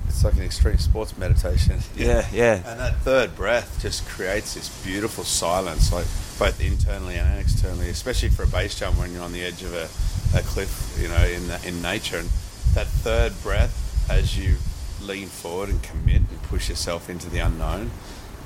it's 0.08 0.24
like 0.24 0.34
an 0.34 0.42
extreme 0.42 0.78
sports 0.78 1.16
meditation. 1.18 1.80
Yeah, 1.96 2.26
yeah. 2.32 2.56
And 2.66 2.80
that 2.80 2.96
third 2.98 3.34
breath 3.36 3.78
just 3.80 4.06
creates 4.06 4.54
this 4.54 4.68
beautiful 4.84 5.24
silence, 5.24 5.92
like 5.92 6.06
both 6.38 6.60
internally 6.60 7.16
and 7.16 7.40
externally, 7.40 7.88
especially 7.88 8.28
for 8.28 8.44
a 8.44 8.46
base 8.46 8.78
jump 8.78 8.98
when 8.98 9.12
you're 9.12 9.22
on 9.22 9.32
the 9.32 9.42
edge 9.42 9.62
of 9.62 9.74
a, 9.74 9.88
a 10.36 10.42
cliff, 10.42 10.96
you 11.00 11.08
know, 11.08 11.24
in 11.24 11.46
the, 11.48 11.60
in 11.66 11.80
nature. 11.82 12.18
And 12.18 12.28
that 12.74 12.86
third 12.86 13.32
breath, 13.42 14.08
as 14.10 14.36
you 14.36 14.56
lean 15.02 15.28
forward 15.28 15.68
and 15.68 15.82
commit 15.82 16.22
and 16.30 16.42
push 16.44 16.68
yourself 16.68 17.08
into 17.08 17.30
the 17.30 17.38
unknown, 17.38 17.90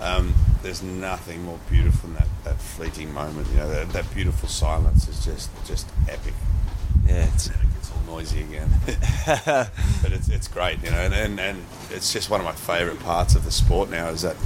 um, 0.00 0.34
there's 0.62 0.82
nothing 0.82 1.42
more 1.44 1.58
beautiful 1.70 2.08
than 2.08 2.18
that, 2.18 2.28
that 2.44 2.60
fleeting 2.60 3.12
moment. 3.12 3.48
You 3.50 3.58
know, 3.58 3.70
that, 3.70 3.90
that 3.90 4.14
beautiful 4.14 4.48
silence 4.48 5.08
is 5.08 5.24
just 5.24 5.50
just 5.66 5.88
epic. 6.08 6.34
Yeah, 7.06 7.28
it's, 7.32 7.46
And 7.46 7.56
then 7.56 7.66
it 7.66 7.74
gets 7.74 7.92
all 7.92 8.14
noisy 8.14 8.42
again. 8.42 8.70
but 10.02 10.12
it's, 10.12 10.28
it's 10.28 10.48
great, 10.48 10.82
you 10.84 10.90
know, 10.90 10.98
and, 10.98 11.14
and, 11.14 11.40
and 11.40 11.64
it's 11.90 12.12
just 12.12 12.30
one 12.30 12.40
of 12.40 12.44
my 12.44 12.52
favourite 12.52 13.00
parts 13.00 13.34
of 13.34 13.44
the 13.44 13.50
sport 13.50 13.90
now 13.90 14.08
is 14.08 14.22
that 14.22 14.36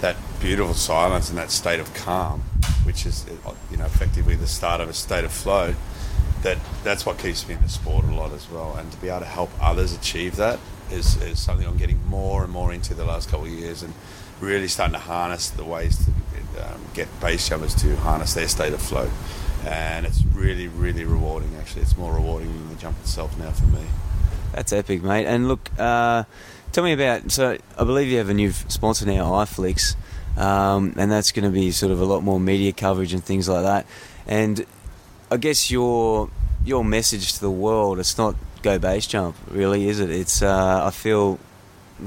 that 0.00 0.16
beautiful 0.40 0.74
silence 0.74 1.28
and 1.28 1.38
that 1.38 1.50
state 1.50 1.80
of 1.80 1.92
calm, 1.94 2.42
which 2.90 3.06
is 3.06 3.24
you 3.70 3.76
know 3.76 3.84
effectively 3.84 4.34
the 4.34 4.48
start 4.48 4.80
of 4.80 4.88
a 4.88 4.92
state 4.92 5.24
of 5.24 5.30
flow. 5.30 5.74
That 6.42 6.58
that's 6.82 7.06
what 7.06 7.18
keeps 7.18 7.46
me 7.46 7.54
in 7.54 7.62
the 7.62 7.68
sport 7.68 8.04
a 8.04 8.12
lot 8.12 8.32
as 8.32 8.50
well, 8.50 8.74
and 8.74 8.90
to 8.90 8.98
be 8.98 9.08
able 9.08 9.20
to 9.20 9.26
help 9.26 9.50
others 9.60 9.94
achieve 9.94 10.34
that 10.36 10.58
is, 10.90 11.22
is 11.22 11.38
something 11.38 11.66
I'm 11.68 11.76
getting 11.76 12.04
more 12.08 12.42
and 12.42 12.52
more 12.52 12.72
into 12.72 12.94
the 12.94 13.04
last 13.04 13.28
couple 13.28 13.46
of 13.46 13.52
years, 13.52 13.84
and 13.84 13.94
really 14.40 14.66
starting 14.66 14.94
to 14.94 14.98
harness 14.98 15.50
the 15.50 15.64
ways 15.64 16.04
to 16.04 16.10
um, 16.66 16.80
get 16.92 17.08
base 17.20 17.48
jumpers 17.48 17.76
to 17.76 17.94
harness 17.96 18.34
their 18.34 18.48
state 18.48 18.72
of 18.72 18.82
flow, 18.82 19.08
and 19.64 20.04
it's 20.04 20.24
really 20.34 20.66
really 20.66 21.04
rewarding. 21.04 21.54
Actually, 21.60 21.82
it's 21.82 21.96
more 21.96 22.14
rewarding 22.14 22.48
than 22.52 22.70
the 22.70 22.74
jump 22.74 22.98
itself 23.02 23.38
now 23.38 23.52
for 23.52 23.66
me. 23.66 23.84
That's 24.52 24.72
epic, 24.72 25.04
mate. 25.04 25.26
And 25.26 25.46
look, 25.46 25.70
uh, 25.78 26.24
tell 26.72 26.82
me 26.82 26.92
about. 26.92 27.30
So, 27.30 27.56
I 27.78 27.84
believe 27.84 28.08
you 28.08 28.18
have 28.18 28.30
a 28.30 28.34
new 28.34 28.50
sponsor 28.50 29.06
now, 29.06 29.30
iFlix, 29.30 29.94
um, 30.40 30.94
and 30.96 31.10
that's 31.10 31.32
going 31.32 31.44
to 31.44 31.50
be 31.50 31.70
sort 31.70 31.92
of 31.92 32.00
a 32.00 32.04
lot 32.04 32.22
more 32.22 32.40
media 32.40 32.72
coverage 32.72 33.12
and 33.12 33.22
things 33.22 33.48
like 33.48 33.62
that. 33.62 33.86
And 34.26 34.64
I 35.30 35.36
guess 35.36 35.70
your 35.70 36.30
your 36.64 36.84
message 36.84 37.34
to 37.34 37.40
the 37.40 37.50
world, 37.50 37.98
it's 37.98 38.16
not 38.16 38.36
go 38.62 38.78
base 38.78 39.06
jump, 39.06 39.36
really, 39.50 39.88
is 39.88 40.00
it? 40.00 40.10
It's 40.10 40.42
uh, 40.42 40.86
I 40.86 40.90
feel 40.90 41.38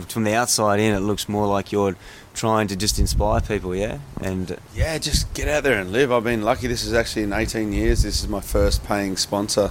from 0.08 0.24
the 0.24 0.34
outside 0.34 0.80
in, 0.80 0.94
it 0.94 1.02
looks 1.02 1.30
more 1.30 1.46
like 1.46 1.72
you're 1.72 1.96
trying 2.34 2.68
to 2.68 2.76
just 2.76 2.98
inspire 2.98 3.42
people, 3.42 3.76
yeah. 3.76 4.00
And 4.20 4.58
Yeah, 4.76 4.98
just 4.98 5.32
get 5.36 5.48
out 5.48 5.64
there 5.64 5.80
and 5.80 5.92
live. 5.92 6.12
I've 6.12 6.24
been 6.24 6.42
lucky. 6.42 6.66
This 6.68 6.84
is 6.84 6.94
actually 6.94 7.24
in 7.24 7.34
18 7.34 7.72
years. 7.72 8.02
This 8.02 8.22
is 8.22 8.28
my 8.28 8.42
first 8.42 8.84
paying 8.84 9.18
sponsor 9.18 9.70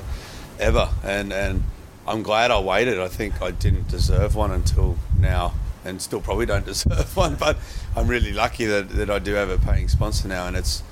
ever, 0.61 0.88
and 1.03 1.33
and 1.33 1.64
I'm 2.07 2.22
glad 2.22 2.51
I 2.53 2.61
waited. 2.61 3.01
I 3.01 3.09
think 3.09 3.42
I 3.42 3.51
didn't 3.51 3.88
deserve 3.88 4.37
one 4.37 4.53
until 4.53 4.98
now, 5.18 5.55
and 5.85 6.01
still 6.01 6.21
probably 6.21 6.47
don't 6.47 6.64
deserve 6.73 7.16
one. 7.16 7.37
But 7.37 7.59
I'm 7.97 8.09
really 8.09 8.33
lucky 8.33 8.64
that, 8.66 8.90
that 8.90 9.11
I 9.11 9.18
do 9.18 9.35
have 9.35 9.51
a 9.51 9.59
paying 9.59 9.88
sponsor 9.88 10.29
now, 10.29 10.47
and 10.47 10.57
it's 10.57 10.83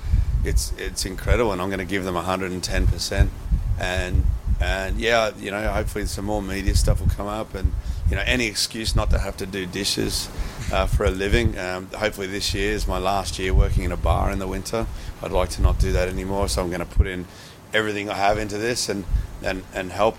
it's 0.43 0.73
it's 0.77 1.05
incredible. 1.05 1.51
And 1.51 1.61
I'm 1.61 1.69
going 1.69 1.79
to 1.79 1.85
give 1.85 2.03
them 2.03 2.15
110 2.15 2.87
percent. 2.87 3.31
And 3.79 4.25
and 4.59 4.99
yeah, 4.99 5.31
you 5.39 5.49
know, 5.49 5.67
hopefully 5.69 6.05
some 6.05 6.25
more 6.25 6.41
media 6.41 6.75
stuff 6.75 7.01
will 7.01 7.09
come 7.09 7.27
up, 7.27 7.55
and 7.55 7.73
you 8.09 8.15
know, 8.15 8.23
any 8.25 8.45
excuse 8.45 8.95
not 8.95 9.09
to 9.11 9.19
have 9.19 9.37
to 9.37 9.45
do 9.45 9.65
dishes 9.65 10.29
uh, 10.71 10.85
for 10.85 11.05
a 11.05 11.09
living. 11.09 11.57
Um, 11.57 11.87
hopefully, 11.87 12.27
this 12.27 12.53
year 12.53 12.73
is 12.73 12.87
my 12.87 12.97
last 12.97 13.39
year 13.39 13.53
working 13.53 13.83
in 13.83 13.91
a 13.91 13.97
bar 13.97 14.31
in 14.31 14.39
the 14.39 14.47
winter. 14.47 14.85
I'd 15.23 15.31
like 15.31 15.49
to 15.51 15.61
not 15.61 15.79
do 15.79 15.91
that 15.93 16.09
anymore, 16.09 16.47
so 16.47 16.61
I'm 16.61 16.69
going 16.69 16.81
to 16.81 16.85
put 16.85 17.07
in 17.07 17.25
everything 17.73 18.09
I 18.09 18.15
have 18.15 18.37
into 18.37 18.57
this 18.57 18.89
and 18.89 19.05
and 19.41 19.63
and 19.73 19.91
help, 19.91 20.17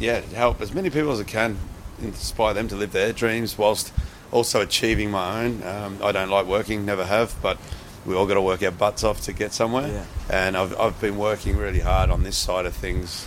yeah, 0.00 0.20
help 0.20 0.60
as 0.60 0.74
many 0.74 0.90
people 0.90 1.12
as 1.12 1.20
I 1.20 1.24
can, 1.24 1.58
inspire 2.00 2.54
them 2.54 2.68
to 2.68 2.76
live 2.76 2.92
their 2.92 3.12
dreams 3.12 3.58
whilst 3.58 3.92
also 4.30 4.60
achieving 4.60 5.10
my 5.10 5.44
own. 5.44 5.62
Um, 5.62 5.98
I 6.02 6.12
don't 6.12 6.30
like 6.30 6.46
working, 6.46 6.84
never 6.84 7.04
have, 7.04 7.34
but 7.42 7.58
we 8.06 8.14
all 8.14 8.26
got 8.26 8.34
to 8.34 8.42
work 8.42 8.62
our 8.62 8.70
butts 8.70 9.04
off 9.04 9.20
to 9.22 9.32
get 9.32 9.52
somewhere. 9.52 9.88
Yeah. 9.88 10.04
And 10.30 10.56
I've 10.56 10.78
I've 10.78 11.00
been 11.00 11.16
working 11.16 11.56
really 11.56 11.80
hard 11.80 12.10
on 12.10 12.22
this 12.22 12.36
side 12.36 12.66
of 12.66 12.74
things 12.74 13.26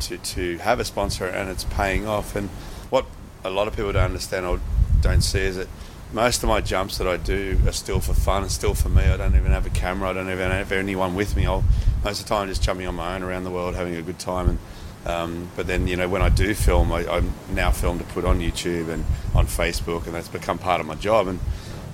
to 0.00 0.18
to 0.18 0.58
have 0.58 0.80
a 0.80 0.84
sponsor, 0.84 1.26
and 1.26 1.50
it's 1.50 1.64
paying 1.64 2.06
off. 2.06 2.36
And 2.36 2.48
what 2.90 3.06
a 3.44 3.50
lot 3.50 3.68
of 3.68 3.76
people 3.76 3.92
don't 3.92 4.04
understand 4.04 4.46
or 4.46 4.60
don't 5.00 5.22
see 5.22 5.40
is 5.40 5.56
that 5.56 5.68
most 6.12 6.42
of 6.42 6.48
my 6.48 6.60
jumps 6.60 6.98
that 6.98 7.06
I 7.06 7.16
do 7.18 7.58
are 7.66 7.72
still 7.72 8.00
for 8.00 8.14
fun 8.14 8.42
and 8.42 8.50
still 8.50 8.74
for 8.74 8.88
me. 8.88 9.02
I 9.02 9.16
don't 9.16 9.36
even 9.36 9.52
have 9.52 9.66
a 9.66 9.70
camera. 9.70 10.10
I 10.10 10.12
don't 10.14 10.30
even 10.30 10.50
have 10.50 10.72
anyone 10.72 11.14
with 11.14 11.36
me. 11.36 11.46
I'll 11.46 11.64
most 12.04 12.20
of 12.20 12.26
the 12.26 12.34
time 12.34 12.42
I'm 12.42 12.48
just 12.48 12.62
jumping 12.62 12.86
on 12.86 12.94
my 12.94 13.14
own 13.14 13.22
around 13.22 13.44
the 13.44 13.50
world, 13.50 13.74
having 13.74 13.96
a 13.96 14.02
good 14.02 14.18
time. 14.18 14.48
And 14.48 14.58
um, 15.06 15.50
but 15.56 15.66
then 15.66 15.86
you 15.86 15.96
know 15.96 16.08
when 16.08 16.22
I 16.22 16.28
do 16.28 16.54
film, 16.54 16.92
I, 16.92 17.06
I'm 17.08 17.32
now 17.50 17.70
film 17.70 17.98
to 17.98 18.04
put 18.04 18.24
on 18.24 18.40
YouTube 18.40 18.88
and 18.88 19.04
on 19.34 19.46
Facebook, 19.46 20.06
and 20.06 20.14
that's 20.14 20.28
become 20.28 20.58
part 20.58 20.80
of 20.80 20.86
my 20.86 20.94
job. 20.94 21.28
And 21.28 21.40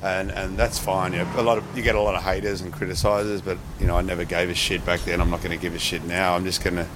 and 0.02 0.30
and 0.30 0.56
that's 0.56 0.78
fine. 0.78 1.12
You 1.12 1.20
know, 1.20 1.32
a 1.36 1.42
lot 1.42 1.58
of 1.58 1.76
you 1.76 1.82
get 1.82 1.94
a 1.94 2.00
lot 2.00 2.14
of 2.14 2.22
haters 2.22 2.60
and 2.60 2.72
criticizers, 2.72 3.44
but 3.44 3.58
you 3.80 3.86
know 3.86 3.96
I 3.96 4.02
never 4.02 4.24
gave 4.24 4.50
a 4.50 4.54
shit 4.54 4.84
back 4.84 5.00
then. 5.00 5.20
I'm 5.20 5.30
not 5.30 5.42
going 5.42 5.56
to 5.56 5.62
give 5.62 5.74
a 5.74 5.78
shit 5.78 6.04
now. 6.04 6.34
I'm 6.34 6.44
just 6.44 6.62
going 6.62 6.76
to 6.76 6.86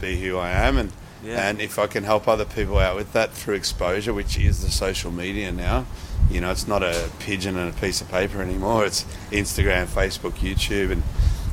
be 0.00 0.20
who 0.20 0.36
I 0.38 0.50
am 0.50 0.78
and. 0.78 0.92
Yeah. 1.24 1.48
And 1.48 1.60
if 1.60 1.78
I 1.78 1.86
can 1.86 2.02
help 2.02 2.26
other 2.26 2.44
people 2.44 2.78
out 2.78 2.96
with 2.96 3.12
that 3.12 3.32
through 3.32 3.54
exposure, 3.54 4.12
which 4.12 4.36
is 4.36 4.60
the 4.64 4.72
social 4.72 5.12
media 5.12 5.52
now, 5.52 5.86
you 6.28 6.40
know, 6.40 6.50
it's 6.50 6.66
not 6.66 6.82
a 6.82 7.10
pigeon 7.20 7.56
and 7.56 7.72
a 7.72 7.80
piece 7.80 8.00
of 8.00 8.08
paper 8.08 8.42
anymore. 8.42 8.84
It's 8.84 9.04
Instagram, 9.30 9.86
Facebook, 9.86 10.32
YouTube, 10.32 10.90
and 10.90 11.04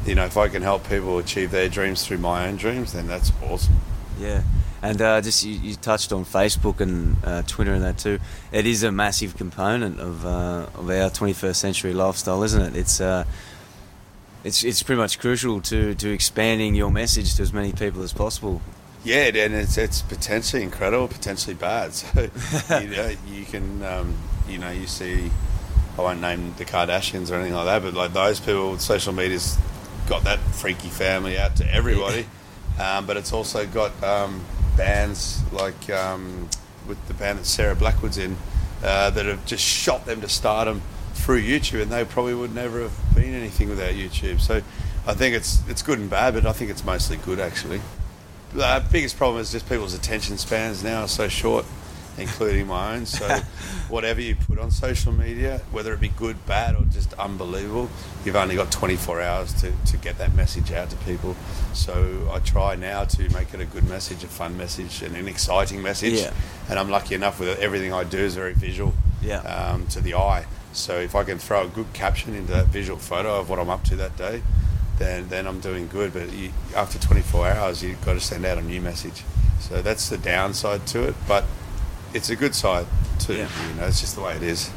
you 0.05 0.16
know, 0.16 0.26
if 0.26 0.38
I 0.38 0.47
can 0.47 0.64
help 0.64 0.88
people 0.89 1.20
achieve 1.20 1.51
their 1.51 1.70
dreams 1.70 2.05
through 2.05 2.18
my 2.20 2.47
own 2.47 2.55
dreams, 2.55 2.93
then 2.93 3.07
that's 3.07 3.32
awesome. 3.43 3.76
Yeah, 4.20 4.43
and 4.82 5.01
uh, 5.01 5.22
just 5.22 5.43
you, 5.45 5.53
you 5.53 5.76
touched 5.76 6.11
on 6.11 6.26
Facebook 6.26 6.82
and 6.82 7.15
uh, 7.24 7.41
Twitter 7.43 7.74
and 7.74 7.84
that 7.84 7.97
too. 7.97 8.20
It 8.51 8.65
is 8.65 8.84
a 8.84 8.91
massive 8.91 9.38
component 9.38 9.99
of 9.99 10.26
uh, 10.26 10.67
of 10.76 10.89
our 10.89 11.09
21st 11.09 11.55
century 11.55 11.93
lifestyle, 11.93 12.43
isn't 12.43 12.61
it? 12.61 12.76
It's 12.76 12.99
uh, 12.99 13.24
it's 14.43 14.63
it's 14.63 14.84
pretty 14.84 14.99
much 14.99 15.20
crucial 15.20 15.61
to 15.61 15.95
to 15.95 16.11
expanding 16.11 16.76
your 16.76 16.91
message 16.91 17.36
to 17.36 17.43
as 17.43 17.53
many 17.53 17.72
people 17.72 18.01
as 18.03 18.13
possible. 18.13 18.61
Yeah, 19.03 19.28
and 19.28 19.53
it's 19.53 19.78
it's 19.78 20.01
potentially 20.01 20.63
incredible, 20.63 21.07
potentially 21.07 21.55
bad. 21.55 21.93
So 21.93 22.80
you, 22.80 22.88
know, 22.95 23.11
you 23.28 23.45
can, 23.45 23.84
um, 23.84 24.15
you 24.47 24.57
know, 24.57 24.72
you 24.72 24.88
see. 24.88 25.32
I 25.97 26.01
won't 26.01 26.22
name 26.22 26.53
the 26.57 26.63
Kardashians 26.63 27.30
or 27.30 27.36
anything 27.36 27.53
like 27.53 27.65
that, 27.65 27.82
but 27.82 27.93
like 27.93 28.13
those 28.13 28.39
people, 28.39 28.78
social 28.80 29.11
media's 29.11 29.57
got 30.07 30.24
that 30.24 30.39
freaky 30.39 30.88
family 30.88 31.38
out 31.38 31.57
to 31.57 31.74
everybody. 31.74 32.26
Um, 32.80 33.05
but 33.05 33.17
it's 33.17 33.34
also 33.34 33.65
got 33.67 34.01
um, 34.03 34.41
bands 34.77 35.41
like 35.51 35.89
um, 35.89 36.49
with 36.88 37.05
the 37.07 37.13
band 37.13 37.39
that 37.39 37.45
Sarah 37.45 37.75
Blackwood's 37.75 38.17
in 38.17 38.38
uh, 38.84 39.09
that 39.09 39.25
have 39.25 39.45
just 39.45 39.63
shot 39.63 40.05
them 40.05 40.21
to 40.21 40.30
stardom 40.30 40.82
through 41.13 41.41
YouTube, 41.41 41.82
and 41.82 41.91
they 41.91 42.05
probably 42.05 42.34
would 42.34 42.55
never 42.55 42.82
have 42.82 43.15
been 43.15 43.34
anything 43.34 43.69
without 43.69 43.93
YouTube. 43.93 44.39
So 44.39 44.61
I 45.05 45.13
think 45.13 45.36
it's 45.36 45.61
it's 45.67 45.82
good 45.82 45.99
and 45.99 46.09
bad, 46.09 46.34
but 46.34 46.45
I 46.45 46.53
think 46.53 46.71
it's 46.71 46.86
mostly 46.86 47.17
good 47.17 47.39
actually. 47.39 47.82
The 48.53 48.65
uh, 48.65 48.80
biggest 48.91 49.17
problem 49.17 49.41
is 49.41 49.51
just 49.51 49.69
people's 49.69 49.93
attention 49.93 50.38
spans 50.38 50.84
now 50.84 51.01
are 51.01 51.07
so 51.07 51.27
short, 51.27 51.65
including 52.22 52.67
my 52.67 52.95
own. 52.95 53.05
So 53.05 53.28
whatever 53.89 54.22
you 54.22 54.36
put 54.36 54.59
on 54.59 54.72
social 54.72 55.11
media, 55.11 55.61
whether 55.72 55.93
it 55.93 55.99
be 55.99 56.09
good, 56.09 56.45
bad, 56.45 56.76
or 56.76 56.84
just 56.86 57.13
unbelievable, 57.13 57.89
you've 58.26 58.36
only 58.36 58.55
got 58.55 58.72
24 58.72 59.22
hours 59.22 59.53
to, 59.61 59.72
to 59.88 59.97
get 59.97 60.17
that 60.17 60.34
message 60.34 60.72
out 60.72 60.89
to 60.89 60.95
people. 60.97 61.36
So 61.74 62.30
I 62.34 62.39
try 62.39 62.76
now 62.76 63.05
to 63.05 63.30
make 63.34 63.53
it 63.53 63.61
a 63.61 63.65
good 63.65 63.88
message, 63.88 64.24
a 64.24 64.28
fun 64.28 64.57
message, 64.57 65.01
and 65.01 65.15
an 65.15 65.28
exciting 65.28 65.82
message. 65.82 66.13
Yeah. 66.13 66.34
And 66.70 66.78
I'm 66.80 66.89
lucky 66.89 67.15
enough 67.15 67.39
with 67.39 67.59
everything 67.59 67.93
I 67.93 68.03
do 68.03 68.17
is 68.20 68.36
very 68.36 68.53
visual 68.53 68.93
Yeah. 69.22 69.39
um, 69.39 69.88
to 69.88 70.01
the 70.01 70.13
eye. 70.15 70.45
So 70.72 70.99
if 70.99 71.15
I 71.15 71.24
can 71.24 71.39
throw 71.39 71.65
a 71.65 71.67
good 71.67 71.91
caption 71.93 72.36
into 72.36 72.51
that 72.51 72.67
visual 72.67 72.99
photo 72.99 73.39
of 73.39 73.49
what 73.49 73.57
I'm 73.59 73.70
up 73.70 73.84
to 73.86 73.95
that 73.97 74.15
day, 74.17 74.43
then 74.99 75.30
then 75.30 75.47
I'm 75.47 75.59
doing 75.61 75.88
good. 75.88 76.13
But 76.13 76.32
you, 76.32 76.51
after 76.76 76.99
24 76.99 77.47
hours, 77.47 77.82
you've 77.82 78.03
got 78.05 78.13
to 78.13 78.20
send 78.20 78.45
out 78.45 78.57
a 78.57 78.61
new 78.61 78.80
message. 78.82 79.24
So 79.61 79.82
that's 79.82 80.09
the 80.09 80.17
downside 80.17 80.86
to 80.88 81.03
it, 81.07 81.15
but 81.28 81.43
it's 82.14 82.30
a 82.30 82.36
good 82.36 82.55
side 82.55 82.86
too. 83.20 83.36
Yeah. 83.36 83.49
You 83.70 83.76
know, 83.82 83.88
it's 83.88 83.99
just 84.01 84.16
the 84.16 84.22
way 84.22 84.36
it 84.36 84.43
is. 84.43 84.70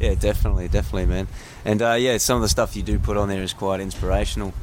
Yeah, 0.00 0.14
definitely, 0.14 0.68
definitely, 0.68 1.06
man. 1.06 1.26
And 1.64 1.82
uh, 1.82 1.94
yeah, 1.94 2.18
some 2.18 2.36
of 2.36 2.42
the 2.42 2.48
stuff 2.48 2.76
you 2.76 2.82
do 2.82 2.98
put 2.98 3.16
on 3.16 3.28
there 3.28 3.42
is 3.42 3.52
quite 3.52 3.80
inspirational. 3.80 4.54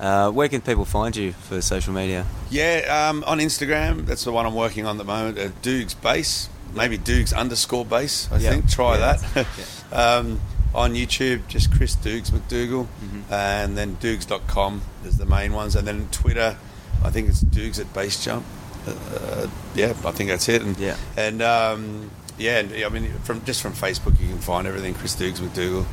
Uh, 0.00 0.30
where 0.30 0.48
can 0.48 0.60
people 0.60 0.84
find 0.84 1.14
you 1.16 1.32
for 1.32 1.60
social 1.60 1.92
media? 1.92 2.24
Yeah, 2.50 3.08
um, 3.10 3.24
on 3.26 3.38
Instagram, 3.38 4.06
that's 4.06 4.24
the 4.24 4.32
one 4.32 4.46
I'm 4.46 4.54
working 4.54 4.86
on 4.86 4.94
at 4.96 4.98
the 4.98 5.04
moment. 5.04 5.38
Uh, 5.38 5.48
Douggs 5.60 5.92
Base, 5.94 6.48
maybe 6.74 6.96
Douggs 6.96 7.32
underscore 7.32 7.84
Base. 7.84 8.28
I 8.30 8.38
Yeah. 8.38 8.50
think. 8.50 8.70
Try 8.70 8.96
Yeah, 8.98 9.18
that. 9.34 9.46
um, 9.92 10.40
on 10.74 10.94
YouTube, 10.94 11.46
just 11.48 11.72
Chris 11.74 11.94
Douggs 11.96 12.30
McDougall, 12.30 12.86
and 13.30 13.76
then 13.76 13.96
Douggs.com 14.00 14.82
is 15.04 15.16
the 15.18 15.26
main 15.26 15.52
ones, 15.52 15.74
and 15.74 15.86
then 15.88 16.08
Twitter, 16.12 16.56
I 17.04 17.10
think 17.10 17.28
it's 17.28 17.40
Douggs 17.40 17.78
at 17.80 17.92
Base 17.92 18.22
Jump. 18.24 18.44
Uh, 18.88 19.48
yeah, 19.74 19.94
I 20.04 20.10
think 20.12 20.30
that's 20.30 20.48
it. 20.48 20.62
And 20.62 20.76
Yeah. 20.78 20.96
and 21.16 21.42
um, 21.42 22.10
yeah, 22.38 22.58
and, 22.60 22.72
I 22.84 22.88
mean, 22.88 23.12
from 23.24 23.44
just 23.44 23.60
from 23.62 23.72
Facebook, 23.72 24.20
you 24.20 24.28
can 24.28 24.38
find 24.38 24.66
everything. 24.66 24.94
Chris 24.94 25.14
Douggs 25.14 25.40
McDougall. 25.40 25.86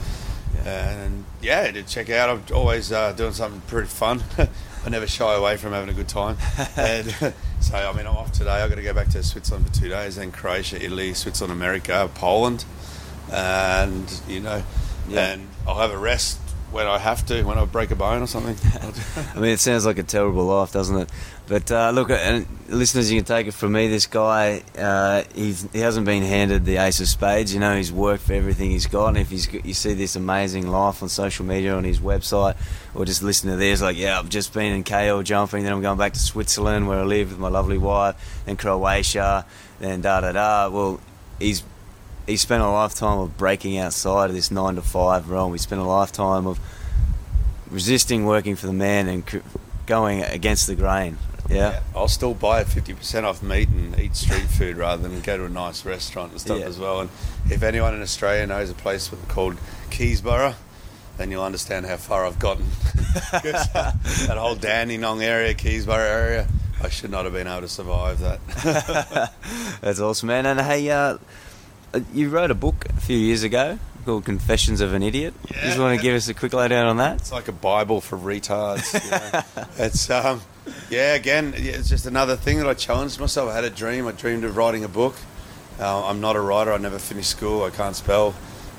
And 0.66 1.26
yeah, 1.42 1.70
to 1.72 1.84
check 1.84 2.10
out. 2.10 2.30
I'm 2.30 2.56
always 2.56 2.92
uh, 2.92 3.12
doing 3.14 3.34
something 3.34 3.62
pretty 3.68 3.88
fun. 3.88 4.24
I 4.86 4.90
never 4.90 5.06
shy 5.08 5.34
away 5.36 5.58
from 5.58 5.74
having 5.74 5.90
a 5.90 5.94
good 5.94 6.08
time. 6.08 6.38
and 6.78 7.12
so, 7.60 7.76
I 7.76 7.92
mean, 7.96 8.08
I'm 8.08 8.16
off 8.16 8.32
today. 8.32 8.52
I've 8.52 8.70
got 8.70 8.76
to 8.76 8.84
go 8.84 8.94
back 8.94 9.10
to 9.10 9.22
Switzerland 9.24 9.68
for 9.68 9.74
two 9.74 9.90
days, 9.90 10.16
then 10.16 10.32
Croatia, 10.32 10.84
Italy, 10.84 11.14
Switzerland, 11.14 11.52
America, 11.58 12.10
Poland. 12.16 12.66
And, 13.32 14.22
you 14.28 14.40
know, 14.40 14.64
Yeah. 15.10 15.34
and 15.34 15.48
I'll 15.68 15.80
have 15.80 15.92
a 15.92 15.98
rest 15.98 16.40
when 16.76 16.88
I 16.88 16.98
have 16.98 17.26
to, 17.28 17.42
when 17.44 17.58
I 17.58 17.64
break 17.64 17.92
a 17.92 17.96
bone 17.96 18.22
or 18.22 18.28
something. 18.28 18.58
I 19.34 19.40
mean, 19.40 19.52
it 19.52 19.62
sounds 19.62 19.86
like 19.86 19.98
a 19.98 20.04
terrible 20.04 20.44
life, 20.44 20.74
doesn't 20.74 20.98
it? 20.98 21.10
But 21.48 21.72
uh, 21.72 21.92
look, 21.92 22.10
and 22.10 22.46
listeners, 22.68 23.10
you 23.10 23.18
can 23.18 23.26
take 23.26 23.48
it 23.48 23.54
from 23.54 23.72
me. 23.72 23.88
This 23.88 24.08
guy, 24.08 24.62
uh, 24.78 25.24
he's, 25.34 25.72
he 25.72 25.80
hasn't 25.80 26.06
been 26.06 26.22
handed 26.22 26.66
the 26.66 26.76
ace 26.76 27.00
of 27.00 27.08
spades. 27.08 27.54
You 27.54 27.62
know, 27.62 27.78
he's 27.78 27.94
worked 27.94 28.24
for 28.24 28.34
everything 28.34 28.72
he's 28.72 28.88
got. 28.88 29.08
And 29.08 29.18
if 29.18 29.30
he's, 29.30 29.52
you 29.54 29.74
see 29.74 29.94
this 29.94 30.18
amazing 30.18 30.68
life 30.68 31.02
on 31.02 31.08
social 31.08 31.46
media, 31.46 31.74
on 31.76 31.86
his 31.86 32.00
website, 32.00 32.58
or 32.94 33.06
just 33.06 33.24
listen 33.24 33.50
to 33.52 33.56
this, 33.56 33.82
like, 33.82 33.96
yeah, 33.96 34.20
I've 34.20 34.28
just 34.28 34.54
been 34.54 34.74
in 34.74 34.84
KL 34.84 35.24
jumping, 35.24 35.64
then 35.64 35.72
I'm 35.72 35.82
going 35.82 35.98
back 35.98 36.12
to 36.12 36.20
Switzerland 36.20 36.90
where 36.90 37.00
I 37.00 37.04
live 37.04 37.30
with 37.30 37.40
my 37.40 37.48
lovely 37.48 37.78
wife, 37.78 38.44
then 38.46 38.58
Croatia, 38.58 39.46
and 39.80 40.04
da 40.04 40.20
da 40.20 40.34
da. 40.34 40.70
Well, 40.70 41.00
he's 41.40 41.64
he 42.28 42.38
spent 42.38 42.64
a 42.64 42.70
lifetime 42.70 43.20
of 43.20 43.38
breaking 43.38 43.78
outside 43.78 44.30
of 44.30 44.36
this 44.36 44.52
nine 44.52 44.76
to 44.76 44.82
five 44.82 45.30
realm. 45.30 45.52
He 45.54 45.58
spent 45.60 45.82
a 45.82 45.86
lifetime 45.86 46.48
of 46.48 46.60
resisting 47.70 48.26
working 48.26 48.56
for 48.56 48.68
the 48.68 48.74
man 48.74 49.08
and 49.08 49.42
going 49.86 50.24
against 50.24 50.68
the 50.68 50.76
grain. 50.76 51.18
Yeah. 51.50 51.82
I'll 51.96 52.08
still 52.08 52.34
buy 52.34 52.64
50% 52.64 53.24
off 53.24 53.44
meat 53.44 53.70
and 53.70 54.00
eat 54.00 54.16
street 54.16 54.48
food 54.48 54.78
rather 54.78 55.08
than 55.08 55.22
go 55.22 55.38
to 55.38 55.46
a 55.46 55.50
nice 55.50 55.86
restaurant 55.86 56.32
and 56.32 56.42
stuff 56.42 56.60
Yeah. 56.60 56.66
as 56.66 56.80
well. 56.80 57.02
And 57.02 57.10
if 57.50 57.62
anyone 57.62 57.94
in 57.94 58.02
Australia 58.02 58.48
knows 58.48 58.72
a 58.72 58.74
place 58.74 59.12
called 59.28 59.58
Keysborough, 59.92 60.56
then 61.18 61.30
you'll 61.32 61.44
understand 61.44 61.86
how 61.86 61.98
far 61.98 62.26
I've 62.26 62.40
gotten. 62.40 62.66
that 63.32 64.36
whole 64.38 64.56
Dandenong 64.56 65.22
area, 65.22 65.54
Keysborough 65.54 66.10
area, 66.10 66.48
I 66.82 66.90
should 66.90 67.12
not 67.12 67.26
have 67.26 67.34
been 67.34 67.48
able 67.48 67.62
to 67.62 67.68
survive 67.70 68.20
that. 68.20 69.32
That's 69.82 70.00
awesome, 70.00 70.28
man. 70.28 70.46
And 70.48 70.60
hey, 70.60 70.90
uh, 70.90 71.18
you 72.14 72.30
wrote 72.30 72.52
a 72.52 72.56
book 72.56 72.86
a 72.90 73.02
few 73.02 73.18
years 73.18 73.44
ago 73.44 73.80
called 74.06 74.24
Confessions 74.24 74.82
of 74.82 74.94
an 74.94 75.04
Idiot. 75.04 75.34
Yeah. 75.52 75.62
Just 75.64 75.80
want 75.80 75.98
to 75.98 76.02
give 76.02 76.16
us 76.16 76.28
a 76.28 76.34
quick 76.34 76.54
lowdown 76.54 76.86
on 76.86 76.98
that? 76.98 77.18
It's 77.18 77.32
like 77.32 77.48
a 77.48 77.52
Bible 77.52 78.02
for 78.02 78.18
retards. 78.18 78.94
You 78.94 79.12
know? 79.12 79.68
it's 79.86 80.10
um, 80.10 80.42
yeah. 80.90 81.16
Again, 81.16 81.54
it's 81.56 81.90
just 81.90 82.06
another 82.06 82.36
thing 82.36 82.60
that 82.60 82.68
I 82.68 82.76
challenged 82.76 83.20
myself. 83.20 83.50
I 83.50 83.56
had 83.56 83.64
a 83.64 83.70
dream. 83.70 84.08
I 84.08 84.12
dreamed 84.12 84.44
of 84.44 84.56
writing 84.56 84.84
a 84.84 84.88
book. 84.88 85.16
Uh, 85.80 86.06
I'm 86.06 86.22
not 86.22 86.36
a 86.36 86.42
writer. 86.42 86.72
I 86.72 86.78
never 86.78 87.00
finished 87.00 87.32
school. 87.32 87.64
I 87.64 87.70
can't 87.72 87.96
spell. 87.96 88.36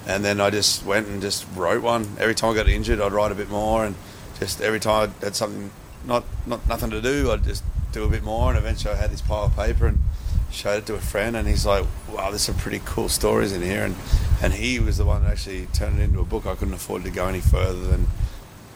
And 0.06 0.24
then 0.24 0.40
I 0.40 0.50
just 0.50 0.86
went 0.86 1.08
and 1.08 1.20
just 1.20 1.44
wrote 1.56 1.82
one. 1.82 2.06
Every 2.18 2.34
time 2.34 2.52
I 2.52 2.54
got 2.54 2.68
injured, 2.68 3.00
I'd 3.00 3.12
write 3.12 3.32
a 3.32 3.34
bit 3.34 3.50
more. 3.50 3.84
And 3.84 3.96
just 4.38 4.60
every 4.60 4.80
time 4.80 5.12
I 5.20 5.24
had 5.24 5.36
something 5.36 5.70
not 6.06 6.24
not 6.46 6.66
nothing 6.68 6.90
to 6.90 7.02
do, 7.02 7.32
I'd 7.32 7.44
just 7.44 7.64
do 7.92 8.04
a 8.04 8.08
bit 8.08 8.22
more. 8.22 8.50
And 8.50 8.58
eventually, 8.58 8.94
I 8.94 8.96
had 8.96 9.10
this 9.10 9.22
pile 9.22 9.44
of 9.44 9.56
paper 9.56 9.86
and 9.88 9.98
showed 10.50 10.78
it 10.78 10.86
to 10.86 10.94
a 10.94 11.00
friend. 11.00 11.36
And 11.36 11.46
he's 11.48 11.66
like, 11.66 11.84
"Wow, 12.10 12.30
there's 12.30 12.42
some 12.42 12.56
pretty 12.56 12.80
cool 12.84 13.08
stories 13.08 13.52
in 13.52 13.62
here." 13.62 13.84
And 13.84 13.96
and 14.42 14.52
he 14.52 14.78
was 14.78 14.98
the 14.98 15.04
one 15.04 15.24
that 15.24 15.32
actually 15.32 15.66
turned 15.66 15.98
it 15.98 16.04
into 16.04 16.20
a 16.20 16.24
book. 16.24 16.46
I 16.46 16.54
couldn't 16.54 16.74
afford 16.74 17.04
to 17.04 17.10
go 17.10 17.26
any 17.26 17.40
further 17.40 17.86
than 17.86 18.06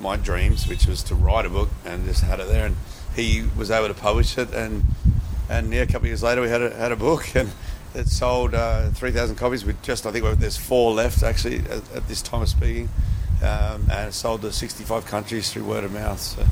my 0.00 0.16
dreams, 0.16 0.66
which 0.66 0.86
was 0.86 1.02
to 1.04 1.14
write 1.14 1.46
a 1.46 1.50
book, 1.50 1.68
and 1.84 2.04
just 2.06 2.22
had 2.22 2.40
it 2.40 2.48
there. 2.48 2.66
And 2.66 2.76
he 3.14 3.44
was 3.56 3.70
able 3.70 3.88
to 3.88 3.94
publish 3.94 4.38
it, 4.38 4.52
and 4.52 4.84
and 5.48 5.72
yeah, 5.72 5.82
a 5.82 5.86
couple 5.86 6.02
of 6.02 6.06
years 6.06 6.22
later, 6.22 6.40
we 6.40 6.48
had 6.48 6.62
a, 6.62 6.70
had 6.74 6.92
a 6.92 6.96
book, 6.96 7.26
and 7.34 7.50
it 7.94 8.08
sold 8.08 8.54
uh, 8.54 8.90
three 8.90 9.10
thousand 9.10 9.36
copies. 9.36 9.64
We 9.64 9.74
just, 9.82 10.06
I 10.06 10.12
think, 10.12 10.38
there's 10.38 10.56
four 10.56 10.92
left 10.92 11.22
actually 11.22 11.58
at, 11.58 11.94
at 11.94 12.08
this 12.08 12.22
time 12.22 12.42
of 12.42 12.48
speaking, 12.48 12.88
um, 13.42 13.86
and 13.90 14.08
it 14.08 14.14
sold 14.14 14.42
to 14.42 14.52
sixty-five 14.52 15.06
countries 15.06 15.52
through 15.52 15.64
word 15.64 15.84
of 15.84 15.92
mouth. 15.92 16.20
So 16.20 16.46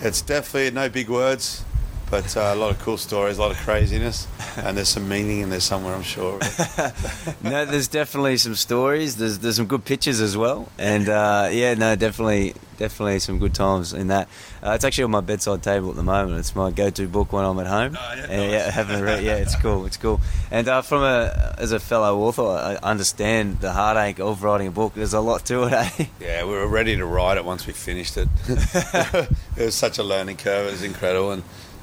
it's 0.00 0.20
definitely 0.20 0.72
no 0.72 0.88
big 0.88 1.08
words. 1.08 1.64
But 2.12 2.36
uh, 2.36 2.50
a 2.52 2.56
lot 2.56 2.70
of 2.70 2.78
cool 2.80 2.98
stories, 2.98 3.38
a 3.38 3.40
lot 3.40 3.52
of 3.52 3.56
craziness, 3.56 4.28
and 4.58 4.76
there's 4.76 4.90
some 4.90 5.08
meaning 5.08 5.40
in 5.40 5.48
there 5.48 5.60
somewhere, 5.60 5.94
I'm 5.94 6.02
sure. 6.02 6.38
no, 7.42 7.64
there's 7.64 7.88
definitely 7.88 8.36
some 8.36 8.54
stories. 8.54 9.16
There's 9.16 9.38
there's 9.38 9.56
some 9.56 9.64
good 9.66 9.86
pictures 9.86 10.20
as 10.20 10.36
well, 10.36 10.68
and 10.78 11.08
uh, 11.08 11.48
yeah, 11.50 11.72
no, 11.72 11.96
definitely 11.96 12.52
definitely 12.76 13.18
some 13.18 13.38
good 13.38 13.54
times 13.54 13.94
in 13.94 14.08
that. 14.08 14.28
Uh, 14.62 14.72
it's 14.72 14.84
actually 14.84 15.04
on 15.04 15.10
my 15.10 15.22
bedside 15.22 15.62
table 15.62 15.88
at 15.88 15.96
the 15.96 16.02
moment. 16.02 16.38
It's 16.38 16.54
my 16.54 16.70
go-to 16.70 17.06
book 17.08 17.32
when 17.32 17.46
I'm 17.46 17.58
at 17.60 17.66
home. 17.66 17.96
Oh, 17.98 18.14
yeah, 18.14 18.22
And, 18.24 18.42
nice. 18.42 18.52
yeah, 18.52 18.70
having 18.70 19.00
a 19.00 19.02
read. 19.02 19.22
Yeah, 19.28 19.36
it's 19.36 19.56
cool. 19.56 19.86
It's 19.86 19.96
cool. 19.96 20.20
And 20.50 20.68
uh, 20.68 20.82
from 20.82 21.02
a 21.04 21.54
as 21.56 21.72
a 21.72 21.80
fellow 21.80 22.18
author, 22.20 22.42
I 22.42 22.74
understand 22.82 23.60
the 23.60 23.72
heartache 23.72 24.18
of 24.20 24.42
writing 24.42 24.66
a 24.66 24.70
book. 24.70 24.92
There's 24.94 25.14
a 25.14 25.20
lot 25.20 25.46
to 25.46 25.62
it, 25.64 25.72
eh? 25.98 26.06
Yeah, 26.20 26.44
we 26.44 26.50
were 26.50 26.66
ready 26.68 26.94
to 26.94 27.06
write 27.06 27.38
it 27.38 27.44
once 27.46 27.66
we 27.66 27.72
finished 27.72 28.18
it. 28.18 28.28
it 28.50 29.64
was 29.64 29.74
such 29.74 29.96
a 29.96 30.02
learning 30.02 30.36
curve. 30.36 30.66
It 30.68 30.72
was 30.72 30.82
incredible, 30.82 31.30
and 31.32 31.42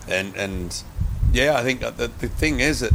and 0.10 0.36
and 0.36 0.84
yeah, 1.32 1.58
I 1.58 1.64
think 1.64 1.82
the, 1.82 2.12
the 2.20 2.28
thing 2.28 2.60
is 2.60 2.80
that 2.80 2.94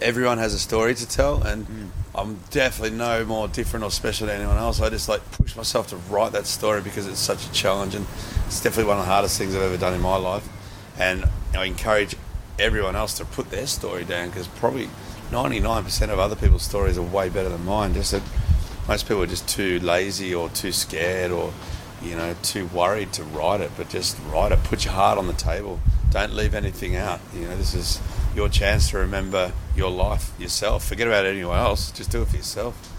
everyone 0.00 0.38
has 0.38 0.54
a 0.54 0.58
story 0.58 0.94
to 0.94 1.08
tell, 1.08 1.42
and 1.42 1.66
mm. 1.66 1.88
I'm 2.14 2.40
definitely 2.50 2.96
no 2.96 3.24
more 3.24 3.48
different 3.48 3.84
or 3.84 3.90
special 3.90 4.26
than 4.26 4.36
anyone 4.40 4.56
else. 4.56 4.80
I 4.80 4.88
just 4.90 5.08
like 5.08 5.28
push 5.32 5.56
myself 5.56 5.88
to 5.88 5.96
write 5.96 6.32
that 6.32 6.46
story 6.46 6.80
because 6.80 7.06
it's 7.06 7.20
such 7.20 7.46
a 7.46 7.52
challenge, 7.52 7.94
and 7.94 8.06
it's 8.46 8.62
definitely 8.62 8.88
one 8.88 8.98
of 8.98 9.04
the 9.04 9.10
hardest 9.10 9.38
things 9.38 9.54
I've 9.54 9.62
ever 9.62 9.76
done 9.76 9.94
in 9.94 10.00
my 10.00 10.16
life. 10.16 10.48
And 10.98 11.26
I 11.54 11.64
encourage 11.64 12.16
everyone 12.58 12.96
else 12.96 13.14
to 13.18 13.24
put 13.24 13.50
their 13.50 13.66
story 13.66 14.04
down 14.04 14.30
because 14.30 14.48
probably 14.48 14.88
99% 15.30 16.08
of 16.08 16.18
other 16.18 16.36
people's 16.36 16.62
stories 16.62 16.96
are 16.96 17.02
way 17.02 17.28
better 17.28 17.50
than 17.50 17.64
mine. 17.66 17.92
Just 17.92 18.12
that 18.12 18.22
most 18.88 19.06
people 19.06 19.22
are 19.22 19.26
just 19.26 19.48
too 19.48 19.78
lazy 19.80 20.34
or 20.34 20.48
too 20.50 20.72
scared 20.72 21.30
or 21.30 21.52
you 22.02 22.14
know 22.14 22.34
too 22.42 22.66
worried 22.66 23.12
to 23.12 23.24
write 23.24 23.60
it 23.60 23.70
but 23.76 23.88
just 23.88 24.16
write 24.30 24.52
it 24.52 24.62
put 24.64 24.84
your 24.84 24.92
heart 24.92 25.18
on 25.18 25.26
the 25.26 25.32
table 25.32 25.80
don't 26.16 26.34
leave 26.34 26.54
anything 26.54 26.96
out. 26.96 27.20
You 27.34 27.42
know 27.42 27.56
this 27.56 27.74
is 27.74 28.00
your 28.34 28.48
chance 28.48 28.90
to 28.90 28.98
remember 28.98 29.52
your 29.74 29.90
life 29.90 30.32
yourself. 30.38 30.84
Forget 30.84 31.06
about 31.06 31.26
anyone 31.26 31.58
else. 31.58 31.90
Just 31.90 32.10
do 32.10 32.22
it 32.22 32.28
for 32.28 32.36
yourself. 32.36 32.92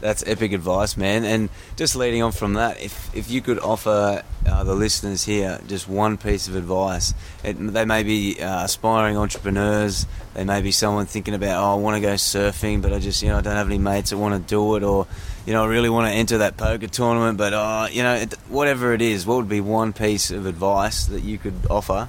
That's 0.00 0.26
epic 0.26 0.52
advice, 0.52 0.96
man. 0.96 1.24
And 1.24 1.50
just 1.76 1.94
leading 1.94 2.22
on 2.22 2.32
from 2.32 2.54
that, 2.54 2.80
if 2.80 3.14
if 3.14 3.30
you 3.30 3.42
could 3.42 3.58
offer 3.58 4.22
uh, 4.46 4.64
the 4.64 4.74
listeners 4.74 5.24
here 5.24 5.60
just 5.66 5.88
one 5.88 6.16
piece 6.16 6.48
of 6.48 6.56
advice, 6.56 7.12
it, 7.44 7.54
they 7.54 7.84
may 7.84 8.02
be 8.02 8.40
uh, 8.40 8.64
aspiring 8.64 9.18
entrepreneurs, 9.18 10.06
they 10.32 10.44
may 10.44 10.62
be 10.62 10.72
someone 10.72 11.04
thinking 11.04 11.34
about, 11.34 11.62
oh, 11.62 11.72
I 11.72 11.74
want 11.74 11.96
to 11.96 12.00
go 12.00 12.14
surfing, 12.14 12.80
but 12.80 12.94
I 12.94 12.98
just, 12.98 13.22
you 13.22 13.28
know, 13.28 13.38
I 13.38 13.40
don't 13.42 13.56
have 13.56 13.66
any 13.66 13.76
mates 13.78 14.08
that 14.08 14.16
want 14.16 14.34
to 14.34 14.48
do 14.48 14.76
it, 14.76 14.82
or, 14.82 15.06
you 15.44 15.52
know, 15.52 15.64
I 15.64 15.66
really 15.66 15.90
want 15.90 16.10
to 16.10 16.14
enter 16.14 16.38
that 16.38 16.56
poker 16.56 16.86
tournament, 16.86 17.36
but, 17.36 17.52
oh, 17.52 17.86
you 17.90 18.02
know, 18.02 18.14
it, 18.14 18.32
whatever 18.48 18.94
it 18.94 19.02
is, 19.02 19.26
what 19.26 19.36
would 19.36 19.50
be 19.50 19.60
one 19.60 19.92
piece 19.92 20.30
of 20.30 20.46
advice 20.46 21.04
that 21.06 21.20
you 21.20 21.36
could 21.36 21.66
offer 21.68 22.08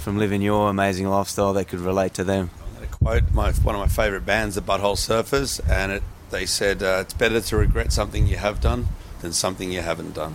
from 0.00 0.18
living 0.18 0.42
your 0.42 0.70
amazing 0.70 1.08
lifestyle 1.08 1.52
that 1.52 1.66
could 1.66 1.80
relate 1.80 2.14
to 2.14 2.24
them? 2.24 2.50
I'm 2.64 2.74
going 2.74 2.88
to 2.88 2.96
quote 2.96 3.32
my, 3.32 3.52
one 3.52 3.74
of 3.74 3.80
my 3.80 3.88
favourite 3.88 4.24
bands, 4.24 4.54
the 4.54 4.62
Butthole 4.62 4.96
Surfers, 4.96 5.60
and 5.68 5.92
it, 5.92 6.02
they 6.30 6.46
said, 6.46 6.82
uh, 6.82 6.98
it's 7.02 7.14
better 7.14 7.40
to 7.40 7.56
regret 7.56 7.92
something 7.92 8.26
you 8.26 8.36
have 8.36 8.60
done 8.60 8.88
than 9.20 9.32
something 9.32 9.70
you 9.70 9.82
haven't 9.82 10.14
done. 10.14 10.34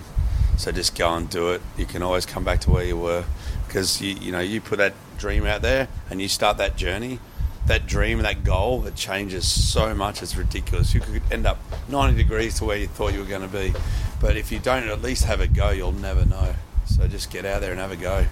So 0.58 0.72
just 0.72 0.98
go 0.98 1.14
and 1.14 1.30
do 1.30 1.50
it. 1.50 1.62
You 1.78 1.86
can 1.86 2.02
always 2.02 2.26
come 2.26 2.44
back 2.44 2.62
to 2.62 2.72
where 2.72 2.86
you 2.86 2.98
were 2.98 3.26
because 3.68 4.02
you 4.02 4.16
you 4.16 4.32
know 4.32 4.40
you 4.40 4.62
put 4.62 4.78
that 4.78 4.94
dream 5.18 5.46
out 5.46 5.62
there 5.62 5.90
and 6.10 6.22
you 6.22 6.28
start 6.28 6.58
that 6.58 6.78
journey. 6.78 7.20
That 7.66 7.88
dream, 7.88 8.20
that 8.20 8.44
goal, 8.44 8.86
it 8.86 8.96
changes 8.96 9.52
so 9.52 9.96
much. 9.96 10.22
It's 10.22 10.38
ridiculous. 10.38 10.94
You 10.94 11.02
could 11.02 11.24
end 11.32 11.48
up 11.48 11.58
90 11.90 12.16
degrees 12.16 12.60
to 12.60 12.66
where 12.66 12.78
you 12.78 12.88
thought 12.88 13.12
you 13.12 13.20
were 13.20 13.26
going 13.26 13.42
to 13.42 13.48
be, 13.48 13.74
but 14.22 14.38
if 14.38 14.52
you 14.52 14.60
don't 14.60 14.88
at 14.88 15.02
least 15.02 15.26
have 15.26 15.42
a 15.42 15.48
go, 15.48 15.72
you'll 15.72 15.92
never 15.92 16.26
know. 16.26 16.54
So 16.86 17.08
just 17.08 17.32
get 17.32 17.44
out 17.44 17.62
there 17.62 17.72
and 17.72 17.80
have 17.80 17.92
a 17.92 17.96
go. 17.96 18.28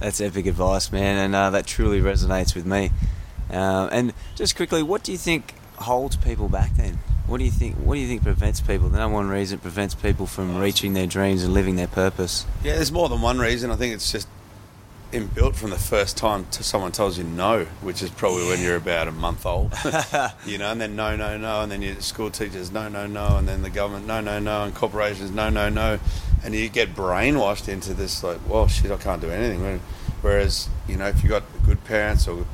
That's 0.00 0.20
epic 0.20 0.46
advice, 0.46 0.92
man, 0.92 1.18
and 1.18 1.34
uh, 1.34 1.50
that 1.50 1.66
truly 1.66 2.00
resonates 2.00 2.54
with 2.54 2.66
me. 2.66 2.90
Uh, 3.50 3.88
and 3.92 4.12
just 4.34 4.56
quickly, 4.56 4.82
what 4.82 5.02
do 5.02 5.12
you 5.12 5.18
think 5.18 5.54
holds 5.76 6.16
people 6.16 6.48
back 6.48 6.74
then? 6.76 6.98
What 7.26 7.38
do 7.38 7.44
you 7.44 7.50
think? 7.50 7.76
What 7.76 7.94
do 7.94 8.00
you 8.00 8.08
think 8.08 8.22
prevents 8.22 8.60
people? 8.60 8.88
The 8.88 8.98
number 8.98 9.14
one 9.14 9.28
reason 9.28 9.58
prevents 9.58 9.94
people 9.94 10.26
from 10.26 10.58
reaching 10.58 10.92
their 10.92 11.06
dreams 11.06 11.42
and 11.42 11.54
living 11.54 11.76
their 11.76 11.86
purpose. 11.86 12.44
Yeah, 12.62 12.74
there's 12.74 12.92
more 12.92 13.08
than 13.08 13.22
one 13.22 13.38
reason. 13.38 13.70
I 13.70 13.76
think 13.76 13.94
it's 13.94 14.12
just 14.12 14.28
inbuilt 15.14 15.54
from 15.54 15.70
the 15.70 15.78
first 15.78 16.16
time 16.16 16.44
to 16.50 16.64
someone 16.64 16.92
tells 16.92 17.16
you 17.16 17.24
no, 17.24 17.64
which 17.80 18.02
is 18.02 18.10
probably 18.10 18.46
when 18.48 18.60
you're 18.60 18.76
about 18.76 19.08
a 19.08 19.12
month 19.12 19.46
old. 19.46 19.72
you 20.46 20.58
know, 20.58 20.72
and 20.72 20.80
then 20.80 20.96
no, 20.96 21.16
no, 21.16 21.38
no, 21.38 21.62
and 21.62 21.70
then 21.70 21.80
your 21.80 22.00
school 22.00 22.30
teachers 22.30 22.72
no, 22.72 22.88
no, 22.88 23.06
no, 23.06 23.36
and 23.36 23.48
then 23.48 23.62
the 23.62 23.70
government 23.70 24.06
no, 24.06 24.20
no, 24.20 24.38
no, 24.38 24.64
and 24.64 24.74
corporations 24.74 25.30
no, 25.30 25.48
no, 25.48 25.68
no, 25.68 26.00
and 26.44 26.54
you 26.54 26.68
get 26.68 26.94
brainwashed 26.94 27.68
into 27.68 27.94
this 27.94 28.22
like, 28.22 28.38
well, 28.48 28.68
shit, 28.68 28.90
I 28.90 28.96
can't 28.96 29.20
do 29.20 29.30
anything. 29.30 29.80
Whereas, 30.22 30.68
you 30.86 30.96
know, 30.96 31.06
if 31.06 31.22
you 31.22 31.28
got 31.28 31.42
good 31.66 31.82
parents 31.84 32.28
or 32.28 32.46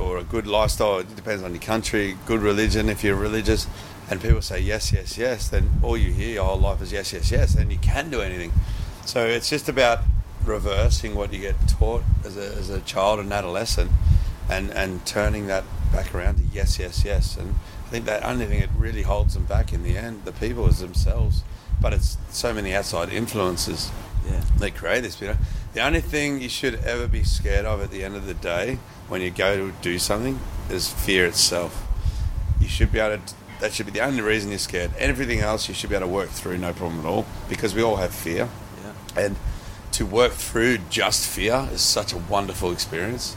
or 0.00 0.18
a 0.18 0.24
good 0.24 0.46
lifestyle. 0.46 0.98
It 0.98 1.14
depends 1.14 1.42
on 1.42 1.52
your 1.52 1.62
country, 1.62 2.16
good 2.26 2.40
religion. 2.40 2.88
If 2.88 3.04
you're 3.04 3.16
religious, 3.16 3.66
and 4.08 4.20
people 4.20 4.42
say 4.42 4.60
yes, 4.60 4.92
yes, 4.92 5.16
yes, 5.18 5.48
then 5.48 5.70
all 5.82 5.96
you 5.96 6.12
hear 6.12 6.34
your 6.34 6.44
whole 6.44 6.58
life 6.58 6.82
is 6.82 6.92
yes, 6.92 7.12
yes, 7.12 7.30
yes, 7.30 7.54
and 7.54 7.70
you 7.70 7.78
can 7.78 8.10
do 8.10 8.20
anything. 8.20 8.52
So 9.04 9.26
it's 9.26 9.48
just 9.48 9.68
about 9.68 10.00
reversing 10.44 11.14
what 11.14 11.32
you 11.32 11.40
get 11.40 11.56
taught 11.68 12.02
as 12.24 12.36
a, 12.36 12.46
as 12.56 12.70
a 12.70 12.80
child 12.80 13.20
and 13.20 13.32
adolescent, 13.32 13.90
and 14.48 14.70
and 14.70 15.04
turning 15.06 15.46
that 15.46 15.64
back 15.92 16.14
around 16.14 16.36
to 16.36 16.42
yes, 16.52 16.78
yes, 16.78 17.04
yes. 17.04 17.36
And 17.36 17.54
I 17.86 17.88
think 17.90 18.04
that 18.06 18.24
only 18.24 18.46
thing 18.46 18.60
that 18.60 18.70
really 18.76 19.02
holds 19.02 19.34
them 19.34 19.44
back 19.44 19.72
in 19.72 19.82
the 19.82 19.96
end, 19.96 20.24
the 20.24 20.32
people 20.32 20.66
is 20.66 20.80
themselves. 20.80 21.42
But 21.80 21.92
it's 21.94 22.16
so 22.30 22.52
many 22.52 22.74
outside 22.74 23.10
influences 23.12 23.90
Yeah. 24.30 24.40
they 24.58 24.70
create 24.70 25.00
this. 25.02 25.20
You 25.20 25.28
know, 25.28 25.36
the 25.72 25.80
only 25.82 26.00
thing 26.00 26.40
you 26.40 26.48
should 26.48 26.74
ever 26.84 27.06
be 27.08 27.24
scared 27.24 27.64
of 27.64 27.82
at 27.82 27.90
the 27.90 28.04
end 28.04 28.16
of 28.16 28.26
the 28.26 28.34
day 28.34 28.78
when 29.08 29.22
you 29.22 29.30
go 29.30 29.56
to 29.56 29.72
do 29.80 29.98
something 29.98 30.38
is 30.68 30.88
fear 30.88 31.26
itself. 31.26 31.86
You 32.60 32.68
should 32.68 32.92
be 32.92 32.98
able 33.00 33.16
to. 33.24 33.34
That 33.60 33.74
should 33.74 33.86
be 33.86 33.92
the 33.92 34.00
only 34.00 34.22
reason 34.22 34.50
you're 34.50 34.58
scared. 34.58 34.90
Everything 34.98 35.40
else 35.40 35.68
you 35.68 35.74
should 35.74 35.90
be 35.90 35.96
able 35.96 36.06
to 36.06 36.12
work 36.12 36.30
through, 36.30 36.56
no 36.58 36.72
problem 36.72 37.00
at 37.00 37.06
all, 37.06 37.26
because 37.48 37.74
we 37.74 37.82
all 37.82 37.96
have 37.96 38.12
fear. 38.14 38.48
Yeah. 39.16 39.22
And 39.24 39.36
to 39.92 40.06
work 40.06 40.32
through 40.32 40.78
just 40.88 41.26
fear 41.26 41.68
is 41.72 41.82
such 41.82 42.12
a 42.14 42.16
wonderful 42.18 42.72
experience. 42.72 43.36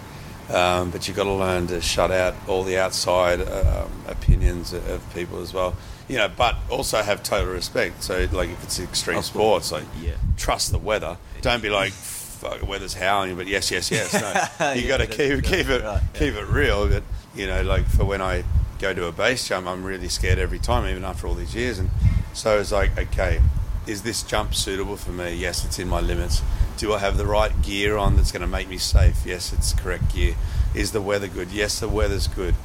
Um, 0.50 0.92
but 0.92 1.08
you've 1.08 1.18
got 1.18 1.24
to 1.24 1.32
learn 1.34 1.68
to 1.68 1.82
shut 1.82 2.10
out 2.12 2.36
all 2.48 2.64
the 2.64 2.78
outside 2.78 3.42
um, 3.42 3.92
opinions 4.08 4.72
of 4.74 5.02
people 5.14 5.42
as 5.42 5.54
well. 5.54 5.76
You 6.08 6.18
know, 6.18 6.28
but 6.30 6.56
also 6.70 7.02
have 7.02 7.24
total 7.24 7.54
respect. 7.54 8.04
So, 8.04 8.28
like, 8.32 8.50
if 8.50 8.64
it's 8.64 8.80
extreme 8.80 9.18
Of 9.20 9.26
sports, 9.26 9.72
like, 9.72 9.86
Yeah. 10.02 10.12
trust 10.38 10.72
the 10.72 10.78
weather. 10.78 11.18
Don't 11.42 11.62
be 11.64 11.70
like, 11.70 11.94
fuck, 11.94 12.60
the 12.60 12.66
weather's 12.66 12.94
howling, 12.96 13.36
but 13.38 13.48
yes, 13.48 13.72
yes, 13.72 13.90
yes. 13.90 14.14
No, 14.60 14.72
you 14.74 14.82
Yeah, 14.82 14.88
got 14.90 14.98
to 14.98 15.08
keep 15.08 15.44
keep 15.44 15.70
it 15.70 15.84
right, 15.84 16.02
yeah. 16.02 16.20
keep 16.20 16.34
it 16.36 16.46
real. 16.48 16.88
But 16.90 17.04
you 17.36 17.48
know, 17.48 17.62
like 17.64 17.86
for 17.88 18.04
when 18.06 18.22
I 18.22 18.44
go 18.80 18.94
to 18.94 19.06
a 19.08 19.12
base 19.12 19.48
jump, 19.48 19.66
I'm 19.68 19.84
really 19.84 20.10
scared 20.10 20.40
every 20.40 20.60
time, 20.60 20.86
even 20.90 21.06
after 21.06 21.26
all 21.28 21.36
these 21.36 21.56
years. 21.56 21.80
And 21.80 21.90
so 22.34 22.60
it's 22.60 22.72
like, 22.74 22.98
okay, 22.98 23.40
is 23.88 24.02
this 24.04 24.24
jump 24.24 24.54
suitable 24.56 24.98
for 24.98 25.12
me? 25.12 25.34
Yes, 25.36 25.64
it's 25.66 25.80
in 25.80 25.88
my 25.88 26.02
limits. 26.02 26.42
Do 26.78 26.94
I 26.94 27.00
have 27.00 27.18
the 27.18 27.26
right 27.26 27.62
gear 27.62 27.96
on 27.98 28.18
that's 28.18 28.32
going 28.32 28.42
to 28.42 28.48
make 28.48 28.68
me 28.68 28.78
safe? 28.78 29.26
Yes, 29.26 29.54
it's 29.54 29.72
correct 29.74 30.14
gear. 30.14 30.36
Is 30.76 30.92
the 30.92 31.02
weather 31.02 31.28
good? 31.28 31.52
Yes, 31.52 31.80
the 31.80 31.88
weather's 31.88 32.28
good. 32.28 32.56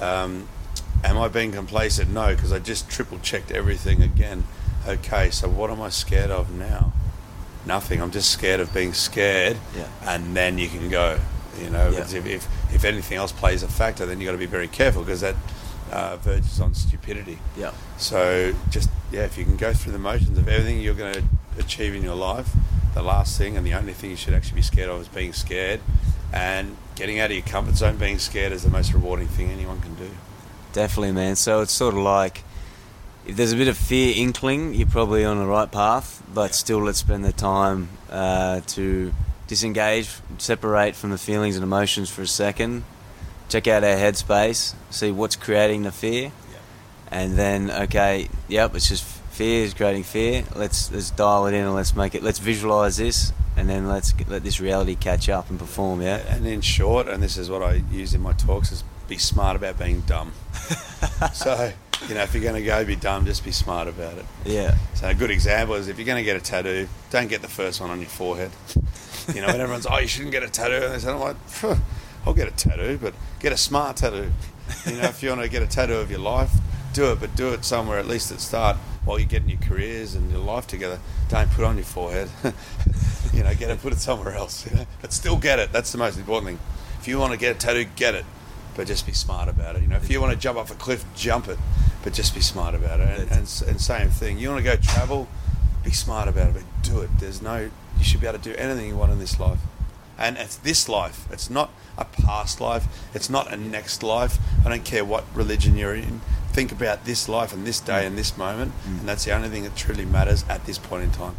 Um, 0.00 0.48
am 1.04 1.18
I 1.18 1.28
being 1.28 1.52
complacent? 1.52 2.10
No, 2.10 2.34
because 2.34 2.52
I 2.52 2.58
just 2.58 2.88
triple 2.90 3.18
checked 3.18 3.50
everything 3.50 4.02
again. 4.02 4.44
Okay, 4.86 5.30
so 5.30 5.48
what 5.48 5.70
am 5.70 5.80
I 5.80 5.88
scared 5.90 6.30
of 6.30 6.50
now? 6.52 6.92
Nothing. 7.64 8.02
I'm 8.02 8.10
just 8.10 8.30
scared 8.30 8.58
of 8.60 8.74
being 8.74 8.92
scared, 8.92 9.56
Yeah. 9.76 9.86
and 10.04 10.36
then 10.36 10.58
you 10.58 10.68
can 10.68 10.88
go. 10.88 11.18
You 11.60 11.70
know, 11.70 11.90
Yeah. 11.90 12.00
if, 12.00 12.14
if 12.26 12.48
if 12.74 12.84
anything 12.84 13.18
else 13.18 13.30
plays 13.30 13.62
a 13.62 13.68
factor, 13.68 14.06
then 14.06 14.20
you 14.20 14.26
got 14.26 14.32
to 14.32 14.38
be 14.38 14.46
very 14.46 14.66
careful 14.68 15.02
because 15.02 15.20
that 15.20 15.36
uh, 15.92 16.16
verges 16.16 16.60
on 16.60 16.74
stupidity. 16.74 17.38
Yeah. 17.56 17.70
So 17.98 18.54
just 18.70 18.88
yeah, 19.12 19.24
if 19.24 19.36
you 19.38 19.44
can 19.44 19.56
go 19.56 19.72
through 19.74 19.92
the 19.92 19.98
motions 19.98 20.38
of 20.38 20.48
everything 20.48 20.80
you're 20.80 20.94
going 20.94 21.14
to 21.14 21.22
achieve 21.58 21.94
in 21.94 22.02
your 22.02 22.14
life, 22.16 22.50
the 22.94 23.02
last 23.02 23.36
thing 23.38 23.56
and 23.56 23.64
the 23.66 23.74
only 23.74 23.92
thing 23.92 24.10
you 24.10 24.16
should 24.16 24.34
actually 24.34 24.56
be 24.56 24.62
scared 24.62 24.88
of 24.88 25.00
is 25.02 25.08
being 25.08 25.32
scared, 25.34 25.80
and 26.32 26.76
getting 26.96 27.20
out 27.20 27.26
of 27.30 27.36
your 27.36 27.44
comfort 27.46 27.76
zone. 27.76 27.96
Being 27.98 28.18
scared 28.18 28.52
is 28.52 28.62
the 28.64 28.70
most 28.70 28.92
rewarding 28.94 29.28
thing 29.28 29.50
anyone 29.50 29.80
can 29.82 29.94
do. 29.94 30.10
Definitely, 30.72 31.12
man. 31.12 31.36
So 31.36 31.60
it's 31.60 31.72
sort 31.72 31.94
of 31.94 32.00
like 32.00 32.44
if 33.26 33.36
there's 33.36 33.52
a 33.52 33.56
bit 33.56 33.68
of 33.68 33.76
fear 33.76 34.14
inkling, 34.16 34.74
you're 34.74 34.88
probably 34.88 35.24
on 35.24 35.38
the 35.38 35.46
right 35.46 35.70
path, 35.70 36.22
but 36.32 36.54
still, 36.54 36.80
let's 36.80 36.98
spend 36.98 37.24
the 37.24 37.32
time 37.32 37.88
uh, 38.10 38.60
to 38.68 39.12
disengage, 39.46 40.10
separate 40.38 40.96
from 40.96 41.10
the 41.10 41.18
feelings 41.18 41.56
and 41.56 41.62
emotions 41.62 42.10
for 42.10 42.22
a 42.22 42.26
second, 42.26 42.84
check 43.48 43.68
out 43.68 43.84
our 43.84 43.96
headspace, 43.96 44.74
see 44.90 45.10
what's 45.10 45.36
creating 45.36 45.82
the 45.82 45.92
fear, 45.92 46.32
and 47.10 47.36
then, 47.36 47.70
okay, 47.70 48.28
yep, 48.48 48.74
it's 48.74 48.88
just 48.88 49.04
fear 49.04 49.64
is 49.64 49.74
creating 49.74 50.02
fear. 50.02 50.44
Let's 50.54 50.90
let's 50.90 51.10
dial 51.10 51.46
it 51.46 51.54
in 51.54 51.64
and 51.64 51.74
let's 51.74 51.94
make 51.94 52.14
it. 52.14 52.22
Let's 52.22 52.38
visualize 52.38 52.96
this, 52.96 53.32
and 53.56 53.68
then 53.68 53.88
let's 53.88 54.12
get, 54.12 54.28
let 54.28 54.42
this 54.42 54.60
reality 54.60 54.94
catch 54.94 55.28
up 55.28 55.50
and 55.50 55.58
perform. 55.58 56.02
Yeah. 56.02 56.16
And 56.28 56.46
in 56.46 56.60
short, 56.60 57.08
and 57.08 57.22
this 57.22 57.36
is 57.36 57.50
what 57.50 57.62
I 57.62 57.82
use 57.90 58.14
in 58.14 58.20
my 58.20 58.32
talks, 58.32 58.72
is 58.72 58.82
be 59.08 59.18
smart 59.18 59.56
about 59.56 59.78
being 59.78 60.00
dumb. 60.02 60.32
so 61.32 61.72
you 62.08 62.14
know, 62.14 62.22
if 62.22 62.34
you're 62.34 62.42
going 62.42 62.56
to 62.56 62.62
go 62.62 62.84
be 62.84 62.96
dumb, 62.96 63.26
just 63.26 63.44
be 63.44 63.52
smart 63.52 63.88
about 63.88 64.18
it. 64.18 64.24
Yeah. 64.44 64.76
So 64.94 65.08
a 65.08 65.14
good 65.14 65.30
example 65.30 65.76
is 65.76 65.88
if 65.88 65.98
you're 65.98 66.06
going 66.06 66.18
to 66.18 66.24
get 66.24 66.36
a 66.36 66.40
tattoo, 66.40 66.88
don't 67.10 67.28
get 67.28 67.42
the 67.42 67.48
first 67.48 67.80
one 67.80 67.90
on 67.90 68.00
your 68.00 68.08
forehead. 68.08 68.50
You 69.32 69.40
know, 69.40 69.46
when 69.48 69.60
everyone's, 69.60 69.86
oh, 69.86 69.98
you 69.98 70.08
shouldn't 70.08 70.32
get 70.32 70.42
a 70.42 70.50
tattoo, 70.50 70.84
and 70.84 70.94
they 70.94 70.98
say, 70.98 71.10
I'm 71.10 71.20
like, 71.20 71.36
I'll 72.26 72.34
get 72.34 72.48
a 72.48 72.50
tattoo, 72.50 72.98
but 73.00 73.14
get 73.38 73.52
a 73.52 73.56
smart 73.56 73.96
tattoo. 73.96 74.32
You 74.86 74.96
know, 74.96 75.04
if 75.04 75.22
you 75.22 75.28
want 75.28 75.42
to 75.42 75.48
get 75.48 75.62
a 75.62 75.66
tattoo 75.66 75.94
of 75.94 76.10
your 76.10 76.20
life, 76.20 76.50
do 76.92 77.12
it, 77.12 77.20
but 77.20 77.34
do 77.36 77.52
it 77.52 77.64
somewhere 77.64 77.98
at 77.98 78.06
least 78.06 78.32
at 78.32 78.40
start 78.40 78.76
while 79.04 79.18
you're 79.18 79.28
getting 79.28 79.48
your 79.48 79.60
careers 79.60 80.14
and 80.14 80.30
your 80.30 80.40
life 80.40 80.66
together. 80.66 80.98
Don't 81.28 81.50
put 81.50 81.62
it 81.62 81.66
on 81.66 81.76
your 81.76 81.84
forehead. 81.84 82.28
you 83.32 83.42
know, 83.42 83.54
get 83.54 83.70
it, 83.70 83.80
put 83.80 83.92
it 83.92 83.98
somewhere 83.98 84.34
else. 84.34 84.68
You 84.68 84.76
know, 84.76 84.86
but 85.00 85.12
still 85.12 85.36
get 85.36 85.58
it. 85.58 85.72
That's 85.72 85.92
the 85.92 85.98
most 85.98 86.18
important 86.18 86.46
thing. 86.46 86.58
If 87.00 87.08
you 87.08 87.18
want 87.18 87.32
to 87.32 87.38
get 87.38 87.56
a 87.56 87.58
tattoo, 87.58 87.84
get 87.96 88.14
it, 88.14 88.24
but 88.76 88.86
just 88.86 89.06
be 89.06 89.12
smart 89.12 89.48
about 89.48 89.76
it. 89.76 89.82
You 89.82 89.88
know, 89.88 89.96
if 89.96 90.10
you 90.10 90.20
want 90.20 90.32
to 90.32 90.38
jump 90.38 90.58
off 90.58 90.70
a 90.70 90.74
cliff, 90.74 91.04
jump 91.14 91.48
it, 91.48 91.58
but 92.02 92.12
just 92.12 92.34
be 92.34 92.40
smart 92.40 92.74
about 92.74 93.00
it. 93.00 93.08
And, 93.08 93.30
and, 93.30 93.62
and 93.68 93.80
same 93.80 94.10
thing. 94.10 94.38
You 94.38 94.50
want 94.50 94.64
to 94.64 94.64
go 94.64 94.76
travel, 94.76 95.28
be 95.84 95.90
smart 95.90 96.28
about 96.28 96.48
it, 96.48 96.54
but 96.54 96.64
do 96.82 97.00
it. 97.00 97.10
There's 97.18 97.42
no, 97.42 97.70
you 97.98 98.04
should 98.04 98.20
be 98.20 98.26
able 98.26 98.38
to 98.38 98.44
do 98.44 98.56
anything 98.56 98.88
you 98.88 98.96
want 98.96 99.12
in 99.12 99.18
this 99.18 99.38
life. 99.38 99.60
And 100.18 100.36
it's 100.36 100.56
this 100.56 100.88
life. 100.88 101.26
It's 101.32 101.50
not 101.50 101.70
a 101.98 102.04
past 102.04 102.60
life. 102.60 102.86
It's 103.14 103.28
not 103.28 103.52
a 103.52 103.56
next 103.56 104.02
life. 104.02 104.38
I 104.64 104.68
don't 104.68 104.84
care 104.84 105.04
what 105.04 105.24
religion 105.34 105.76
you're 105.76 105.94
in. 105.94 106.20
Think 106.52 106.70
about 106.70 107.06
this 107.06 107.28
life 107.28 107.52
and 107.52 107.66
this 107.66 107.80
day 107.80 108.06
and 108.06 108.16
this 108.16 108.36
moment. 108.36 108.72
Mm. 108.84 109.00
And 109.00 109.08
that's 109.08 109.24
the 109.24 109.32
only 109.32 109.48
thing 109.48 109.64
that 109.64 109.74
truly 109.74 110.04
matters 110.04 110.44
at 110.48 110.66
this 110.66 110.78
point 110.78 111.04
in 111.04 111.10
time. 111.10 111.34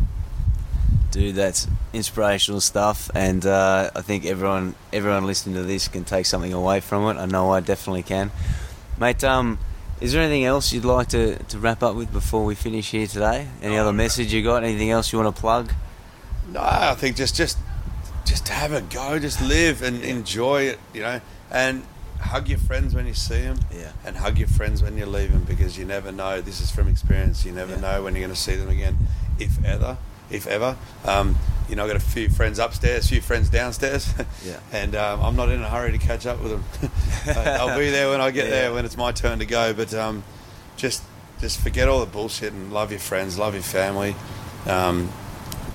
Dude, 1.14 1.36
that's 1.36 1.68
inspirational 1.94 2.60
stuff, 2.60 3.12
and 3.14 3.46
uh, 3.46 3.92
I 3.96 4.02
think 4.02 4.26
everyone 4.26 4.74
everyone 4.92 5.28
listening 5.28 5.54
to 5.58 5.62
this 5.64 5.88
can 5.88 6.04
take 6.06 6.26
something 6.26 6.52
away 6.52 6.80
from 6.80 7.04
it. 7.16 7.22
I 7.22 7.28
know 7.28 7.52
I 7.52 7.60
definitely 7.60 8.02
can, 8.02 8.32
mate. 9.00 9.24
Um, 9.24 9.60
is 10.02 10.12
there 10.12 10.24
anything 10.24 10.44
else 10.44 10.74
you'd 10.74 10.86
like 10.86 11.10
to, 11.10 11.38
to 11.38 11.60
wrap 11.60 11.84
up 11.84 11.96
with 11.96 12.12
before 12.12 12.44
we 12.44 12.56
finish 12.56 12.90
here 12.90 13.06
today? 13.06 13.48
Any 13.62 13.78
other 13.78 13.94
message 13.94 14.34
you 14.34 14.42
got? 14.42 14.64
Anything 14.64 14.90
else 14.90 15.14
you 15.14 15.20
want 15.20 15.36
to 15.36 15.40
plug? 15.40 15.72
No, 16.52 16.62
I 16.62 16.96
think 16.96 17.16
just 17.16 17.36
just 17.36 17.60
just 18.26 18.48
have 18.48 18.72
a 18.74 18.82
go, 18.82 19.20
just 19.20 19.40
live 19.40 19.84
and 19.84 20.04
enjoy 20.04 20.64
it, 20.64 20.80
you 20.96 21.02
know. 21.02 21.22
And 21.52 21.84
hug 22.22 22.50
your 22.50 22.58
friends 22.58 22.96
when 22.96 23.06
you 23.06 23.14
see 23.14 23.42
them, 23.42 23.60
Yeah. 23.72 23.92
and 24.04 24.18
hug 24.18 24.40
your 24.40 24.48
friends 24.48 24.82
when 24.82 24.98
you 24.98 25.06
leave 25.06 25.32
them 25.32 25.44
because 25.44 25.78
you 25.78 25.86
never 25.86 26.12
know. 26.12 26.42
This 26.42 26.60
is 26.60 26.72
from 26.72 26.88
experience. 26.88 27.46
You 27.46 27.52
never 27.52 27.74
Yeah. 27.76 27.82
know 27.82 28.04
when 28.04 28.16
you're 28.16 28.24
going 28.26 28.34
to 28.36 28.42
see 28.42 28.56
them 28.56 28.70
again, 28.70 28.98
if 29.38 29.64
ever, 29.64 29.98
if 30.30 30.48
ever. 30.48 30.76
Um, 31.06 31.36
you 31.70 31.76
know, 31.78 31.84
I've 31.84 31.90
got 31.90 31.96
a 31.98 32.06
few 32.06 32.30
friends 32.30 32.60
upstairs, 32.60 33.06
a 33.06 33.08
few 33.10 33.22
friends 33.22 33.50
downstairs, 33.50 34.14
Yeah. 34.46 34.60
and 34.72 34.96
um, 34.96 35.22
I'm 35.22 35.36
not 35.36 35.50
in 35.50 35.62
a 35.62 35.70
hurry 35.70 35.92
to 35.94 35.98
catch 35.98 36.26
up 36.26 36.42
with 36.42 36.52
them. 36.52 36.92
I'll 37.38 37.78
be 37.80 37.90
there 37.90 38.10
when 38.10 38.20
I 38.22 38.32
get 38.32 38.46
Yeah. 38.46 38.52
there 38.52 38.74
when 38.74 38.84
it's 38.86 38.98
my 38.98 39.12
turn 39.12 39.40
to 39.40 39.46
go. 39.46 39.74
But 39.74 39.94
um, 39.94 40.24
just 40.78 41.04
just 41.40 41.60
forget 41.62 41.88
all 41.88 42.00
the 42.00 42.06
bullshit 42.06 42.54
and 42.54 42.72
love 42.74 42.92
your 42.92 43.00
friends, 43.00 43.38
love 43.38 43.54
your 43.54 43.64
family. 43.64 44.16
Um, 44.66 45.12